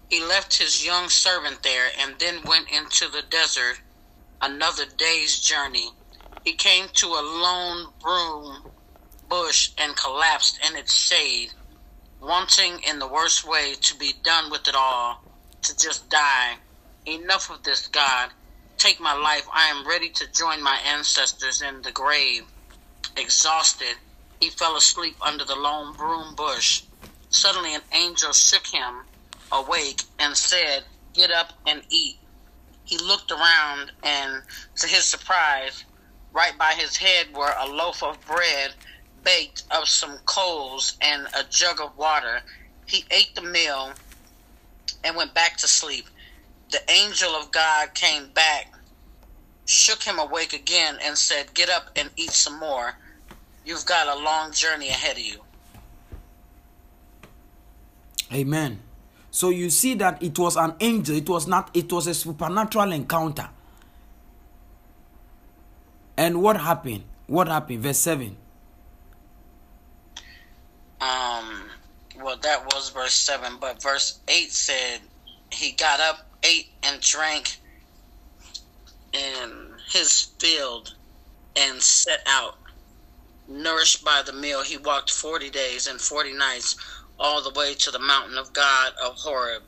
He 0.09 0.23
left 0.23 0.59
his 0.59 0.85
young 0.85 1.09
servant 1.09 1.63
there 1.63 1.89
and 2.01 2.15
then 2.19 2.45
went 2.45 2.71
into 2.71 3.09
the 3.09 3.23
desert 3.31 3.81
another 4.43 4.85
day's 4.97 5.39
journey. 5.39 5.91
He 6.45 6.55
came 6.55 6.87
to 6.95 7.07
a 7.07 7.23
lone 7.23 7.87
broom 8.03 8.65
bush 9.29 9.71
and 9.79 9.97
collapsed 9.97 10.59
in 10.69 10.77
its 10.77 10.95
shade, 10.95 11.51
wanting 12.21 12.81
in 12.89 12.99
the 12.99 13.07
worst 13.07 13.47
way 13.47 13.75
to 13.81 13.97
be 13.97 14.15
done 14.25 14.51
with 14.51 14.67
it 14.67 14.75
all, 14.75 15.23
to 15.63 15.77
just 15.77 16.09
die. 16.09 16.57
Enough 17.07 17.51
of 17.51 17.63
this, 17.63 17.87
God. 17.89 18.31
Take 18.79 19.01
my 19.01 19.15
life. 19.15 19.47
I 19.53 19.67
am 19.67 19.87
ready 19.87 20.09
to 20.11 20.33
join 20.33 20.63
my 20.63 20.79
ancestors 20.87 21.63
in 21.63 21.83
the 21.83 21.93
grave. 21.93 22.45
Exhausted, 23.17 23.97
he 24.41 24.49
fell 24.49 24.77
asleep 24.77 25.17
under 25.21 25.45
the 25.45 25.57
lone 25.57 25.95
broom 25.95 26.35
bush. 26.35 26.83
Suddenly, 27.29 27.75
an 27.75 27.83
angel 27.93 28.33
shook 28.33 28.67
him 28.67 29.01
awake 29.53 30.03
and 30.19 30.37
said, 30.37 30.85
Get 31.13 31.31
up 31.31 31.53
and 31.67 31.83
eat. 31.91 32.17
He 32.85 32.99
looked 32.99 33.31
around, 33.31 33.93
and 34.03 34.43
to 34.77 34.87
his 34.87 35.05
surprise, 35.05 35.85
right 36.33 36.57
by 36.57 36.73
his 36.73 36.97
head 36.97 37.35
were 37.35 37.55
a 37.59 37.67
loaf 37.67 38.03
of 38.03 38.21
bread 38.27 38.73
baked 39.23 39.65
of 39.71 39.89
some 39.89 40.19
coals 40.25 40.97
and 41.01 41.27
a 41.35 41.45
jug 41.51 41.81
of 41.81 41.97
water. 41.97 42.41
He 42.87 43.05
ate 43.11 43.35
the 43.35 43.43
meal 43.43 43.93
and 45.05 45.17
went 45.17 45.35
back 45.35 45.57
to 45.59 45.69
sleep. 45.69 46.07
The 46.71 46.81
angel 46.91 47.31
of 47.31 47.51
God 47.51 47.95
came 47.95 48.29
back, 48.29 48.75
shook 49.67 50.03
him 50.03 50.19
awake 50.19 50.53
again, 50.53 50.99
and 51.03 51.17
said, 51.17 51.53
Get 51.55 51.69
up 51.69 51.91
and 51.97 52.11
eat 52.17 52.31
some 52.31 52.59
more. 52.59 52.95
You've 53.65 53.87
got 53.87 54.07
a 54.07 54.23
long 54.23 54.53
journey 54.53 54.89
ahead 54.89 55.17
of 55.17 55.23
you. 55.23 55.41
Amen. 58.33 58.81
So 59.31 59.51
you 59.51 59.71
see 59.71 59.95
that 59.95 60.23
it 60.23 60.39
was 60.39 60.57
an 60.57 60.75
angel, 60.81 61.17
it 61.17 61.29
was 61.29 61.47
not, 61.47 61.71
it 61.75 61.93
was 61.93 62.07
a 62.07 62.15
supernatural 62.15 62.93
encounter. 62.93 63.49
And 66.17 66.43
what 66.43 66.61
happened? 66.61 67.05
What 67.27 67.49
happened? 67.49 67.81
Verse 67.81 67.99
7. 67.99 68.37
Um, 71.01 71.70
well, 72.23 72.37
that 72.43 72.65
was 72.67 72.91
verse 72.91 73.13
7, 73.13 73.59
but 73.61 73.83
verse 73.83 74.21
8 74.29 74.53
said, 74.53 75.01
He 75.53 75.73
got 75.73 76.01
up, 76.01 76.27
ate, 76.43 76.69
and 76.83 77.01
drank 77.01 77.59
in 79.13 79.73
his 79.91 80.29
field 80.39 80.95
and 81.57 81.81
set 81.81 82.21
out. 82.27 82.57
Nourished 83.49 84.05
by 84.05 84.23
the 84.25 84.33
meal, 84.33 84.63
he 84.63 84.77
walked 84.77 85.11
40 85.11 85.51
days 85.51 85.87
and 85.87 86.01
40 86.01 86.35
nights 86.35 86.77
all 87.19 87.43
the 87.43 87.51
way 87.59 87.75
to 87.75 87.91
the 87.91 87.99
mountain 87.99 88.39
of 88.39 88.53
God 88.53 88.93
of 89.03 89.15
Horeb. 89.17 89.63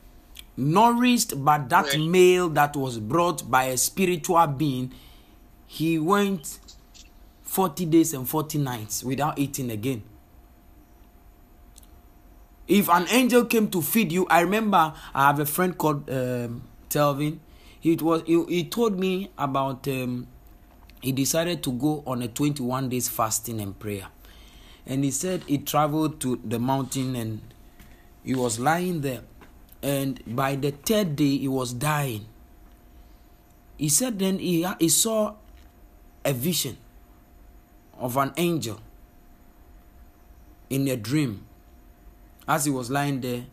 Nourished 0.57 1.45
by 1.45 1.59
that 1.59 1.87
Where? 1.87 1.99
meal 1.99 2.49
that 2.51 2.77
was 2.77 2.99
brought 2.99 3.51
by 3.51 3.65
a 3.65 3.77
spiritual 3.77 4.47
being, 4.47 4.93
he 5.67 5.99
went 5.99 6.61
40 7.43 7.87
days 7.87 8.15
and 8.15 8.29
40 8.29 8.59
nights 8.59 9.03
without 9.03 9.39
eating 9.39 9.71
again. 9.71 10.03
If 12.73 12.89
an 12.89 13.07
angel 13.11 13.45
came 13.45 13.69
to 13.69 13.83
feed 13.83 14.11
you, 14.13 14.27
I 14.31 14.41
remember 14.41 14.95
I 15.15 15.27
have 15.27 15.39
a 15.41 15.45
friend 15.45 15.77
called 15.77 16.09
um, 16.09 16.63
Telvin. 16.89 17.39
He 17.79 17.97
was 17.97 18.23
he, 18.25 18.43
he 18.47 18.65
told 18.65 18.99
me 18.99 19.31
about 19.37 19.87
um, 19.89 20.27
he 21.03 21.13
decided 21.13 21.63
to 21.65 21.73
go 21.73 22.03
on 22.07 22.23
a 22.23 22.29
21 22.29 22.89
days 22.89 23.11
fasting 23.11 23.61
and 23.61 23.79
prayer. 23.79 24.07
And 24.87 25.05
he 25.05 25.11
said 25.11 25.43
he 25.47 25.59
traveled 25.59 26.19
to 26.23 26.41
the 26.43 26.59
mountain 26.59 27.15
and 27.15 27.43
he 28.25 28.35
was 28.35 28.59
lying 28.59 29.03
there. 29.03 29.21
And 29.83 30.23
by 30.25 30.57
the 30.57 30.71
third 30.71 31.15
day, 31.15 31.37
he 31.37 31.49
was 31.49 31.75
dying. 31.75 32.25
He 33.77 33.91
said 33.91 34.19
then 34.19 34.39
he, 34.39 34.67
he 34.81 34.89
saw 34.89 35.35
a 36.25 36.33
vision 36.33 36.79
of 37.99 38.17
an 38.17 38.33
angel 38.39 38.81
in 40.71 40.89
a 40.89 40.97
dream. 40.97 41.45
As 42.53 42.67
he 42.67 42.71
was 42.71 42.91
lying 42.91 43.23
there, 43.23 43.47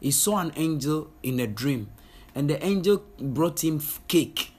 he 0.00 0.10
saw 0.10 0.38
an 0.38 0.52
angel 0.56 1.08
in 1.22 1.38
a 1.38 1.46
dream. 1.46 1.88
And 2.34 2.50
the 2.50 2.60
angel 2.66 3.04
brought 3.20 3.62
him 3.62 3.80
cake. 4.08 4.50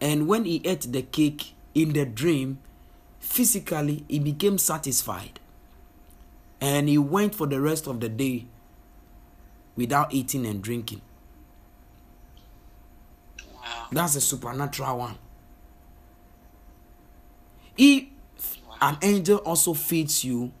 And 0.00 0.26
when 0.26 0.46
he 0.46 0.62
ate 0.64 0.90
the 0.90 1.02
cake 1.02 1.52
in 1.74 1.92
the 1.92 2.06
dream, 2.06 2.60
physically 3.20 4.02
he 4.08 4.18
became 4.18 4.56
satisfied 4.56 5.40
and 6.60 6.88
he 6.88 6.96
went 6.96 7.34
for 7.34 7.46
the 7.46 7.60
rest 7.60 7.86
of 7.86 8.00
the 8.00 8.08
day 8.08 8.46
without 9.76 10.12
eating 10.14 10.46
and 10.46 10.62
drinking 10.62 11.00
wow. 13.54 13.86
that's 13.90 14.14
a 14.14 14.20
supernatural 14.20 14.98
one 14.98 15.18
if 17.76 18.06
an 18.80 18.96
angel 19.02 19.38
also 19.38 19.72
feeds 19.72 20.22
you 20.22 20.52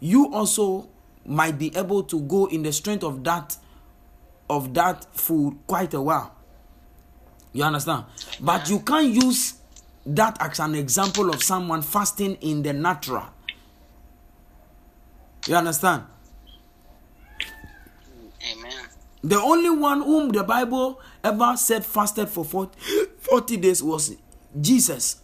you 0.00 0.32
also 0.32 0.88
might 1.24 1.58
be 1.58 1.74
able 1.76 2.02
to 2.02 2.20
go 2.20 2.46
in 2.46 2.62
the 2.62 2.72
strength 2.72 3.04
of 3.04 3.24
that 3.24 3.56
of 4.50 4.74
that 4.74 5.04
food 5.16 5.58
quite 5.66 5.94
a 5.94 6.00
while 6.00 6.34
you 7.52 7.62
understand 7.62 8.04
but 8.40 8.68
you 8.68 8.80
can't 8.80 9.08
use 9.08 9.54
that 10.06 10.36
as 10.40 10.60
an 10.60 10.74
example 10.74 11.30
of 11.30 11.42
someone 11.42 11.82
fasting 11.82 12.34
in 12.40 12.62
the 12.62 12.72
natural. 12.72 13.26
You 15.46 15.56
understand? 15.56 16.04
Amen. 18.52 18.88
The 19.22 19.40
only 19.40 19.70
one 19.70 20.02
whom 20.02 20.28
the 20.30 20.42
Bible 20.44 21.00
ever 21.22 21.56
said 21.56 21.84
fasted 21.84 22.28
for 22.28 22.44
40, 22.44 22.78
40 23.18 23.56
days 23.56 23.82
was 23.82 24.16
Jesus. 24.60 25.22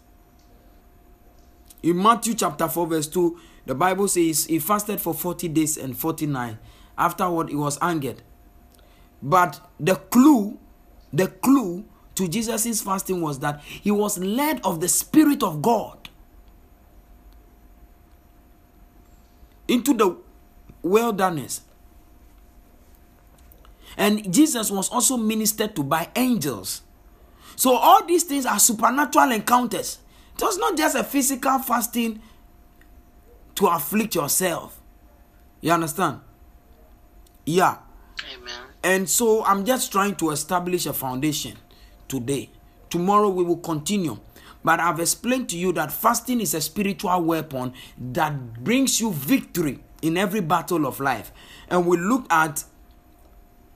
In 1.83 2.03
Matthew 2.03 2.35
chapter 2.35 2.69
4, 2.69 2.87
verse 2.87 3.07
2, 3.07 3.39
the 3.67 3.75
Bible 3.75 4.09
says 4.09 4.47
he 4.47 4.59
fasted 4.59 5.01
for 5.01 5.15
40 5.15 5.49
days 5.49 5.77
and 5.77 5.97
49. 5.97 6.59
Afterward, 6.97 7.49
he 7.49 7.57
was 7.57 7.79
angered. 7.81 8.23
But 9.23 9.61
the 9.79 9.97
clue, 9.97 10.59
the 11.13 11.29
clue 11.29 11.85
to 12.15 12.29
Jesus' 12.29 12.83
fasting 12.83 13.21
was 13.21 13.39
that 13.41 13.63
he 13.63 13.91
was 13.91 14.19
led 14.19 14.61
of 14.65 14.81
the 14.81 14.89
Spirit 14.89 15.43
of 15.43 15.63
God 15.63 16.09
into 19.69 19.95
the 19.95 20.17
wilderness. 20.83 21.63
And 23.97 24.33
Jesus 24.33 24.71
was 24.71 24.89
also 24.89 25.17
ministered 25.17 25.77
to 25.77 25.83
by 25.83 26.09
angels. 26.17 26.83
So 27.57 27.75
all 27.75 28.05
these 28.05 28.25
things 28.25 28.47
are 28.47 28.59
supernatural 28.59 29.33
encounters. 29.33 29.99
It 30.35 30.43
was 30.43 30.59
not 30.59 30.77
just 30.77 30.97
a 30.97 31.05
physical 31.05 31.59
fasting 31.59 32.21
to 33.61 33.67
afflict 33.67 34.15
yourself. 34.15 34.81
You 35.61 35.73
understand? 35.73 36.21
Yeah. 37.45 37.77
Amen. 38.35 38.61
And 38.83 39.09
so 39.09 39.45
I'm 39.45 39.67
just 39.67 39.93
trying 39.93 40.17
to 40.17 40.31
establish 40.31 40.87
a 40.87 40.95
foundation 40.95 41.59
today. 42.09 42.49
Tomorrow 42.89 43.29
we 43.29 43.45
will 43.45 43.59
continue. 43.59 44.19
But 44.65 44.81
I've 44.81 44.99
explained 44.99 45.51
to 45.51 45.59
you 45.59 45.75
that 45.75 45.93
fasting 45.93 46.41
is 46.41 46.55
a 46.55 46.61
spiritual 46.63 47.23
weapon 47.23 47.75
that 47.99 48.65
brings 48.65 48.99
you 48.99 49.13
victory 49.13 49.81
in 50.01 50.17
every 50.17 50.41
battle 50.41 50.87
of 50.87 50.99
life. 50.99 51.31
And 51.69 51.87
we 51.87 51.99
look 51.99 52.33
at 52.33 52.65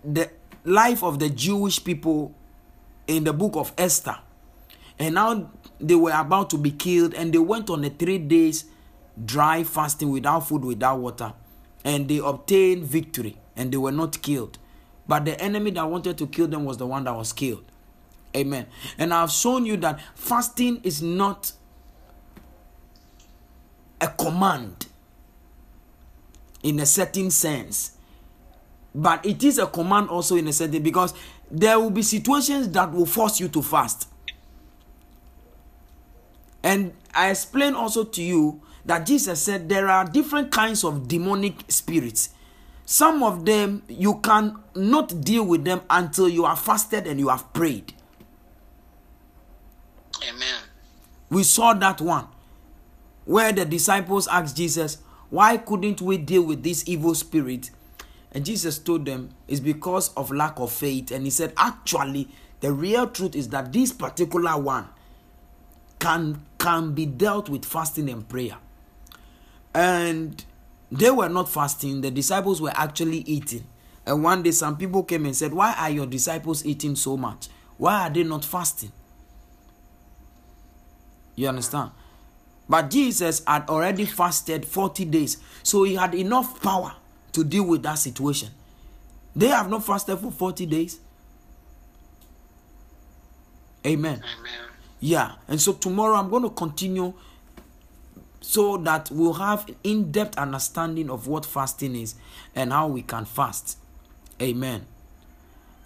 the 0.02 0.30
life 0.64 1.04
of 1.04 1.18
the 1.18 1.28
Jewish 1.28 1.84
people 1.84 2.34
in 3.06 3.24
the 3.24 3.34
book 3.34 3.54
of 3.54 3.74
Esther. 3.76 4.16
And 4.98 5.16
now 5.16 5.50
they 5.78 5.94
were 5.94 6.12
about 6.12 6.48
to 6.50 6.58
be 6.58 6.70
killed, 6.70 7.12
and 7.12 7.34
they 7.34 7.38
went 7.38 7.68
on 7.68 7.84
a 7.84 7.90
three 7.90 8.18
days 8.18 8.64
dry 9.22 9.64
fasting 9.64 10.10
without 10.10 10.48
food, 10.48 10.64
without 10.64 10.98
water. 10.98 11.32
And 11.84 12.08
they 12.08 12.18
obtained 12.18 12.84
victory, 12.84 13.36
and 13.56 13.70
they 13.70 13.76
were 13.76 13.92
not 13.92 14.20
killed. 14.22 14.58
But 15.06 15.24
the 15.24 15.38
enemy 15.40 15.70
that 15.72 15.88
wanted 15.88 16.16
to 16.18 16.26
kill 16.26 16.48
them 16.48 16.64
was 16.64 16.78
the 16.78 16.86
one 16.86 17.04
that 17.04 17.14
was 17.14 17.32
killed. 17.32 17.64
Amen. 18.34 18.66
And 18.98 19.12
I've 19.12 19.30
shown 19.30 19.66
you 19.66 19.76
that 19.78 20.00
fasting 20.14 20.80
is 20.82 21.02
not 21.02 21.52
a 24.00 24.08
command 24.08 24.86
in 26.62 26.80
a 26.80 26.86
certain 26.86 27.30
sense, 27.30 27.96
but 28.94 29.24
it 29.24 29.44
is 29.44 29.58
a 29.58 29.66
command 29.66 30.08
also 30.08 30.36
in 30.36 30.48
a 30.48 30.52
certain 30.52 30.82
because 30.82 31.14
there 31.50 31.78
will 31.78 31.90
be 31.90 32.02
situations 32.02 32.70
that 32.70 32.92
will 32.92 33.06
force 33.06 33.38
you 33.38 33.48
to 33.48 33.62
fast. 33.62 34.08
And 36.62 36.94
I 37.14 37.30
explain 37.30 37.74
also 37.74 38.04
to 38.04 38.22
you 38.22 38.62
that 38.86 39.06
Jesus 39.06 39.42
said 39.42 39.68
there 39.68 39.88
are 39.88 40.04
different 40.04 40.50
kinds 40.50 40.84
of 40.84 41.08
demonic 41.08 41.64
spirits. 41.68 42.30
Some 42.86 43.22
of 43.22 43.46
them 43.46 43.82
you 43.88 44.20
can 44.20 44.58
not 44.74 45.22
deal 45.22 45.44
with 45.44 45.64
them 45.64 45.80
until 45.88 46.28
you 46.28 46.44
are 46.44 46.56
fasted 46.56 47.06
and 47.06 47.18
you 47.18 47.28
have 47.28 47.52
prayed. 47.52 47.94
Amen. 50.28 50.62
We 51.30 51.42
saw 51.42 51.74
that 51.74 52.00
one 52.00 52.28
where 53.24 53.52
the 53.52 53.64
disciples 53.64 54.28
asked 54.28 54.56
Jesus, 54.56 54.98
Why 55.30 55.56
couldn't 55.56 56.00
we 56.00 56.18
deal 56.18 56.42
with 56.42 56.62
this 56.62 56.84
evil 56.86 57.14
spirit? 57.14 57.70
And 58.32 58.44
Jesus 58.44 58.78
told 58.78 59.06
them, 59.06 59.30
It's 59.48 59.60
because 59.60 60.12
of 60.14 60.30
lack 60.30 60.58
of 60.58 60.72
faith. 60.72 61.10
And 61.10 61.24
he 61.24 61.30
said, 61.30 61.52
Actually, 61.56 62.28
the 62.60 62.72
real 62.72 63.06
truth 63.06 63.34
is 63.34 63.48
that 63.50 63.72
this 63.72 63.92
particular 63.92 64.58
one 64.58 64.88
can, 65.98 66.42
can 66.58 66.92
be 66.92 67.06
dealt 67.06 67.48
with 67.48 67.64
fasting 67.64 68.08
and 68.10 68.28
prayer. 68.28 68.56
And 69.74 70.44
they 70.92 71.10
were 71.10 71.28
not 71.28 71.48
fasting, 71.48 72.00
the 72.00 72.10
disciples 72.10 72.60
were 72.60 72.72
actually 72.74 73.18
eating. 73.18 73.66
And 74.06 74.22
one 74.22 74.42
day, 74.42 74.50
some 74.50 74.76
people 74.76 75.02
came 75.02 75.24
and 75.24 75.34
said, 75.34 75.52
Why 75.52 75.74
are 75.78 75.90
your 75.90 76.06
disciples 76.06 76.64
eating 76.64 76.94
so 76.94 77.16
much? 77.16 77.48
Why 77.78 78.06
are 78.06 78.10
they 78.10 78.22
not 78.22 78.44
fasting? 78.44 78.92
You 81.36 81.48
understand? 81.48 81.90
But 82.68 82.90
Jesus 82.90 83.42
had 83.46 83.68
already 83.68 84.04
fasted 84.04 84.64
40 84.64 85.04
days, 85.06 85.38
so 85.62 85.82
he 85.84 85.94
had 85.96 86.14
enough 86.14 86.62
power 86.62 86.94
to 87.32 87.44
deal 87.44 87.64
with 87.64 87.82
that 87.82 87.94
situation. 87.94 88.50
They 89.34 89.48
have 89.48 89.68
not 89.68 89.84
fasted 89.84 90.18
for 90.18 90.30
40 90.30 90.66
days. 90.66 91.00
Amen. 93.84 94.22
Amen. 94.22 94.52
Yeah, 95.00 95.32
and 95.48 95.60
so 95.60 95.74
tomorrow 95.74 96.14
I'm 96.14 96.30
going 96.30 96.44
to 96.44 96.50
continue 96.50 97.12
so 98.44 98.76
that 98.76 99.10
we'll 99.10 99.32
have 99.32 99.66
in 99.82 100.12
depth 100.12 100.36
understanding 100.36 101.08
of 101.08 101.26
what 101.26 101.46
fasting 101.46 101.96
is 101.96 102.14
and 102.54 102.72
how 102.72 102.86
we 102.86 103.00
can 103.00 103.24
fast. 103.24 103.78
Amen. 104.40 104.84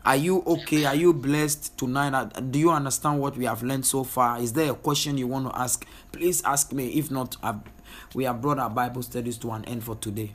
Are 0.04 0.16
you 0.16 0.42
okay? 0.44 0.84
Are 0.84 0.94
you 0.94 1.12
blessed 1.12 1.78
tonight? 1.78 2.14
Uh, 2.14 2.40
Do 2.40 2.58
you 2.58 2.70
understand 2.72 3.20
what 3.20 3.36
we 3.36 3.44
have 3.44 3.62
learned 3.62 3.86
so 3.86 4.02
far? 4.02 4.40
Is 4.40 4.54
there 4.54 4.72
a 4.72 4.74
question 4.74 5.16
you 5.16 5.28
want 5.28 5.48
to 5.48 5.56
ask? 5.56 5.86
Please 6.10 6.42
ask 6.44 6.72
me. 6.72 6.88
If 6.88 7.12
not, 7.12 7.36
I've, 7.44 7.60
we 8.14 8.24
have 8.24 8.42
brought 8.42 8.58
our 8.58 8.70
Bible 8.70 9.02
studies 9.02 9.38
to 9.38 9.52
an 9.52 9.64
end 9.64 9.84
for 9.84 9.94
today. 9.94 10.32